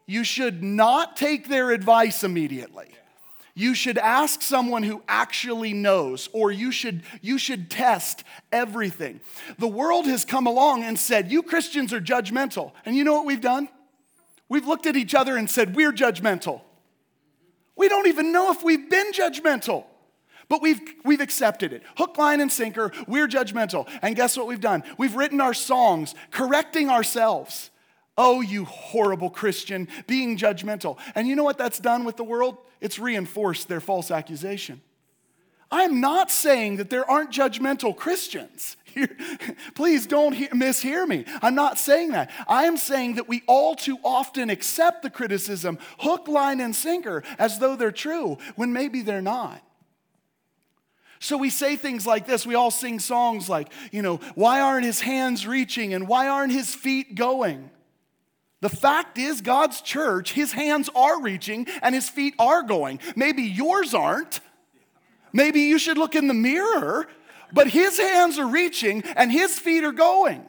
You 0.07 0.25
should 0.25 0.63
not 0.63 1.17
take 1.17 1.49
their 1.49 1.71
advice 1.71 2.25
immediately. 2.25 2.89
You 3.57 3.75
should 3.75 3.99
ask 3.99 4.43
someone 4.43 4.83
who 4.83 5.03
actually 5.07 5.73
knows, 5.73 6.29
or 6.33 6.51
you 6.51 6.73
should, 6.73 7.03
you 7.21 7.39
should 7.39 7.71
test 7.71 8.25
everything. 8.51 9.21
The 9.59 9.69
world 9.69 10.07
has 10.07 10.25
come 10.25 10.49
along 10.49 10.83
and 10.83 10.99
said, 10.99 11.31
You 11.31 11.43
Christians 11.43 11.93
are 11.93 12.01
judgmental. 12.01 12.73
And 12.85 12.97
you 12.97 13.05
know 13.05 13.13
what 13.13 13.27
we've 13.27 13.41
done? 13.41 13.69
We've 14.49 14.67
looked 14.67 14.87
at 14.87 14.97
each 14.97 15.15
other 15.15 15.37
and 15.37 15.49
said, 15.49 15.77
We're 15.77 15.93
judgmental. 15.93 16.63
We 17.77 17.89
don't 17.89 18.09
even 18.09 18.33
know 18.33 18.51
if 18.51 18.65
we've 18.65 18.91
been 18.91 19.13
judgmental. 19.13 19.85
But 20.49 20.61
we've, 20.61 20.81
we've 21.05 21.21
accepted 21.21 21.73
it. 21.73 21.83
Hook, 21.97 22.19
line, 22.19 22.41
and 22.41 22.53
sinker, 22.53 22.93
we're 23.07 23.29
judgmental. 23.29 23.89
And 24.03 24.15
guess 24.15 24.37
what 24.37 24.47
we've 24.47 24.61
done? 24.61 24.83
We've 24.99 25.15
written 25.15 25.41
our 25.41 25.55
songs 25.55 26.15
correcting 26.31 26.91
ourselves. 26.91 27.71
Oh, 28.17 28.41
you 28.41 28.65
horrible 28.65 29.31
Christian, 29.31 29.89
being 30.07 30.37
judgmental. 30.37 30.99
And 31.15 31.27
you 31.27 31.35
know 31.35 31.45
what 31.45 31.59
that's 31.59 31.81
done 31.81 32.05
with 32.05 32.17
the 32.17 32.25
world? 32.25 32.59
It's 32.81 32.99
reinforced 32.99 33.69
their 33.69 33.81
false 33.81 34.11
accusation. 34.11 34.81
I'm 35.71 36.01
not 36.01 36.31
saying 36.31 36.77
that 36.77 36.91
there 36.91 37.09
aren't 37.11 37.33
judgmental 37.33 37.97
Christians. 37.97 38.77
Please 39.75 40.07
don't 40.07 40.35
mishear 40.35 41.09
me. 41.09 41.25
I'm 41.43 41.57
not 41.57 41.79
saying 41.79 42.13
that. 42.13 42.31
I 42.47 42.65
am 42.65 42.77
saying 42.77 43.17
that 43.17 43.29
we 43.29 43.43
all 43.49 43.75
too 43.75 43.99
often 44.05 44.51
accept 44.51 45.03
the 45.03 45.11
criticism, 45.11 45.79
hook, 45.99 46.29
line, 46.29 46.61
and 46.61 46.77
sinker, 46.77 47.25
as 47.39 47.59
though 47.59 47.75
they're 47.75 47.91
true, 47.91 48.39
when 48.55 48.73
maybe 48.73 49.03
they're 49.03 49.21
not. 49.21 49.61
So 51.19 51.37
we 51.39 51.51
say 51.51 51.77
things 51.77 52.07
like 52.07 52.27
this. 52.27 52.47
We 52.47 52.55
all 52.55 52.71
sing 52.71 53.01
songs 53.01 53.49
like, 53.49 53.73
you 53.91 54.03
know, 54.03 54.21
why 54.35 54.61
aren't 54.61 54.85
his 54.85 55.01
hands 55.01 55.47
reaching 55.47 55.95
and 55.95 56.07
why 56.07 56.29
aren't 56.29 56.53
his 56.53 56.75
feet 56.75 57.15
going? 57.15 57.71
The 58.65 58.71
fact 58.71 59.19
is, 59.19 59.43
God's 59.43 59.83
church, 59.83 60.33
his 60.33 60.51
hands 60.51 60.89
are 60.95 61.21
reaching 61.21 61.67
and 61.83 61.95
his 61.95 62.09
feet 62.09 62.35
are 62.39 62.63
going. 62.63 62.99
Maybe 63.15 63.43
yours 63.43 63.93
aren't. 63.93 64.41
Maybe 65.35 65.61
you 65.61 65.79
should 65.79 65.99
look 65.99 66.15
in 66.15 66.29
the 66.29 66.35
mirror, 66.35 67.07
but 67.53 67.67
his 67.67 67.99
hands 67.99 68.39
are 68.39 68.47
reaching 68.47 69.03
and 69.17 69.31
his 69.31 69.59
feet 69.59 69.85
are 69.85 69.93
going. 69.93 70.47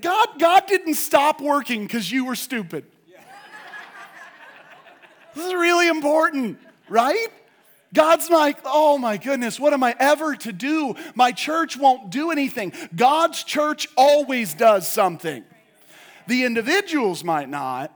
God, 0.00 0.38
God 0.38 0.68
didn't 0.68 0.94
stop 0.94 1.40
working 1.40 1.82
because 1.82 2.12
you 2.12 2.26
were 2.26 2.36
stupid. 2.36 2.84
This 5.34 5.46
is 5.46 5.52
really 5.52 5.88
important, 5.88 6.60
right? 6.88 7.26
God's 7.92 8.30
like, 8.30 8.58
oh 8.64 8.98
my 8.98 9.16
goodness, 9.16 9.58
what 9.58 9.72
am 9.72 9.82
I 9.82 9.96
ever 9.98 10.36
to 10.36 10.52
do? 10.52 10.94
My 11.16 11.32
church 11.32 11.76
won't 11.76 12.10
do 12.10 12.30
anything. 12.30 12.72
God's 12.94 13.42
church 13.42 13.88
always 13.96 14.54
does 14.54 14.88
something. 14.88 15.42
The 16.26 16.44
individuals 16.44 17.24
might 17.24 17.48
not. 17.48 17.92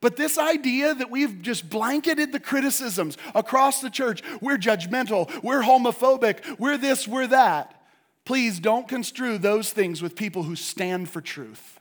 But 0.00 0.16
this 0.16 0.38
idea 0.38 0.94
that 0.94 1.10
we've 1.10 1.42
just 1.42 1.68
blanketed 1.68 2.30
the 2.30 2.38
criticisms 2.38 3.16
across 3.34 3.80
the 3.80 3.90
church, 3.90 4.22
we're 4.40 4.56
judgmental, 4.56 5.42
we're 5.42 5.62
homophobic, 5.62 6.58
we're 6.58 6.78
this, 6.78 7.08
we're 7.08 7.26
that. 7.26 7.82
Please 8.24 8.60
don't 8.60 8.86
construe 8.86 9.38
those 9.38 9.72
things 9.72 10.00
with 10.00 10.14
people 10.14 10.44
who 10.44 10.54
stand 10.54 11.08
for 11.08 11.20
truth. 11.20 11.80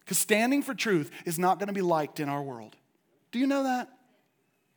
Because 0.00 0.18
standing 0.18 0.62
for 0.62 0.74
truth 0.74 1.10
is 1.24 1.38
not 1.38 1.58
going 1.58 1.68
to 1.68 1.72
be 1.72 1.80
liked 1.80 2.20
in 2.20 2.28
our 2.28 2.42
world. 2.42 2.76
Do 3.32 3.38
you 3.38 3.46
know 3.46 3.62
that? 3.62 3.88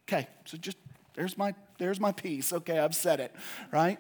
Okay, 0.08 0.28
so 0.46 0.58
just 0.58 0.78
there's 1.16 1.38
my 1.38 1.54
there's 1.80 2.00
my 2.00 2.14
piece. 2.14 2.54
Okay, 2.54 2.80
I've 2.80 2.96
said 2.96 3.20
it, 3.20 3.36
right? 3.72 4.00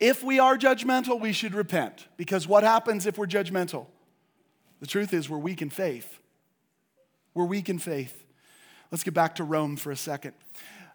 If 0.00 0.22
we 0.22 0.38
are 0.38 0.56
judgmental, 0.56 1.20
we 1.20 1.32
should 1.32 1.54
repent. 1.54 2.08
Because 2.16 2.46
what 2.46 2.64
happens 2.64 3.06
if 3.06 3.18
we're 3.18 3.26
judgmental? 3.26 3.86
The 4.80 4.86
truth 4.86 5.12
is, 5.12 5.28
we're 5.28 5.38
weak 5.38 5.62
in 5.62 5.70
faith. 5.70 6.20
We're 7.34 7.44
weak 7.44 7.68
in 7.68 7.78
faith. 7.78 8.24
Let's 8.90 9.04
get 9.04 9.14
back 9.14 9.34
to 9.36 9.44
Rome 9.44 9.76
for 9.76 9.90
a 9.90 9.96
second. 9.96 10.34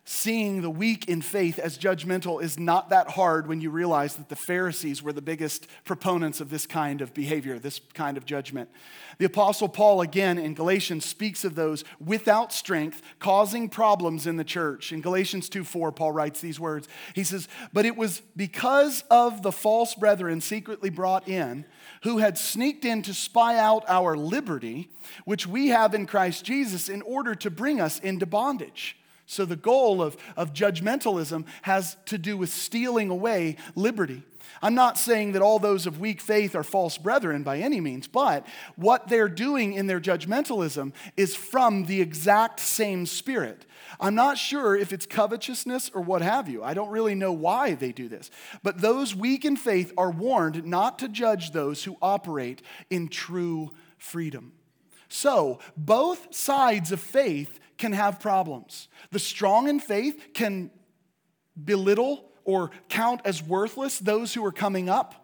Seeing 0.06 0.62
the 0.62 0.70
weak 0.70 1.08
in 1.08 1.22
faith 1.22 1.58
as 1.58 1.78
judgmental 1.78 2.44
is 2.44 2.60
not 2.60 2.90
that 2.90 3.12
hard 3.12 3.48
when 3.48 3.62
you 3.62 3.70
realize 3.70 4.16
that 4.16 4.28
the 4.28 4.36
Pharisees 4.36 5.02
were 5.02 5.14
the 5.14 5.22
biggest 5.22 5.66
proponents 5.86 6.42
of 6.42 6.50
this 6.50 6.66
kind 6.66 7.00
of 7.02 7.14
behavior, 7.14 7.58
this 7.58 7.80
kind 7.94 8.18
of 8.18 8.26
judgment. 8.26 8.70
The 9.18 9.26
Apostle 9.26 9.70
Paul, 9.70 10.02
again 10.02 10.38
in 10.38 10.56
Galatians, 10.56 11.06
speaks 11.06 11.46
of 11.46 11.56
those 11.56 11.86
without 12.04 12.52
strength 12.52 13.02
causing 13.20 13.70
problems 13.70 14.28
in 14.28 14.36
the 14.36 14.44
church. 14.44 14.92
In 14.92 15.00
Galatians 15.00 15.48
2 15.48 15.64
4, 15.64 15.94
Paul 15.94 16.12
writes 16.12 16.42
these 16.42 16.60
words. 16.60 16.90
He 17.16 17.24
says, 17.24 17.48
But 17.72 17.86
it 17.86 17.96
was 17.96 18.22
because 18.36 19.06
of 19.10 19.42
the 19.42 19.54
false 19.54 19.96
brethren 19.96 20.42
secretly 20.42 20.90
brought 20.90 21.30
in, 21.30 21.64
who 22.02 22.18
had 22.18 22.38
sneaked 22.38 22.84
in 22.84 23.04
to 23.04 23.14
spy 23.14 23.58
out 23.58 23.86
our 23.88 24.18
liberty, 24.18 24.90
which 25.24 25.48
we 25.48 25.70
have 25.70 25.94
in 25.94 26.08
Christ 26.08 26.44
Jesus, 26.44 26.90
in 26.90 27.02
order 27.04 27.36
to 27.36 27.50
bring 27.50 27.80
us 27.80 28.00
into 28.00 28.26
bondage. 28.26 28.98
So 29.26 29.46
the 29.46 29.56
goal 29.56 30.02
of, 30.02 30.18
of 30.36 30.54
judgmentalism 30.54 31.46
has 31.64 31.98
to 32.06 32.18
do 32.18 32.38
with 32.38 32.50
stealing 32.50 33.10
away 33.10 33.58
liberty. 33.76 34.24
I'm 34.62 34.76
not 34.76 34.98
saying 34.98 35.34
that 35.34 35.42
all 35.42 35.60
those 35.60 35.86
of 35.86 36.00
weak 36.00 36.22
faith 36.22 36.56
are 36.56 36.64
false 36.64 36.98
brethren 36.98 37.44
by 37.44 37.60
any 37.60 37.82
means, 37.82 38.08
but 38.08 38.46
what 38.76 39.08
they're 39.08 39.30
doing 39.30 39.74
in 39.74 39.88
their 39.88 40.00
judgmentalism 40.00 40.94
is 41.18 41.36
from 41.36 41.86
the 41.86 42.02
exact 42.02 42.60
same 42.60 43.06
spirit. 43.06 43.66
I'm 44.00 44.16
not 44.16 44.38
sure 44.38 44.76
if 44.76 44.94
it's 44.94 45.06
covetousness 45.06 45.92
or 45.94 46.02
what 46.02 46.22
have 46.22 46.50
you. 46.50 46.64
I 46.64 46.74
don't 46.74 46.90
really 46.90 47.16
know 47.16 47.34
why 47.34 47.74
they 47.74 47.92
do 47.92 48.08
this. 48.08 48.30
But 48.62 48.82
those 48.82 49.16
weak 49.16 49.46
in 49.46 49.56
faith 49.56 49.94
are 49.98 50.12
warned 50.12 50.66
not 50.66 51.00
to 51.00 51.08
judge 51.08 51.52
those 51.52 51.84
who 51.84 51.98
operate 52.02 52.62
in 52.90 53.08
true 53.08 53.72
freedom. 53.98 54.54
So, 55.10 55.60
both 55.78 56.34
sides 56.34 56.92
of 56.92 57.00
faith 57.00 57.60
can 57.78 57.94
have 57.94 58.20
problems. 58.20 58.88
The 59.12 59.20
strong 59.20 59.68
in 59.68 59.80
faith 59.80 60.34
can 60.34 60.72
belittle 61.62 62.30
or 62.46 62.72
count 62.90 63.22
as 63.26 63.42
worthless 63.42 64.00
those 64.00 64.34
who 64.34 64.46
are 64.46 64.52
coming 64.52 64.90
up. 64.90 65.20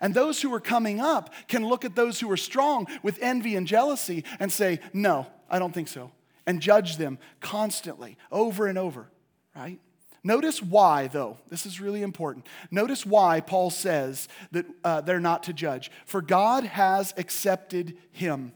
And 0.00 0.14
those 0.14 0.42
who 0.42 0.52
are 0.52 0.60
coming 0.60 1.00
up 1.00 1.32
can 1.46 1.66
look 1.66 1.84
at 1.84 1.94
those 1.94 2.18
who 2.18 2.30
are 2.30 2.36
strong 2.36 2.88
with 3.02 3.18
envy 3.22 3.54
and 3.54 3.66
jealousy 3.66 4.24
and 4.40 4.50
say, 4.50 4.80
No, 4.92 5.26
I 5.48 5.58
don't 5.58 5.72
think 5.72 5.88
so. 5.88 6.10
And 6.44 6.60
judge 6.60 6.96
them 6.96 7.18
constantly, 7.40 8.16
over 8.32 8.66
and 8.66 8.76
over, 8.76 9.08
right? 9.54 9.78
Notice 10.24 10.62
why, 10.62 11.08
though. 11.08 11.38
This 11.48 11.66
is 11.66 11.80
really 11.80 12.02
important. 12.02 12.46
Notice 12.70 13.04
why 13.04 13.40
Paul 13.40 13.70
says 13.70 14.28
that 14.52 14.66
uh, 14.84 15.00
they're 15.00 15.20
not 15.20 15.44
to 15.44 15.52
judge. 15.52 15.90
For 16.06 16.22
God 16.22 16.64
has 16.64 17.12
accepted 17.16 17.96
him. 18.12 18.52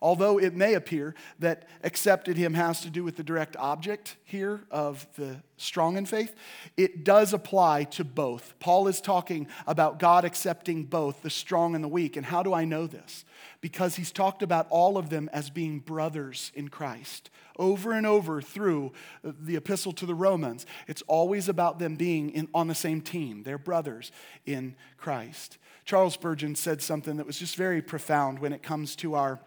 Although 0.00 0.38
it 0.38 0.54
may 0.54 0.74
appear 0.74 1.14
that 1.40 1.66
accepted 1.82 2.36
him 2.36 2.54
has 2.54 2.80
to 2.82 2.90
do 2.90 3.02
with 3.02 3.16
the 3.16 3.24
direct 3.24 3.56
object 3.56 4.16
here 4.24 4.60
of 4.70 5.06
the 5.16 5.42
strong 5.56 5.96
in 5.96 6.06
faith, 6.06 6.34
it 6.76 7.04
does 7.04 7.32
apply 7.32 7.84
to 7.84 8.04
both. 8.04 8.54
Paul 8.60 8.86
is 8.86 9.00
talking 9.00 9.48
about 9.66 9.98
God 9.98 10.24
accepting 10.24 10.84
both 10.84 11.22
the 11.22 11.30
strong 11.30 11.74
and 11.74 11.82
the 11.82 11.88
weak. 11.88 12.16
And 12.16 12.24
how 12.24 12.44
do 12.44 12.54
I 12.54 12.64
know 12.64 12.86
this? 12.86 13.24
Because 13.60 13.96
he's 13.96 14.12
talked 14.12 14.42
about 14.42 14.68
all 14.70 14.96
of 14.96 15.10
them 15.10 15.28
as 15.32 15.50
being 15.50 15.80
brothers 15.80 16.52
in 16.54 16.68
Christ. 16.68 17.30
Over 17.58 17.90
and 17.90 18.06
over 18.06 18.40
through 18.40 18.92
the 19.24 19.56
epistle 19.56 19.92
to 19.94 20.06
the 20.06 20.14
Romans, 20.14 20.64
it's 20.86 21.02
always 21.08 21.48
about 21.48 21.80
them 21.80 21.96
being 21.96 22.30
in, 22.30 22.48
on 22.54 22.68
the 22.68 22.74
same 22.74 23.00
team. 23.00 23.42
They're 23.42 23.58
brothers 23.58 24.12
in 24.46 24.76
Christ. 24.96 25.58
Charles 25.84 26.14
Spurgeon 26.14 26.54
said 26.54 26.82
something 26.82 27.16
that 27.16 27.26
was 27.26 27.38
just 27.38 27.56
very 27.56 27.82
profound 27.82 28.38
when 28.38 28.52
it 28.52 28.62
comes 28.62 28.94
to 28.96 29.14
our 29.14 29.40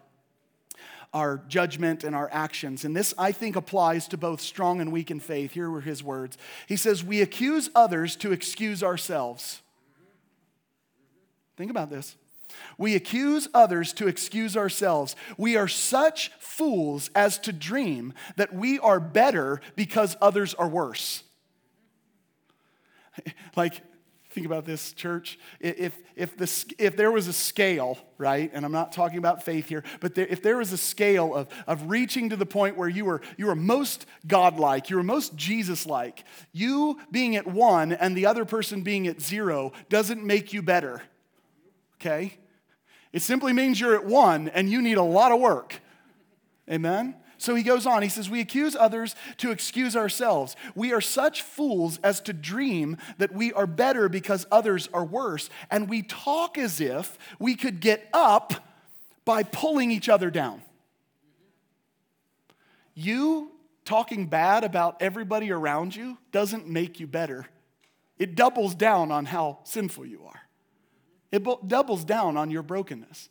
our 1.12 1.42
judgment 1.48 2.04
and 2.04 2.14
our 2.16 2.28
actions. 2.32 2.84
And 2.84 2.96
this, 2.96 3.12
I 3.18 3.32
think, 3.32 3.56
applies 3.56 4.08
to 4.08 4.16
both 4.16 4.40
strong 4.40 4.80
and 4.80 4.92
weak 4.92 5.10
in 5.10 5.20
faith. 5.20 5.52
Here 5.52 5.70
were 5.70 5.80
his 5.80 6.02
words. 6.02 6.38
He 6.66 6.76
says, 6.76 7.04
We 7.04 7.20
accuse 7.20 7.70
others 7.74 8.16
to 8.16 8.32
excuse 8.32 8.82
ourselves. 8.82 9.60
Think 11.56 11.70
about 11.70 11.90
this. 11.90 12.16
We 12.78 12.94
accuse 12.94 13.48
others 13.54 13.92
to 13.94 14.08
excuse 14.08 14.56
ourselves. 14.56 15.16
We 15.36 15.56
are 15.56 15.68
such 15.68 16.30
fools 16.38 17.10
as 17.14 17.38
to 17.40 17.52
dream 17.52 18.14
that 18.36 18.54
we 18.54 18.78
are 18.78 19.00
better 19.00 19.60
because 19.76 20.16
others 20.20 20.54
are 20.54 20.68
worse. 20.68 21.24
Like, 23.56 23.82
Think 24.32 24.46
about 24.46 24.64
this, 24.64 24.92
church. 24.92 25.38
If, 25.60 25.98
if, 26.16 26.38
the, 26.38 26.74
if 26.78 26.96
there 26.96 27.12
was 27.12 27.26
a 27.26 27.34
scale, 27.34 27.98
right, 28.16 28.50
and 28.54 28.64
I'm 28.64 28.72
not 28.72 28.90
talking 28.90 29.18
about 29.18 29.44
faith 29.44 29.68
here, 29.68 29.84
but 30.00 30.14
there, 30.14 30.26
if 30.26 30.42
there 30.42 30.56
was 30.56 30.72
a 30.72 30.78
scale 30.78 31.34
of, 31.34 31.48
of 31.66 31.90
reaching 31.90 32.30
to 32.30 32.36
the 32.36 32.46
point 32.46 32.78
where 32.78 32.88
you 32.88 33.04
were, 33.04 33.20
you 33.36 33.46
were 33.46 33.54
most 33.54 34.06
godlike, 34.26 34.88
you 34.88 34.96
were 34.96 35.02
most 35.02 35.36
Jesus 35.36 35.84
like, 35.84 36.24
you 36.50 36.98
being 37.10 37.36
at 37.36 37.46
one 37.46 37.92
and 37.92 38.16
the 38.16 38.24
other 38.24 38.46
person 38.46 38.80
being 38.80 39.06
at 39.06 39.20
zero 39.20 39.72
doesn't 39.90 40.24
make 40.24 40.54
you 40.54 40.62
better, 40.62 41.02
okay? 42.00 42.38
It 43.12 43.20
simply 43.20 43.52
means 43.52 43.78
you're 43.78 43.96
at 43.96 44.06
one 44.06 44.48
and 44.48 44.70
you 44.70 44.80
need 44.80 44.96
a 44.96 45.02
lot 45.02 45.30
of 45.30 45.40
work. 45.40 45.78
Amen? 46.70 47.16
So 47.42 47.56
he 47.56 47.64
goes 47.64 47.86
on. 47.86 48.04
He 48.04 48.08
says, 48.08 48.30
We 48.30 48.38
accuse 48.38 48.76
others 48.76 49.16
to 49.38 49.50
excuse 49.50 49.96
ourselves. 49.96 50.54
We 50.76 50.92
are 50.92 51.00
such 51.00 51.42
fools 51.42 51.98
as 52.04 52.20
to 52.20 52.32
dream 52.32 52.98
that 53.18 53.34
we 53.34 53.52
are 53.52 53.66
better 53.66 54.08
because 54.08 54.46
others 54.52 54.88
are 54.94 55.04
worse. 55.04 55.50
And 55.68 55.88
we 55.88 56.02
talk 56.02 56.56
as 56.56 56.80
if 56.80 57.18
we 57.40 57.56
could 57.56 57.80
get 57.80 58.08
up 58.12 58.54
by 59.24 59.42
pulling 59.42 59.90
each 59.90 60.08
other 60.08 60.30
down. 60.30 60.62
You 62.94 63.50
talking 63.84 64.26
bad 64.26 64.62
about 64.62 65.02
everybody 65.02 65.50
around 65.50 65.96
you 65.96 66.18
doesn't 66.30 66.68
make 66.68 67.00
you 67.00 67.08
better, 67.08 67.46
it 68.20 68.36
doubles 68.36 68.76
down 68.76 69.10
on 69.10 69.24
how 69.24 69.58
sinful 69.64 70.06
you 70.06 70.22
are, 70.26 70.42
it 71.32 71.42
doubles 71.66 72.04
down 72.04 72.36
on 72.36 72.52
your 72.52 72.62
brokenness. 72.62 73.30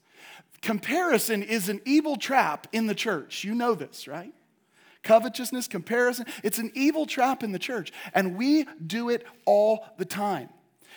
Comparison 0.61 1.41
is 1.41 1.69
an 1.69 1.81
evil 1.85 2.15
trap 2.15 2.67
in 2.71 2.87
the 2.87 2.95
church. 2.95 3.43
You 3.43 3.55
know 3.55 3.73
this, 3.73 4.07
right? 4.07 4.33
Covetousness, 5.03 5.67
comparison, 5.67 6.25
it's 6.43 6.59
an 6.59 6.71
evil 6.75 7.07
trap 7.07 7.41
in 7.41 7.51
the 7.51 7.59
church, 7.59 7.91
and 8.13 8.35
we 8.35 8.65
do 8.85 9.09
it 9.09 9.25
all 9.45 9.85
the 9.97 10.05
time. 10.05 10.49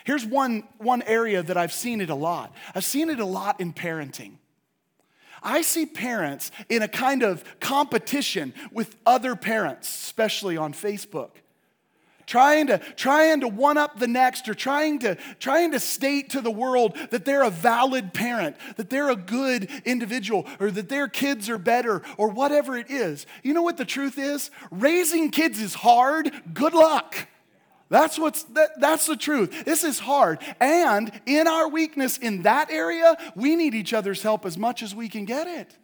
Here's 0.05 0.27
one, 0.27 0.65
one 0.77 1.01
area 1.03 1.43
that 1.43 1.57
I've 1.57 1.73
seen 1.73 2.03
it 2.03 2.11
a 2.11 2.15
lot. 2.15 2.55
I've 2.75 2.85
seen 2.85 3.09
it 3.09 3.19
a 3.19 3.25
lot 3.25 3.61
in 3.61 3.73
parenting. 3.73 4.33
I 5.43 5.63
see 5.63 5.87
parents 5.87 6.51
in 6.69 6.83
a 6.83 6.89
kind 6.89 7.23
of 7.23 7.43
competition 7.61 8.53
with 8.73 8.97
other 9.07 9.37
parents, 9.37 9.89
especially 9.89 10.59
on 10.59 10.75
Facebook 10.75 11.31
trying 12.27 12.67
to 12.69 12.79
trying 12.97 13.41
to 13.41 13.49
one 13.49 13.79
up 13.79 13.99
the 13.99 14.07
next 14.07 14.49
or 14.49 14.55
trying 14.55 14.99
to 15.01 15.17
trying 15.39 15.73
to 15.73 15.81
state 15.81 16.31
to 16.31 16.41
the 16.41 16.51
world 16.51 16.97
that 17.11 17.25
they're 17.25 17.43
a 17.43 17.51
valid 17.51 18.13
parent 18.13 18.57
that 18.77 18.91
they're 18.91 19.11
a 19.11 19.17
good 19.17 19.69
individual 19.85 20.47
or 20.61 20.71
that 20.71 20.89
their 20.89 21.09
kids 21.09 21.49
are 21.49 21.59
better 21.59 22.03
or 22.17 22.29
whatever 22.29 22.77
it 22.77 22.91
is. 22.91 23.27
You 23.43 23.55
know 23.55 23.63
what 23.63 23.77
the 23.77 23.85
truth 23.85 24.19
is? 24.19 24.51
Raising 24.71 25.31
kids 25.31 25.61
is 25.61 25.75
hard. 25.75 26.33
Good 26.53 26.75
luck. 26.75 27.29
That's 27.91 28.19
what's 28.19 28.45
that, 28.45 28.81
that's 28.81 29.07
the 29.07 29.17
truth. 29.17 29.65
This 29.65 29.85
is 29.85 29.99
hard. 29.99 30.39
And 30.61 31.13
in 31.27 31.47
our 31.47 31.69
weakness 31.69 32.19
in 32.19 32.43
that 32.43 32.71
area 32.71 33.17
we 33.35 33.57
need 33.57 33.75
each 33.75 33.93
other's 33.93 34.23
help 34.23 34.47
as 34.47 34.59
much 34.59 34.83
as 34.83 34.95
we 34.95 35.09
can 35.09 35.25
get 35.25 35.47
it 35.47 35.77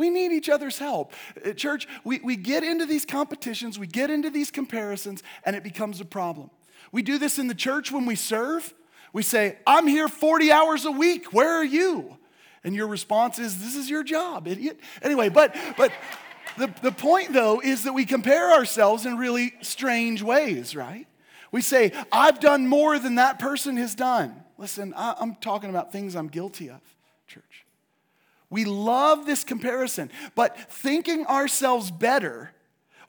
we 0.00 0.08
need 0.08 0.32
each 0.32 0.48
other's 0.48 0.78
help. 0.78 1.12
Uh, 1.44 1.52
church, 1.52 1.86
we, 2.04 2.20
we 2.20 2.34
get 2.34 2.64
into 2.64 2.86
these 2.86 3.04
competitions, 3.04 3.78
we 3.78 3.86
get 3.86 4.10
into 4.10 4.30
these 4.30 4.50
comparisons, 4.50 5.22
and 5.44 5.54
it 5.54 5.62
becomes 5.62 6.00
a 6.00 6.06
problem. 6.06 6.50
We 6.90 7.02
do 7.02 7.18
this 7.18 7.38
in 7.38 7.48
the 7.48 7.54
church 7.54 7.92
when 7.92 8.06
we 8.06 8.16
serve. 8.16 8.72
We 9.12 9.22
say, 9.22 9.58
I'm 9.66 9.86
here 9.86 10.08
40 10.08 10.50
hours 10.50 10.86
a 10.86 10.90
week. 10.90 11.34
Where 11.34 11.52
are 11.52 11.64
you? 11.64 12.16
And 12.64 12.74
your 12.74 12.86
response 12.86 13.38
is, 13.38 13.60
This 13.62 13.76
is 13.76 13.90
your 13.90 14.02
job, 14.02 14.48
idiot. 14.48 14.80
Anyway, 15.02 15.28
but, 15.28 15.54
but 15.76 15.92
the, 16.56 16.72
the 16.82 16.92
point 16.92 17.32
though 17.34 17.60
is 17.60 17.84
that 17.84 17.92
we 17.92 18.06
compare 18.06 18.52
ourselves 18.52 19.04
in 19.04 19.18
really 19.18 19.52
strange 19.60 20.22
ways, 20.22 20.74
right? 20.74 21.06
We 21.52 21.60
say, 21.60 21.92
I've 22.10 22.40
done 22.40 22.66
more 22.66 22.98
than 22.98 23.16
that 23.16 23.38
person 23.38 23.76
has 23.76 23.94
done. 23.94 24.44
Listen, 24.56 24.94
I, 24.96 25.14
I'm 25.20 25.34
talking 25.36 25.68
about 25.68 25.92
things 25.92 26.16
I'm 26.16 26.28
guilty 26.28 26.70
of. 26.70 26.80
We 28.50 28.64
love 28.64 29.26
this 29.26 29.44
comparison, 29.44 30.10
but 30.34 30.58
thinking 30.70 31.24
ourselves 31.26 31.90
better 31.90 32.50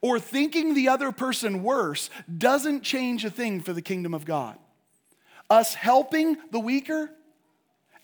or 0.02 0.20
thinking 0.20 0.74
the 0.74 0.88
other 0.88 1.12
person 1.12 1.64
worse 1.64 2.10
doesn't 2.38 2.82
change 2.84 3.26
a 3.26 3.30
thing 3.30 3.62
for 3.62 3.74
the 3.74 3.82
kingdom 3.82 4.14
of 4.14 4.26
God. 4.26 4.58
Us 5.50 5.74
helping 5.74 6.38
the 6.52 6.60
weaker 6.60 7.12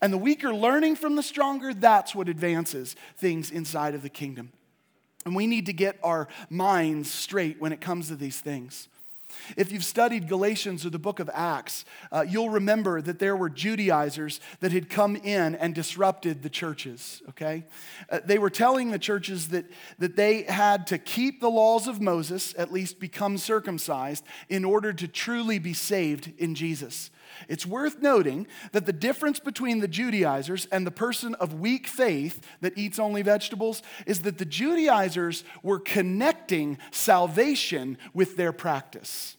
and 0.00 0.12
the 0.12 0.18
weaker 0.18 0.54
learning 0.54 0.96
from 0.96 1.16
the 1.16 1.22
stronger, 1.22 1.72
that's 1.72 2.14
what 2.14 2.28
advances 2.28 2.94
things 3.16 3.50
inside 3.50 3.94
of 3.94 4.02
the 4.02 4.08
kingdom. 4.08 4.52
And 5.24 5.34
we 5.34 5.46
need 5.46 5.66
to 5.66 5.72
get 5.72 5.98
our 6.02 6.28
minds 6.48 7.10
straight 7.10 7.60
when 7.60 7.72
it 7.72 7.80
comes 7.80 8.08
to 8.08 8.16
these 8.16 8.40
things. 8.40 8.88
If 9.56 9.72
you've 9.72 9.84
studied 9.84 10.28
Galatians 10.28 10.86
or 10.86 10.90
the 10.90 10.98
book 10.98 11.20
of 11.20 11.30
Acts, 11.32 11.84
uh, 12.10 12.24
you'll 12.28 12.50
remember 12.50 13.02
that 13.02 13.18
there 13.18 13.36
were 13.36 13.50
Judaizers 13.50 14.40
that 14.60 14.72
had 14.72 14.88
come 14.88 15.16
in 15.16 15.54
and 15.54 15.74
disrupted 15.74 16.42
the 16.42 16.50
churches, 16.50 17.22
okay? 17.30 17.64
Uh, 18.10 18.20
they 18.24 18.38
were 18.38 18.50
telling 18.50 18.90
the 18.90 18.98
churches 18.98 19.48
that, 19.48 19.66
that 19.98 20.16
they 20.16 20.42
had 20.42 20.86
to 20.88 20.98
keep 20.98 21.40
the 21.40 21.50
laws 21.50 21.88
of 21.88 22.00
Moses, 22.00 22.54
at 22.56 22.72
least 22.72 23.00
become 23.00 23.38
circumcised, 23.38 24.24
in 24.48 24.64
order 24.64 24.92
to 24.92 25.06
truly 25.06 25.58
be 25.58 25.74
saved 25.74 26.32
in 26.38 26.54
Jesus. 26.54 27.10
It's 27.48 27.66
worth 27.66 28.00
noting 28.00 28.46
that 28.72 28.86
the 28.86 28.92
difference 28.92 29.40
between 29.40 29.80
the 29.80 29.88
Judaizers 29.88 30.66
and 30.66 30.86
the 30.86 30.90
person 30.90 31.34
of 31.36 31.60
weak 31.60 31.86
faith 31.86 32.40
that 32.60 32.76
eats 32.76 32.98
only 32.98 33.22
vegetables 33.22 33.82
is 34.06 34.22
that 34.22 34.38
the 34.38 34.44
Judaizers 34.44 35.44
were 35.62 35.78
connecting 35.78 36.78
salvation 36.90 37.98
with 38.12 38.36
their 38.36 38.52
practice. 38.52 39.36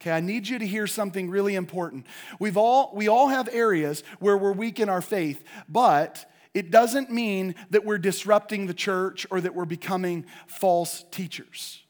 Okay, 0.00 0.12
I 0.12 0.20
need 0.20 0.48
you 0.48 0.58
to 0.58 0.66
hear 0.66 0.86
something 0.86 1.28
really 1.28 1.54
important. 1.54 2.06
We've 2.38 2.56
all, 2.56 2.92
we 2.94 3.08
all 3.08 3.28
have 3.28 3.50
areas 3.52 4.02
where 4.18 4.38
we're 4.38 4.52
weak 4.52 4.80
in 4.80 4.88
our 4.88 5.02
faith, 5.02 5.44
but 5.68 6.24
it 6.54 6.70
doesn't 6.70 7.10
mean 7.10 7.54
that 7.68 7.84
we're 7.84 7.98
disrupting 7.98 8.66
the 8.66 8.74
church 8.74 9.26
or 9.30 9.40
that 9.42 9.54
we're 9.54 9.66
becoming 9.66 10.24
false 10.46 11.04
teachers. 11.10 11.82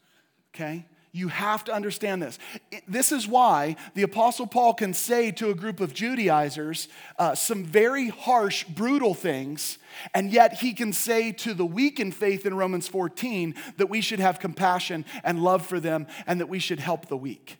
Okay? 0.53 0.87
You 1.13 1.29
have 1.29 1.65
to 1.65 1.73
understand 1.73 2.23
this. 2.23 2.39
This 2.87 3.11
is 3.11 3.27
why 3.27 3.75
the 3.95 4.03
Apostle 4.03 4.47
Paul 4.47 4.75
can 4.75 4.95
say 4.95 5.33
to 5.33 5.51
a 5.51 5.55
group 5.55 5.81
of 5.81 5.93
Judaizers 5.93 6.87
uh, 7.19 7.35
some 7.35 7.65
very 7.65 8.09
harsh, 8.09 8.63
brutal 8.65 9.15
things, 9.15 9.79
and 10.15 10.31
yet 10.31 10.55
he 10.55 10.73
can 10.73 10.93
say 10.93 11.33
to 11.33 11.53
the 11.53 11.67
weak 11.67 11.99
in 11.99 12.13
faith 12.13 12.47
in 12.47 12.55
Romans 12.55 12.87
14 12.87 13.57
that 13.77 13.91
we 13.91 14.01
should 14.01 14.21
have 14.21 14.39
compassion 14.39 15.05
and 15.25 15.43
love 15.43 15.67
for 15.67 15.81
them 15.81 16.07
and 16.29 16.41
that 16.41 16.49
we 16.49 16.61
should 16.61 16.79
help 16.79 17.07
the 17.07 17.17
weak. 17.17 17.57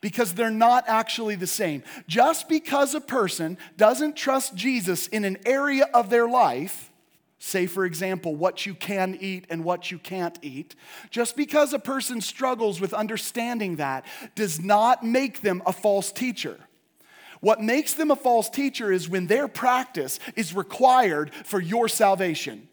Because 0.00 0.32
they're 0.32 0.50
not 0.50 0.84
actually 0.86 1.34
the 1.34 1.46
same. 1.46 1.82
Just 2.06 2.48
because 2.48 2.94
a 2.94 3.00
person 3.00 3.58
doesn't 3.76 4.16
trust 4.16 4.54
Jesus 4.54 5.08
in 5.08 5.24
an 5.24 5.38
area 5.44 5.88
of 5.92 6.08
their 6.08 6.28
life, 6.28 6.87
Say, 7.38 7.66
for 7.66 7.84
example, 7.84 8.34
what 8.34 8.66
you 8.66 8.74
can 8.74 9.16
eat 9.20 9.46
and 9.48 9.64
what 9.64 9.90
you 9.90 9.98
can't 9.98 10.38
eat. 10.42 10.74
Just 11.10 11.36
because 11.36 11.72
a 11.72 11.78
person 11.78 12.20
struggles 12.20 12.80
with 12.80 12.92
understanding 12.92 13.76
that 13.76 14.04
does 14.34 14.60
not 14.60 15.04
make 15.04 15.40
them 15.40 15.62
a 15.64 15.72
false 15.72 16.10
teacher. 16.10 16.58
What 17.40 17.62
makes 17.62 17.94
them 17.94 18.10
a 18.10 18.16
false 18.16 18.50
teacher 18.50 18.90
is 18.90 19.08
when 19.08 19.28
their 19.28 19.46
practice 19.46 20.18
is 20.34 20.52
required 20.52 21.32
for 21.44 21.60
your 21.60 21.88
salvation. 21.88 22.68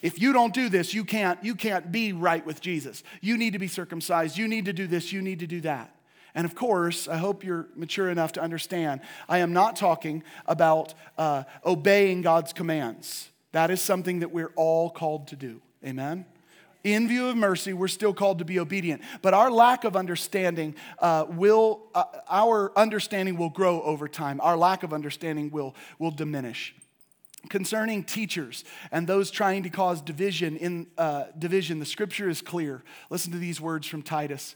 If 0.00 0.20
you 0.20 0.32
don't 0.32 0.54
do 0.54 0.68
this, 0.68 0.94
you 0.94 1.04
can't, 1.04 1.42
you 1.44 1.54
can't 1.54 1.92
be 1.92 2.12
right 2.12 2.44
with 2.46 2.60
Jesus. 2.60 3.02
You 3.20 3.36
need 3.36 3.52
to 3.52 3.58
be 3.58 3.68
circumcised. 3.68 4.38
You 4.38 4.48
need 4.48 4.64
to 4.66 4.72
do 4.72 4.86
this. 4.86 5.12
You 5.12 5.20
need 5.20 5.40
to 5.40 5.46
do 5.46 5.60
that. 5.62 5.94
And 6.34 6.44
of 6.44 6.54
course, 6.54 7.08
I 7.08 7.16
hope 7.16 7.44
you're 7.44 7.68
mature 7.74 8.08
enough 8.08 8.32
to 8.32 8.40
understand, 8.40 9.00
I 9.28 9.38
am 9.38 9.52
not 9.52 9.76
talking 9.76 10.22
about 10.46 10.94
uh, 11.18 11.42
obeying 11.66 12.22
God's 12.22 12.52
commands. 12.52 13.30
That 13.58 13.72
is 13.72 13.82
something 13.82 14.20
that 14.20 14.30
we're 14.30 14.52
all 14.54 14.88
called 14.88 15.26
to 15.28 15.36
do. 15.36 15.60
Amen? 15.84 16.26
In 16.84 17.08
view 17.08 17.26
of 17.26 17.36
mercy, 17.36 17.72
we're 17.72 17.88
still 17.88 18.14
called 18.14 18.38
to 18.38 18.44
be 18.44 18.60
obedient. 18.60 19.02
But 19.20 19.34
our 19.34 19.50
lack 19.50 19.82
of 19.82 19.96
understanding 19.96 20.76
uh, 21.00 21.24
will, 21.28 21.88
uh, 21.92 22.04
our 22.30 22.70
understanding 22.78 23.36
will 23.36 23.50
grow 23.50 23.82
over 23.82 24.06
time. 24.06 24.40
Our 24.42 24.56
lack 24.56 24.84
of 24.84 24.92
understanding 24.92 25.50
will, 25.50 25.74
will 25.98 26.12
diminish. 26.12 26.72
Concerning 27.48 28.04
teachers 28.04 28.62
and 28.92 29.08
those 29.08 29.28
trying 29.28 29.64
to 29.64 29.70
cause 29.70 30.00
division 30.02 30.56
in 30.56 30.86
uh, 30.96 31.24
division, 31.36 31.80
the 31.80 31.84
scripture 31.84 32.28
is 32.28 32.40
clear. 32.40 32.84
Listen 33.10 33.32
to 33.32 33.38
these 33.38 33.60
words 33.60 33.88
from 33.88 34.02
Titus. 34.02 34.54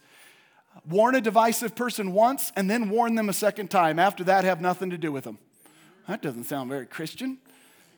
Warn 0.89 1.17
a 1.17 1.21
divisive 1.21 1.75
person 1.75 2.13
once 2.13 2.53
and 2.55 2.71
then 2.71 2.89
warn 2.89 3.17
them 3.17 3.29
a 3.29 3.33
second 3.33 3.69
time. 3.69 3.99
After 3.99 4.23
that, 4.23 4.45
have 4.45 4.61
nothing 4.61 4.91
to 4.91 4.97
do 4.97 5.11
with 5.11 5.25
them. 5.25 5.39
That 6.07 6.23
doesn't 6.23 6.45
sound 6.45 6.71
very 6.71 6.87
Christian. 6.87 7.39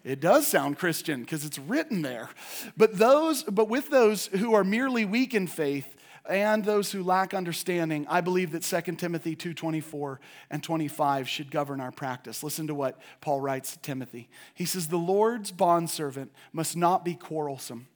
It 0.04 0.20
does 0.20 0.46
sound 0.46 0.78
Christian 0.78 1.22
because 1.22 1.46
it's 1.46 1.58
written 1.58 2.02
there. 2.02 2.28
But 2.76 2.98
those 2.98 3.42
but 3.42 3.68
with 3.68 3.88
those 3.88 4.26
who 4.26 4.54
are 4.54 4.64
merely 4.64 5.06
weak 5.06 5.32
in 5.32 5.46
faith 5.46 5.96
and 6.28 6.64
those 6.64 6.92
who 6.92 7.02
lack 7.02 7.32
understanding, 7.32 8.06
I 8.08 8.20
believe 8.20 8.52
that 8.52 8.64
2 8.64 8.98
Timothy 8.98 9.34
2:24 9.34 10.20
and 10.50 10.62
25 10.62 11.28
should 11.28 11.50
govern 11.50 11.80
our 11.80 11.90
practice. 11.90 12.42
Listen 12.42 12.66
to 12.66 12.74
what 12.74 13.00
Paul 13.22 13.40
writes 13.40 13.72
to 13.72 13.78
Timothy. 13.78 14.28
He 14.54 14.66
says, 14.66 14.88
"The 14.88 14.98
Lord's 14.98 15.50
bondservant 15.50 16.32
must 16.52 16.76
not 16.76 17.04
be 17.04 17.14
quarrelsome, 17.14 17.86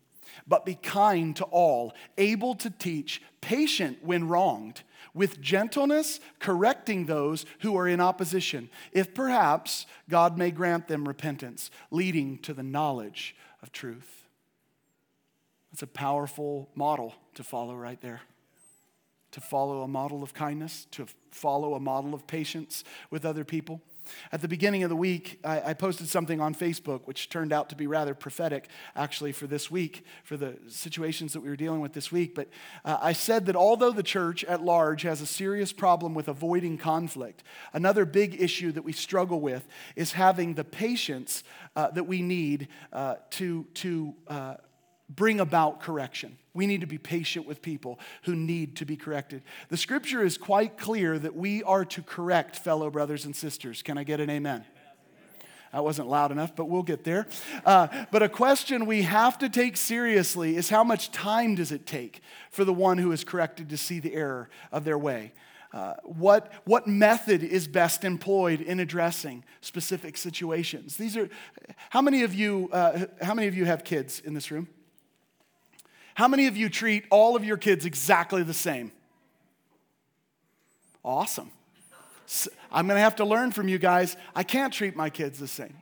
but 0.47 0.64
be 0.64 0.77
kind 0.77 1.37
to 1.37 1.44
all, 1.44 1.94
able 2.16 2.55
to 2.57 2.71
teach, 2.71 3.23
patient 3.42 4.03
when 4.03 4.29
wronged." 4.29 4.83
With 5.14 5.40
gentleness, 5.40 6.21
correcting 6.38 7.07
those 7.07 7.47
who 7.61 7.77
are 7.77 7.88
in 7.88 8.01
opposition, 8.01 8.71
if 8.92 9.14
perhaps 9.14 9.87
God 10.09 10.38
may 10.38 10.51
grant 10.51 10.88
them 10.88 11.07
repentance, 11.07 11.71
leading 11.90 12.38
to 12.38 12.55
the 12.55 12.62
knowledge 12.62 13.35
of 13.62 13.73
truth. 13.73 14.27
That's 15.71 15.83
a 15.83 15.87
powerful 15.87 16.68
model 16.75 17.14
to 17.35 17.44
follow 17.44 17.75
right 17.75 18.01
there. 18.01 18.23
To 19.33 19.40
follow 19.40 19.83
a 19.83 19.88
model 19.88 20.23
of 20.23 20.33
kindness, 20.33 20.87
to 20.92 21.07
follow 21.31 21.75
a 21.75 21.81
model 21.81 22.14
of 22.14 22.27
patience 22.27 22.83
with 23.11 23.27
other 23.27 23.44
people. 23.44 23.83
At 24.33 24.40
the 24.40 24.49
beginning 24.49 24.83
of 24.83 24.90
the 24.90 24.97
week, 24.97 25.38
I, 25.44 25.71
I, 25.71 25.75
posted 25.75 26.09
something 26.09 26.40
on 26.40 26.55
Facebook, 26.55 27.03
which 27.07 27.29
turned 27.29 27.53
out 27.53 27.68
to 27.71 27.77
be 27.77 27.87
rather 27.87 28.14
prophetic, 28.14 28.68
actually, 28.97 29.33
for 29.33 29.47
this 29.47 29.71
week, 29.71 30.05
for 30.25 30.37
the 30.37 30.59
situations 30.68 31.33
that 31.33 31.40
we 31.40 31.49
were 31.49 31.57
dealing 31.57 31.81
with 31.81 31.92
this 31.92 32.11
week. 32.12 32.35
But 32.35 32.49
uh, 32.85 32.99
I 33.01 33.12
said 33.12 33.47
that 33.47 33.57
although 33.57 33.92
the 33.92 34.03
church 34.03 34.44
at 34.44 34.62
large 34.62 35.03
has 35.03 35.21
a 35.21 35.27
serious 35.27 35.73
problem 35.73 36.14
with 36.14 36.29
avoiding 36.29 36.79
conflict, 36.79 37.42
another 37.73 38.05
big 38.05 38.40
issue 38.40 38.73
that 38.73 38.83
we 38.83 38.92
struggle 38.92 39.40
with 39.40 39.66
is 39.97 40.12
having 40.12 40.55
the 40.55 40.64
patience 40.64 41.44
uh, 41.77 41.90
that 41.90 42.05
we 42.05 42.23
need 42.23 42.68
uh, 42.92 43.16
to, 43.31 43.66
to 43.75 44.14
uh, 44.29 44.55
bring 45.09 45.40
about 45.40 45.81
correction. 45.81 46.37
We 46.55 46.66
need 46.66 46.81
to 46.81 46.87
be 46.87 46.99
patient 46.99 47.47
with 47.47 47.62
people 47.62 47.99
who 48.23 48.35
need 48.35 48.77
to 48.77 48.85
be 48.85 48.97
corrected. 48.97 49.42
The 49.68 49.77
scripture 49.77 50.25
is 50.25 50.37
quite 50.37 50.77
clear 50.77 51.18
that 51.18 51.37
we 51.37 51.62
are 51.62 51.85
to 51.87 52.03
correct 52.03 52.57
fellow 52.57 52.90
brothers 52.90 53.25
and 53.25 53.35
sisters. 53.35 53.83
Can 53.83 53.97
I 53.97 54.05
get 54.05 54.21
an 54.21 54.29
amen? 54.29 54.64
That 55.73 55.85
wasn't 55.85 56.09
loud 56.09 56.33
enough, 56.33 56.57
but 56.57 56.66
we'll 56.68 56.83
get 56.83 57.05
there. 57.05 57.27
Uh, 57.64 57.88
but 58.11 58.23
a 58.23 58.29
question 58.29 58.87
we 58.87 59.03
have 59.03 59.38
to 59.38 59.49
take 59.49 59.77
seriously 59.77 60.57
is 60.57 60.71
how 60.71 60.83
much 60.83 61.11
time 61.11 61.55
does 61.55 61.73
it 61.73 61.87
take 61.87 62.23
for 62.51 62.64
the 62.64 62.73
one 62.73 62.99
who 62.99 63.12
is 63.12 63.23
corrected 63.23 63.68
to 63.68 63.77
see 63.77 64.01
the 64.01 64.14
error 64.14 64.49
of 64.73 64.85
their 64.85 64.99
way? 64.99 65.33
Uh, 65.71 65.94
what, 66.05 66.51
what 66.64 66.87
method 66.87 67.42
is 67.42 67.68
best 67.68 68.03
employed 68.03 68.62
in 68.62 68.81
addressing 68.81 69.44
specific 69.61 70.16
situations? 70.16 70.97
These 70.97 71.16
are, 71.16 71.29
how 71.90 72.01
many 72.01 72.23
of 72.23 72.33
you, 72.33 72.71
uh, 72.73 73.07
how 73.21 73.35
many 73.35 73.49
of 73.49 73.55
you 73.55 73.66
have 73.66 73.85
kids 73.85 74.21
in 74.21 74.33
this 74.33 74.51
room? 74.51 74.68
How 76.18 76.26
many 76.26 76.48
of 76.48 76.57
you 76.57 76.68
treat 76.68 77.04
all 77.11 77.37
of 77.37 77.44
your 77.44 77.57
kids 77.57 77.85
exactly 77.85 78.42
the 78.42 78.52
same? 78.52 78.90
Awesome. 81.04 81.52
I'm 82.72 82.88
going 82.88 82.96
to 82.96 83.02
have 83.02 83.14
to 83.16 83.24
learn 83.24 83.52
from 83.52 83.68
you 83.68 83.78
guys. 83.78 84.16
I 84.35 84.42
can't 84.42 84.72
treat 84.72 84.96
my 84.96 85.11
kids 85.11 85.38
the 85.38 85.46
same. 85.46 85.74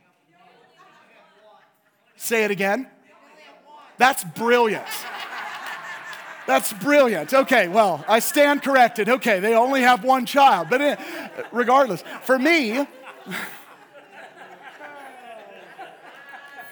Say 2.16 2.44
it 2.44 2.50
again. 2.50 2.86
That's 3.96 4.24
brilliant. 4.24 4.84
That's 6.46 6.70
brilliant. 6.70 7.32
Okay, 7.32 7.68
well, 7.68 8.04
I 8.06 8.18
stand 8.18 8.62
corrected. 8.62 9.08
Okay, 9.08 9.40
they 9.40 9.54
only 9.54 9.80
have 9.80 10.04
one 10.04 10.26
child. 10.26 10.68
But 10.68 11.00
regardless, 11.50 12.04
for 12.24 12.38
me, 12.38 12.86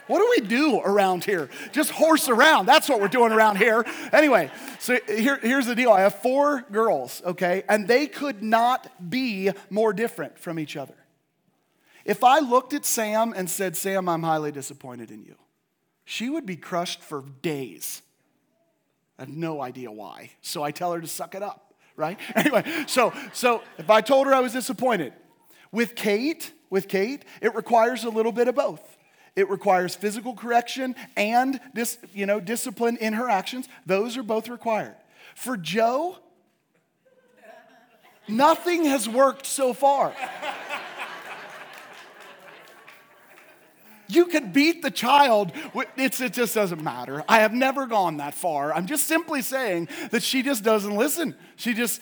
What 0.06 0.18
do 0.18 0.28
we 0.30 0.46
do 0.46 0.80
around 0.80 1.24
here? 1.24 1.48
Just 1.72 1.90
horse 1.90 2.28
around. 2.28 2.66
That's 2.66 2.88
what 2.88 3.00
we're 3.00 3.08
doing 3.08 3.32
around 3.32 3.56
here. 3.56 3.84
Anyway, 4.12 4.50
so 4.78 4.98
here, 5.06 5.38
here's 5.38 5.66
the 5.66 5.74
deal 5.74 5.90
I 5.90 6.02
have 6.02 6.16
four 6.16 6.64
girls, 6.70 7.22
okay, 7.24 7.64
and 7.68 7.88
they 7.88 8.06
could 8.06 8.42
not 8.42 9.10
be 9.10 9.50
more 9.70 9.92
different 9.92 10.38
from 10.38 10.58
each 10.58 10.76
other. 10.76 10.94
If 12.04 12.22
I 12.22 12.40
looked 12.40 12.74
at 12.74 12.84
Sam 12.84 13.32
and 13.34 13.48
said, 13.48 13.76
Sam, 13.76 14.08
I'm 14.08 14.22
highly 14.22 14.52
disappointed 14.52 15.10
in 15.10 15.22
you, 15.22 15.36
she 16.04 16.28
would 16.28 16.44
be 16.44 16.56
crushed 16.56 17.00
for 17.00 17.24
days. 17.40 18.02
I 19.18 19.22
have 19.22 19.30
no 19.30 19.62
idea 19.62 19.90
why. 19.90 20.32
So 20.42 20.62
I 20.62 20.70
tell 20.70 20.92
her 20.92 21.00
to 21.00 21.06
suck 21.06 21.34
it 21.34 21.42
up, 21.42 21.72
right? 21.96 22.18
Anyway, 22.36 22.64
so, 22.86 23.14
so 23.32 23.62
if 23.78 23.88
I 23.88 24.00
told 24.00 24.26
her 24.26 24.34
I 24.34 24.40
was 24.40 24.52
disappointed, 24.52 25.14
with 25.72 25.94
Kate, 25.94 26.52
with 26.68 26.88
Kate, 26.88 27.24
it 27.40 27.54
requires 27.54 28.04
a 28.04 28.10
little 28.10 28.32
bit 28.32 28.48
of 28.48 28.54
both. 28.54 28.93
It 29.36 29.50
requires 29.50 29.96
physical 29.96 30.34
correction 30.34 30.94
and 31.16 31.60
dis, 31.74 31.98
you 32.12 32.26
know, 32.26 32.38
discipline 32.38 32.96
in 32.98 33.14
her 33.14 33.28
actions. 33.28 33.68
Those 33.84 34.16
are 34.16 34.22
both 34.22 34.48
required. 34.48 34.94
For 35.34 35.56
Joe, 35.56 36.18
nothing 38.28 38.84
has 38.84 39.08
worked 39.08 39.46
so 39.46 39.72
far. 39.72 40.14
You 44.06 44.26
could 44.26 44.52
beat 44.52 44.82
the 44.82 44.90
child. 44.90 45.52
It's, 45.96 46.20
it 46.20 46.34
just 46.34 46.54
doesn't 46.54 46.82
matter. 46.82 47.24
I 47.28 47.40
have 47.40 47.52
never 47.52 47.86
gone 47.86 48.18
that 48.18 48.34
far. 48.34 48.72
I'm 48.72 48.86
just 48.86 49.06
simply 49.06 49.42
saying 49.42 49.88
that 50.10 50.22
she 50.22 50.42
just 50.42 50.62
doesn't 50.62 50.94
listen. 50.94 51.34
She 51.56 51.74
just, 51.74 52.00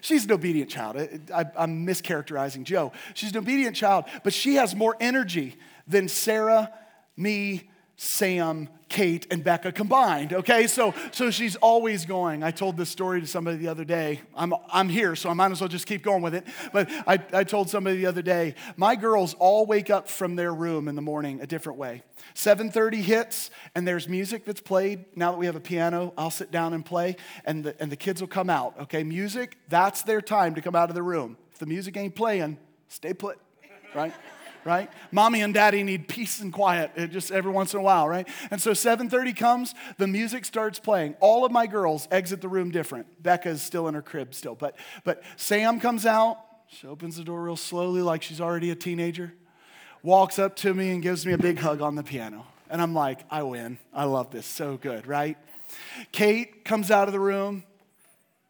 she's 0.00 0.24
an 0.24 0.32
obedient 0.32 0.70
child. 0.70 0.96
I, 1.32 1.44
am 1.56 1.86
mischaracterizing 1.86 2.64
Joe. 2.64 2.92
She's 3.14 3.32
an 3.32 3.38
obedient 3.38 3.76
child, 3.76 4.06
but 4.24 4.32
she 4.32 4.54
has 4.54 4.74
more 4.74 4.96
energy 4.98 5.56
than 5.90 6.08
Sarah, 6.08 6.72
me, 7.16 7.70
Sam, 7.96 8.68
Kate, 8.88 9.26
and 9.30 9.44
Becca 9.44 9.72
combined. 9.72 10.32
Okay, 10.32 10.66
so 10.66 10.94
so 11.12 11.30
she's 11.30 11.56
always 11.56 12.06
going. 12.06 12.42
I 12.42 12.50
told 12.50 12.78
this 12.78 12.88
story 12.88 13.20
to 13.20 13.26
somebody 13.26 13.58
the 13.58 13.68
other 13.68 13.84
day. 13.84 14.22
I'm 14.34 14.54
I'm 14.72 14.88
here, 14.88 15.14
so 15.14 15.28
I 15.28 15.34
might 15.34 15.52
as 15.52 15.60
well 15.60 15.68
just 15.68 15.86
keep 15.86 16.02
going 16.02 16.22
with 16.22 16.34
it. 16.34 16.46
But 16.72 16.88
I, 17.06 17.18
I 17.32 17.44
told 17.44 17.68
somebody 17.68 17.98
the 17.98 18.06
other 18.06 18.22
day, 18.22 18.54
my 18.76 18.96
girls 18.96 19.34
all 19.34 19.66
wake 19.66 19.90
up 19.90 20.08
from 20.08 20.34
their 20.34 20.52
room 20.52 20.88
in 20.88 20.94
the 20.94 21.02
morning 21.02 21.42
a 21.42 21.46
different 21.46 21.78
way. 21.78 22.02
7:30 22.34 22.94
hits, 23.02 23.50
and 23.74 23.86
there's 23.86 24.08
music 24.08 24.46
that's 24.46 24.62
played. 24.62 25.04
Now 25.14 25.32
that 25.32 25.38
we 25.38 25.44
have 25.44 25.56
a 25.56 25.60
piano, 25.60 26.14
I'll 26.16 26.30
sit 26.30 26.50
down 26.50 26.72
and 26.72 26.84
play, 26.84 27.16
and 27.44 27.64
the, 27.64 27.80
and 27.80 27.92
the 27.92 27.96
kids 27.96 28.22
will 28.22 28.28
come 28.28 28.48
out. 28.48 28.80
Okay, 28.80 29.04
music, 29.04 29.58
that's 29.68 30.02
their 30.02 30.22
time 30.22 30.54
to 30.54 30.62
come 30.62 30.74
out 30.74 30.88
of 30.88 30.94
the 30.94 31.02
room. 31.02 31.36
If 31.52 31.58
the 31.58 31.66
music 31.66 31.98
ain't 31.98 32.14
playing, 32.14 32.56
stay 32.88 33.12
put, 33.12 33.38
right? 33.94 34.14
Right? 34.64 34.90
Mommy 35.10 35.42
and 35.42 35.54
daddy 35.54 35.82
need 35.82 36.08
peace 36.08 36.40
and 36.40 36.52
quiet 36.52 36.92
uh, 36.96 37.06
just 37.06 37.30
every 37.30 37.52
once 37.52 37.74
in 37.74 37.80
a 37.80 37.82
while, 37.82 38.08
right? 38.08 38.28
And 38.50 38.60
so 38.60 38.72
7:30 38.72 39.36
comes, 39.36 39.74
the 39.98 40.06
music 40.06 40.44
starts 40.44 40.78
playing. 40.78 41.14
All 41.20 41.44
of 41.44 41.52
my 41.52 41.66
girls 41.66 42.08
exit 42.10 42.40
the 42.40 42.48
room 42.48 42.70
different. 42.70 43.22
Becca's 43.22 43.62
still 43.62 43.88
in 43.88 43.94
her 43.94 44.02
crib 44.02 44.34
still, 44.34 44.54
but 44.54 44.76
but 45.04 45.22
Sam 45.36 45.80
comes 45.80 46.06
out. 46.06 46.38
She 46.68 46.86
opens 46.86 47.16
the 47.16 47.24
door 47.24 47.42
real 47.42 47.56
slowly 47.56 48.02
like 48.02 48.22
she's 48.22 48.40
already 48.40 48.70
a 48.70 48.76
teenager. 48.76 49.32
Walks 50.02 50.38
up 50.38 50.56
to 50.56 50.72
me 50.72 50.90
and 50.90 51.02
gives 51.02 51.26
me 51.26 51.32
a 51.32 51.38
big 51.38 51.58
hug 51.58 51.82
on 51.82 51.94
the 51.94 52.02
piano. 52.02 52.46
And 52.70 52.80
I'm 52.80 52.94
like, 52.94 53.20
I 53.30 53.42
win. 53.42 53.78
I 53.92 54.04
love 54.04 54.30
this. 54.30 54.46
So 54.46 54.76
good, 54.76 55.06
right? 55.06 55.36
Kate 56.12 56.64
comes 56.64 56.90
out 56.90 57.08
of 57.08 57.12
the 57.12 57.20
room. 57.20 57.64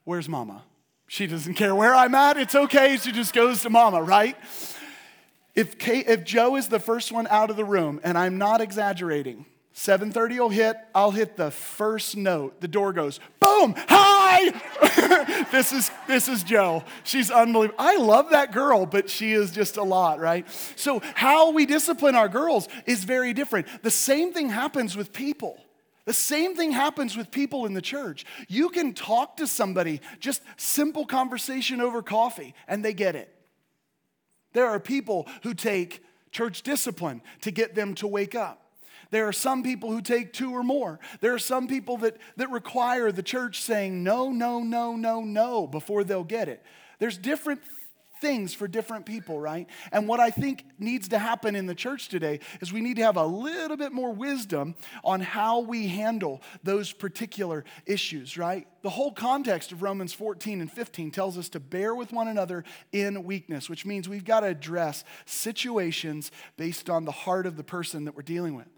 Where's 0.05 0.29
mama? 0.29 0.63
She 1.07 1.27
doesn't 1.27 1.55
care 1.55 1.75
where 1.75 1.95
I'm 1.95 2.15
at. 2.15 2.37
It's 2.37 2.55
okay. 2.55 2.97
She 2.97 3.11
just 3.11 3.35
goes 3.35 3.63
to 3.63 3.71
mama, 3.71 4.03
right? 4.03 4.37
If, 5.61 5.77
Kate, 5.77 6.09
if 6.09 6.25
Joe 6.25 6.57
is 6.57 6.69
the 6.69 6.79
first 6.79 7.13
one 7.13 7.27
out 7.27 7.51
of 7.51 7.57
the 7.57 7.67
room, 7.67 8.01
and 8.03 8.17
I'm 8.17 8.39
not 8.39 8.63
exaggerating, 8.63 9.45
7:30 9.75 10.39
will 10.39 10.49
hit, 10.49 10.75
I'll 10.95 11.11
hit 11.11 11.37
the 11.37 11.51
first 11.51 12.17
note. 12.17 12.63
The 12.63 12.67
door 12.67 12.95
goes, 12.95 13.21
boom, 13.41 13.75
hi! 13.77 14.53
this 15.53 15.75
is 15.75 15.91
this 16.09 16.29
is 16.29 16.45
Joe. 16.45 16.83
She's 17.05 17.31
unbelievable. 17.31 17.79
I 17.79 17.99
love 17.99 18.31
that 18.31 18.53
girl, 18.53 18.87
but 18.87 19.11
she 19.11 19.35
is 19.35 19.51
just 19.51 19.77
a 19.77 19.83
lot, 19.83 20.19
right? 20.19 20.47
So 20.77 21.03
how 21.15 21.51
we 21.51 21.67
discipline 21.67 22.15
our 22.15 22.31
girls 22.31 22.67
is 22.87 23.05
very 23.05 23.35
different. 23.35 23.67
The 23.83 23.91
same 23.91 24.33
thing 24.33 24.49
happens 24.49 24.97
with 24.97 25.13
people. 25.13 25.59
The 26.07 26.15
same 26.15 26.57
thing 26.57 26.73
happens 26.73 27.19
with 27.19 27.31
people 27.31 27.67
in 27.67 27.75
the 27.75 27.83
church. 27.83 28.25
You 28.49 28.71
can 28.71 28.95
talk 28.95 29.37
to 29.37 29.47
somebody, 29.47 30.01
just 30.21 30.41
simple 30.57 31.05
conversation 31.05 31.83
over 31.83 32.01
coffee, 32.01 32.55
and 32.67 32.83
they 32.83 32.95
get 32.95 33.15
it. 33.15 33.31
There 34.53 34.67
are 34.67 34.81
people 34.81 35.29
who 35.43 35.55
take 35.55 36.05
church 36.33 36.63
discipline 36.63 37.23
to 37.43 37.51
get 37.51 37.75
them 37.75 37.95
to 37.97 38.07
wake 38.07 38.35
up. 38.35 38.61
There 39.11 39.27
are 39.27 39.33
some 39.33 39.63
people 39.63 39.91
who 39.91 40.03
take 40.03 40.33
two 40.33 40.53
or 40.53 40.63
more. 40.63 41.01
There 41.21 41.35
are 41.35 41.39
some 41.39 41.67
people 41.67 41.97
that, 41.99 42.17
that 42.37 42.51
require 42.51 43.11
the 43.11 43.23
church 43.23 43.61
saying 43.61 44.05
no, 44.05 44.31
no, 44.31 44.63
no, 44.63 44.95
no, 44.95 45.23
no 45.23 45.67
before 45.67 46.05
they'll 46.05 46.23
get 46.23 46.49
it. 46.49 46.63
There's 47.01 47.19
different 47.19 47.61
things 48.21 48.55
for 48.55 48.69
different 48.69 49.07
people, 49.07 49.41
right? 49.41 49.69
And 49.93 50.07
what 50.07 50.21
I 50.21 50.31
think 50.31 50.65
needs 50.79 51.09
to 51.09 51.19
happen 51.19 51.57
in 51.57 51.67
the 51.67 51.75
church 51.75 52.09
today 52.09 52.41
is 52.61 52.73
we 52.73 52.81
need 52.81 52.97
to 52.97 53.03
have 53.03 53.17
a 53.17 53.25
little 53.25 53.77
bit 53.77 53.93
more 53.93 54.13
wisdom 54.13 54.75
on 55.03 55.21
how 55.21 55.61
we 55.61 55.89
handle 55.89 56.43
those 56.63 56.93
particular 56.93 57.65
issues, 57.87 58.37
right? 58.37 58.67
The 58.83 58.91
whole 58.91 59.13
context 59.13 59.73
of 59.73 59.83
Romans 59.83 60.13
14 60.13 60.61
and 60.61 60.71
15 60.71 61.11
tells 61.11 61.37
us 61.37 61.49
to 61.51 61.61
bear 61.61 61.95
with 61.95 62.13
one 62.13 62.29
another 62.29 62.65
in 62.93 63.25
weakness, 63.25 63.69
which 63.69 63.85
means 63.85 64.09
we've 64.09 64.25
got 64.25 64.41
to 64.41 64.47
address 64.47 65.05
situations 65.25 66.31
based 66.57 66.89
on 66.89 67.05
the 67.05 67.13
heart 67.13 67.47
of 67.47 67.57
the 67.57 67.65
person 67.65 68.05
that 68.05 68.17
we're 68.17 68.23
dealing 68.23 68.55
with. 68.55 68.69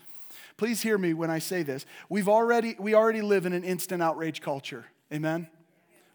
Please 0.56 0.82
hear 0.82 0.98
me 0.98 1.14
when 1.14 1.30
I 1.30 1.38
say 1.38 1.62
this. 1.62 1.86
We've 2.08 2.28
already, 2.28 2.76
we 2.78 2.94
already 2.94 3.22
live 3.22 3.46
in 3.46 3.52
an 3.52 3.64
instant 3.64 4.02
outrage 4.02 4.40
culture. 4.40 4.86
Amen? 5.12 5.48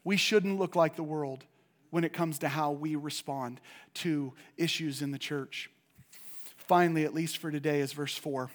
We 0.04 0.18
shouldn't 0.18 0.58
look 0.58 0.76
like 0.76 0.96
the 0.96 1.04
world 1.04 1.44
when 1.90 2.04
it 2.04 2.14
comes 2.14 2.40
to 2.40 2.50
how 2.50 2.72
we 2.72 2.96
respond 2.96 3.62
to 3.96 4.34
issues 4.58 5.02
in 5.02 5.12
the 5.12 5.18
church. 5.18 5.70
Finally, 6.58 7.06
at 7.06 7.14
least 7.14 7.38
for 7.38 7.52
today, 7.52 7.80
is 7.80 7.94
verse 7.94 8.16
4. 8.18 8.52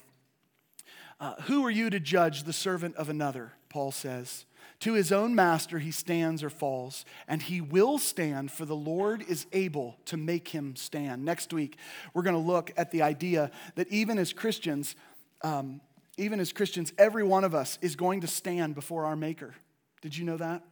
Uh, 1.18 1.34
Who 1.42 1.64
are 1.64 1.70
you 1.70 1.88
to 1.90 2.00
judge 2.00 2.42
the 2.42 2.52
servant 2.52 2.96
of 2.96 3.08
another? 3.08 3.52
Paul 3.68 3.90
says. 3.90 4.44
To 4.80 4.94
his 4.94 5.12
own 5.12 5.34
master 5.34 5.78
he 5.78 5.92
stands 5.92 6.42
or 6.42 6.50
falls, 6.50 7.04
and 7.28 7.40
he 7.40 7.60
will 7.60 7.98
stand, 7.98 8.50
for 8.50 8.64
the 8.64 8.74
Lord 8.74 9.24
is 9.28 9.46
able 9.52 9.96
to 10.06 10.16
make 10.16 10.48
him 10.48 10.74
stand. 10.74 11.24
Next 11.24 11.52
week, 11.52 11.76
we're 12.12 12.22
going 12.22 12.34
to 12.34 12.42
look 12.42 12.72
at 12.76 12.90
the 12.90 13.02
idea 13.02 13.52
that 13.76 13.86
even 13.88 14.18
as 14.18 14.32
Christians, 14.32 14.96
um, 15.42 15.80
even 16.18 16.40
as 16.40 16.52
Christians, 16.52 16.92
every 16.98 17.22
one 17.22 17.44
of 17.44 17.54
us 17.54 17.78
is 17.80 17.94
going 17.94 18.22
to 18.22 18.26
stand 18.26 18.74
before 18.74 19.04
our 19.04 19.14
Maker. 19.14 19.54
Did 20.00 20.16
you 20.16 20.24
know 20.24 20.36
that? 20.36 20.64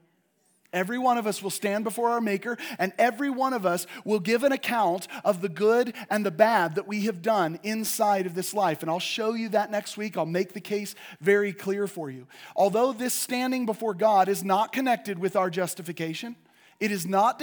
Every 0.73 0.99
one 0.99 1.19
of 1.19 1.27
us 1.27 1.43
will 1.43 1.51
stand 1.51 1.83
before 1.83 2.11
our 2.11 2.21
Maker, 2.21 2.57
and 2.79 2.93
every 2.97 3.31
one 3.31 3.53
of 3.53 3.67
us 3.67 3.87
will 4.05 4.21
give 4.21 4.45
an 4.45 4.53
account 4.53 5.09
of 5.25 5.41
the 5.41 5.49
good 5.49 5.95
and 6.09 6.25
the 6.25 6.31
bad 6.31 6.77
that 6.77 6.87
we 6.87 7.03
have 7.03 7.23
done 7.23 7.59
inside 7.65 8.27
of 8.27 8.35
this 8.35 8.55
life. 8.55 8.83
And 8.83 8.91
I'll 8.91 9.01
show 9.01 9.35
you 9.35 9.49
that 9.51 9.71
next 9.71 9.97
week. 9.97 10.17
I'll 10.17 10.27
make 10.27 10.53
the 10.53 10.61
case 10.61 10.95
very 11.21 11.53
clear 11.53 11.89
for 11.89 12.09
you. 12.09 12.29
Although 12.55 12.93
this 12.93 13.15
standing 13.15 13.67
before 13.67 13.95
God 13.95 14.29
is 14.29 14.45
not 14.45 14.73
connected 14.73 15.19
with 15.19 15.35
our 15.35 15.51
justification, 15.51 16.37
it 16.79 16.93
is 16.93 17.07
not. 17.07 17.43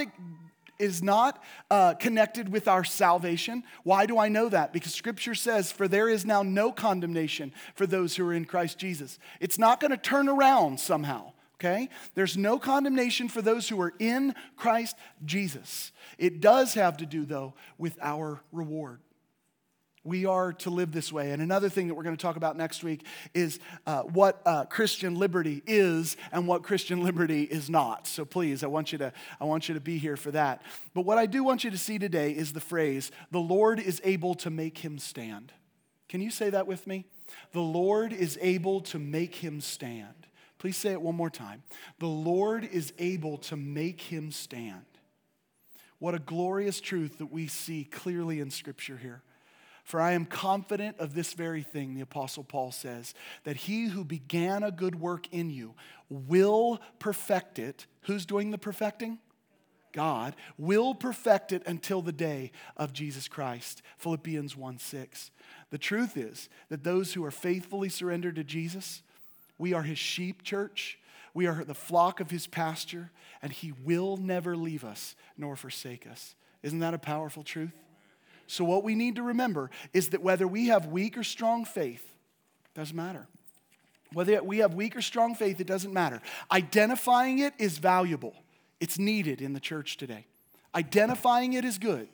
is 0.78 1.02
not 1.02 1.42
uh, 1.72 1.94
connected 1.94 2.48
with 2.48 2.68
our 2.68 2.84
salvation. 2.84 3.64
Why 3.82 4.06
do 4.06 4.16
I 4.16 4.28
know 4.28 4.48
that? 4.48 4.72
Because 4.72 4.94
scripture 4.94 5.34
says, 5.34 5.72
For 5.72 5.88
there 5.88 6.08
is 6.08 6.24
now 6.24 6.44
no 6.44 6.70
condemnation 6.70 7.52
for 7.74 7.84
those 7.84 8.14
who 8.14 8.24
are 8.28 8.32
in 8.32 8.44
Christ 8.44 8.78
Jesus. 8.78 9.18
It's 9.40 9.58
not 9.58 9.80
going 9.80 9.90
to 9.90 9.96
turn 9.96 10.28
around 10.28 10.78
somehow 10.78 11.32
okay? 11.60 11.88
There's 12.14 12.36
no 12.36 12.58
condemnation 12.58 13.28
for 13.28 13.42
those 13.42 13.68
who 13.68 13.80
are 13.80 13.92
in 13.98 14.34
Christ 14.56 14.96
Jesus. 15.24 15.92
It 16.16 16.40
does 16.40 16.74
have 16.74 16.98
to 16.98 17.06
do, 17.06 17.24
though, 17.24 17.54
with 17.76 17.98
our 18.00 18.40
reward. 18.52 19.00
We 20.04 20.24
are 20.24 20.52
to 20.54 20.70
live 20.70 20.92
this 20.92 21.12
way. 21.12 21.32
And 21.32 21.42
another 21.42 21.68
thing 21.68 21.88
that 21.88 21.94
we're 21.94 22.04
going 22.04 22.16
to 22.16 22.22
talk 22.22 22.36
about 22.36 22.56
next 22.56 22.82
week 22.82 23.04
is 23.34 23.58
uh, 23.86 24.02
what 24.02 24.40
uh, 24.46 24.64
Christian 24.64 25.16
liberty 25.16 25.62
is 25.66 26.16
and 26.32 26.46
what 26.46 26.62
Christian 26.62 27.02
liberty 27.02 27.42
is 27.42 27.68
not. 27.68 28.06
So 28.06 28.24
please, 28.24 28.62
I 28.62 28.68
want, 28.68 28.92
you 28.92 28.98
to, 28.98 29.12
I 29.40 29.44
want 29.44 29.68
you 29.68 29.74
to 29.74 29.80
be 29.80 29.98
here 29.98 30.16
for 30.16 30.30
that. 30.30 30.62
But 30.94 31.02
what 31.02 31.18
I 31.18 31.26
do 31.26 31.44
want 31.44 31.62
you 31.64 31.70
to 31.70 31.76
see 31.76 31.98
today 31.98 32.30
is 32.30 32.52
the 32.52 32.60
phrase, 32.60 33.10
the 33.32 33.40
Lord 33.40 33.80
is 33.80 34.00
able 34.04 34.34
to 34.36 34.50
make 34.50 34.78
him 34.78 34.98
stand. 34.98 35.52
Can 36.08 36.22
you 36.22 36.30
say 36.30 36.48
that 36.50 36.66
with 36.66 36.86
me? 36.86 37.04
The 37.52 37.60
Lord 37.60 38.12
is 38.12 38.38
able 38.40 38.80
to 38.82 38.98
make 38.98 39.34
him 39.34 39.60
stand. 39.60 40.17
Please 40.58 40.76
say 40.76 40.92
it 40.92 41.00
one 41.00 41.14
more 41.14 41.30
time. 41.30 41.62
The 41.98 42.06
Lord 42.06 42.64
is 42.64 42.92
able 42.98 43.38
to 43.38 43.56
make 43.56 44.00
him 44.00 44.32
stand. 44.32 44.84
What 45.98 46.14
a 46.14 46.20
glorious 46.20 46.80
truth 46.80 47.18
that 47.18 47.32
we 47.32 47.46
see 47.46 47.84
clearly 47.84 48.40
in 48.40 48.50
Scripture 48.50 48.96
here. 48.96 49.22
For 49.84 50.00
I 50.00 50.12
am 50.12 50.26
confident 50.26 50.98
of 50.98 51.14
this 51.14 51.32
very 51.32 51.62
thing, 51.62 51.94
the 51.94 52.02
Apostle 52.02 52.44
Paul 52.44 52.72
says, 52.72 53.14
that 53.44 53.56
he 53.56 53.86
who 53.86 54.04
began 54.04 54.62
a 54.62 54.70
good 54.70 55.00
work 55.00 55.26
in 55.32 55.48
you 55.48 55.74
will 56.10 56.80
perfect 56.98 57.58
it. 57.58 57.86
Who's 58.02 58.26
doing 58.26 58.50
the 58.50 58.58
perfecting? 58.58 59.18
God 59.92 60.36
will 60.58 60.94
perfect 60.94 61.52
it 61.52 61.62
until 61.66 62.02
the 62.02 62.12
day 62.12 62.52
of 62.76 62.92
Jesus 62.92 63.28
Christ. 63.28 63.80
Philippians 63.96 64.56
1 64.56 64.78
6. 64.78 65.30
The 65.70 65.78
truth 65.78 66.16
is 66.16 66.48
that 66.68 66.84
those 66.84 67.14
who 67.14 67.24
are 67.24 67.30
faithfully 67.30 67.88
surrendered 67.88 68.36
to 68.36 68.44
Jesus, 68.44 69.02
we 69.58 69.74
are 69.74 69.82
his 69.82 69.98
sheep, 69.98 70.42
church. 70.42 70.98
We 71.34 71.46
are 71.46 71.64
the 71.64 71.74
flock 71.74 72.20
of 72.20 72.30
his 72.30 72.46
pasture, 72.46 73.10
and 73.42 73.52
he 73.52 73.72
will 73.84 74.16
never 74.16 74.56
leave 74.56 74.84
us 74.84 75.14
nor 75.36 75.56
forsake 75.56 76.06
us. 76.06 76.34
Isn't 76.62 76.80
that 76.80 76.94
a 76.94 76.98
powerful 76.98 77.42
truth? 77.42 77.74
So, 78.46 78.64
what 78.64 78.82
we 78.82 78.94
need 78.94 79.16
to 79.16 79.22
remember 79.22 79.70
is 79.92 80.08
that 80.10 80.22
whether 80.22 80.48
we 80.48 80.68
have 80.68 80.86
weak 80.86 81.18
or 81.18 81.22
strong 81.22 81.64
faith, 81.64 82.04
doesn't 82.74 82.96
matter. 82.96 83.26
Whether 84.12 84.42
we 84.42 84.58
have 84.58 84.74
weak 84.74 84.96
or 84.96 85.02
strong 85.02 85.34
faith, 85.34 85.60
it 85.60 85.66
doesn't 85.66 85.92
matter. 85.92 86.22
Identifying 86.50 87.40
it 87.40 87.52
is 87.58 87.78
valuable, 87.78 88.34
it's 88.80 88.98
needed 88.98 89.42
in 89.42 89.52
the 89.52 89.60
church 89.60 89.96
today. 89.96 90.26
Identifying 90.74 91.54
it 91.54 91.64
is 91.64 91.78
good. 91.78 92.08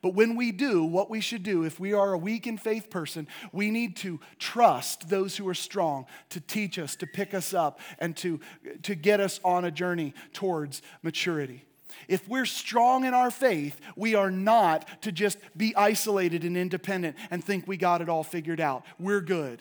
But 0.00 0.14
when 0.14 0.36
we 0.36 0.52
do, 0.52 0.84
what 0.84 1.10
we 1.10 1.20
should 1.20 1.42
do, 1.42 1.64
if 1.64 1.78
we 1.78 1.92
are 1.92 2.12
a 2.12 2.18
weak 2.18 2.46
in 2.46 2.56
faith 2.56 2.90
person, 2.90 3.28
we 3.52 3.70
need 3.70 3.96
to 3.96 4.20
trust 4.38 5.08
those 5.08 5.36
who 5.36 5.48
are 5.48 5.54
strong 5.54 6.06
to 6.30 6.40
teach 6.40 6.78
us, 6.78 6.96
to 6.96 7.06
pick 7.06 7.34
us 7.34 7.52
up, 7.52 7.80
and 7.98 8.16
to, 8.18 8.40
to 8.82 8.94
get 8.94 9.20
us 9.20 9.40
on 9.44 9.64
a 9.64 9.70
journey 9.70 10.14
towards 10.32 10.82
maturity. 11.02 11.64
If 12.08 12.28
we're 12.28 12.46
strong 12.46 13.04
in 13.04 13.14
our 13.14 13.30
faith, 13.30 13.80
we 13.96 14.14
are 14.14 14.30
not 14.30 15.02
to 15.02 15.12
just 15.12 15.38
be 15.56 15.74
isolated 15.76 16.44
and 16.44 16.56
independent 16.56 17.16
and 17.30 17.44
think 17.44 17.66
we 17.66 17.76
got 17.76 18.00
it 18.00 18.08
all 18.08 18.24
figured 18.24 18.60
out. 18.60 18.84
We're 18.98 19.20
good. 19.20 19.60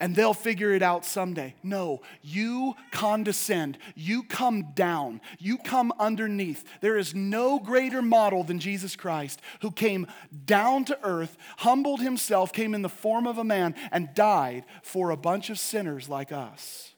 And 0.00 0.16
they'll 0.16 0.32
figure 0.32 0.72
it 0.72 0.82
out 0.82 1.04
someday. 1.04 1.54
No, 1.62 2.00
you 2.22 2.74
condescend. 2.90 3.76
You 3.94 4.22
come 4.22 4.72
down. 4.74 5.20
You 5.38 5.58
come 5.58 5.92
underneath. 5.98 6.64
There 6.80 6.96
is 6.96 7.14
no 7.14 7.58
greater 7.58 8.00
model 8.00 8.42
than 8.42 8.58
Jesus 8.58 8.96
Christ, 8.96 9.42
who 9.60 9.70
came 9.70 10.06
down 10.46 10.86
to 10.86 10.98
earth, 11.02 11.36
humbled 11.58 12.00
himself, 12.00 12.50
came 12.52 12.74
in 12.74 12.80
the 12.80 12.88
form 12.88 13.26
of 13.26 13.36
a 13.36 13.44
man, 13.44 13.74
and 13.92 14.14
died 14.14 14.64
for 14.82 15.10
a 15.10 15.16
bunch 15.18 15.50
of 15.50 15.58
sinners 15.58 16.08
like 16.08 16.32
us. 16.32 16.94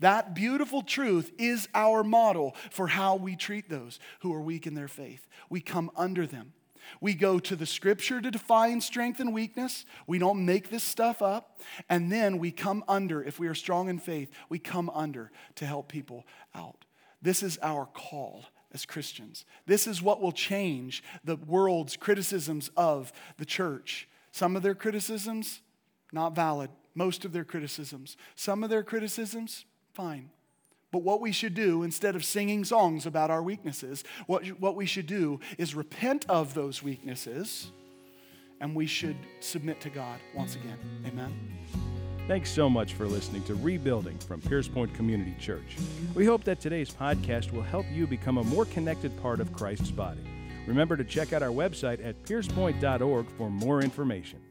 That 0.00 0.34
beautiful 0.34 0.82
truth 0.82 1.32
is 1.38 1.68
our 1.74 2.04
model 2.04 2.54
for 2.70 2.86
how 2.86 3.16
we 3.16 3.36
treat 3.36 3.68
those 3.68 3.98
who 4.20 4.32
are 4.34 4.40
weak 4.40 4.66
in 4.66 4.74
their 4.74 4.88
faith. 4.88 5.26
We 5.48 5.60
come 5.60 5.90
under 5.96 6.26
them. 6.26 6.52
We 7.00 7.14
go 7.14 7.38
to 7.38 7.56
the 7.56 7.66
scripture 7.66 8.20
to 8.20 8.30
define 8.30 8.80
strength 8.80 9.20
and 9.20 9.32
weakness. 9.32 9.84
We 10.06 10.18
don't 10.18 10.44
make 10.44 10.70
this 10.70 10.84
stuff 10.84 11.22
up. 11.22 11.60
And 11.88 12.10
then 12.10 12.38
we 12.38 12.50
come 12.50 12.84
under, 12.88 13.22
if 13.22 13.38
we 13.38 13.48
are 13.48 13.54
strong 13.54 13.88
in 13.88 13.98
faith, 13.98 14.30
we 14.48 14.58
come 14.58 14.90
under 14.90 15.30
to 15.56 15.66
help 15.66 15.88
people 15.88 16.24
out. 16.54 16.84
This 17.22 17.42
is 17.42 17.58
our 17.62 17.86
call 17.86 18.44
as 18.72 18.84
Christians. 18.84 19.44
This 19.66 19.86
is 19.86 20.02
what 20.02 20.20
will 20.20 20.32
change 20.32 21.02
the 21.24 21.36
world's 21.36 21.96
criticisms 21.96 22.70
of 22.76 23.12
the 23.38 23.46
church. 23.46 24.08
Some 24.32 24.56
of 24.56 24.62
their 24.62 24.74
criticisms, 24.74 25.62
not 26.12 26.34
valid. 26.34 26.70
Most 26.94 27.24
of 27.24 27.32
their 27.32 27.44
criticisms. 27.44 28.16
Some 28.34 28.62
of 28.62 28.70
their 28.70 28.82
criticisms, 28.82 29.64
fine. 29.92 30.30
But 30.94 31.02
what 31.02 31.20
we 31.20 31.32
should 31.32 31.54
do, 31.54 31.82
instead 31.82 32.14
of 32.14 32.24
singing 32.24 32.62
songs 32.62 33.04
about 33.04 33.28
our 33.28 33.42
weaknesses, 33.42 34.04
what, 34.28 34.46
what 34.60 34.76
we 34.76 34.86
should 34.86 35.08
do 35.08 35.40
is 35.58 35.74
repent 35.74 36.24
of 36.28 36.54
those 36.54 36.84
weaknesses 36.84 37.72
and 38.60 38.76
we 38.76 38.86
should 38.86 39.16
submit 39.40 39.80
to 39.80 39.90
God 39.90 40.20
once 40.36 40.54
again. 40.54 40.78
Amen. 41.04 41.34
Thanks 42.28 42.48
so 42.48 42.70
much 42.70 42.92
for 42.92 43.06
listening 43.06 43.42
to 43.42 43.56
Rebuilding 43.56 44.18
from 44.18 44.40
Pierce 44.40 44.68
Point 44.68 44.94
Community 44.94 45.34
Church. 45.40 45.76
We 46.14 46.26
hope 46.26 46.44
that 46.44 46.60
today's 46.60 46.90
podcast 46.92 47.50
will 47.50 47.62
help 47.62 47.86
you 47.90 48.06
become 48.06 48.38
a 48.38 48.44
more 48.44 48.64
connected 48.64 49.20
part 49.20 49.40
of 49.40 49.52
Christ's 49.52 49.90
body. 49.90 50.22
Remember 50.64 50.96
to 50.96 51.02
check 51.02 51.32
out 51.32 51.42
our 51.42 51.50
website 51.50 52.06
at 52.06 52.22
piercepoint.org 52.22 53.26
for 53.36 53.50
more 53.50 53.82
information. 53.82 54.43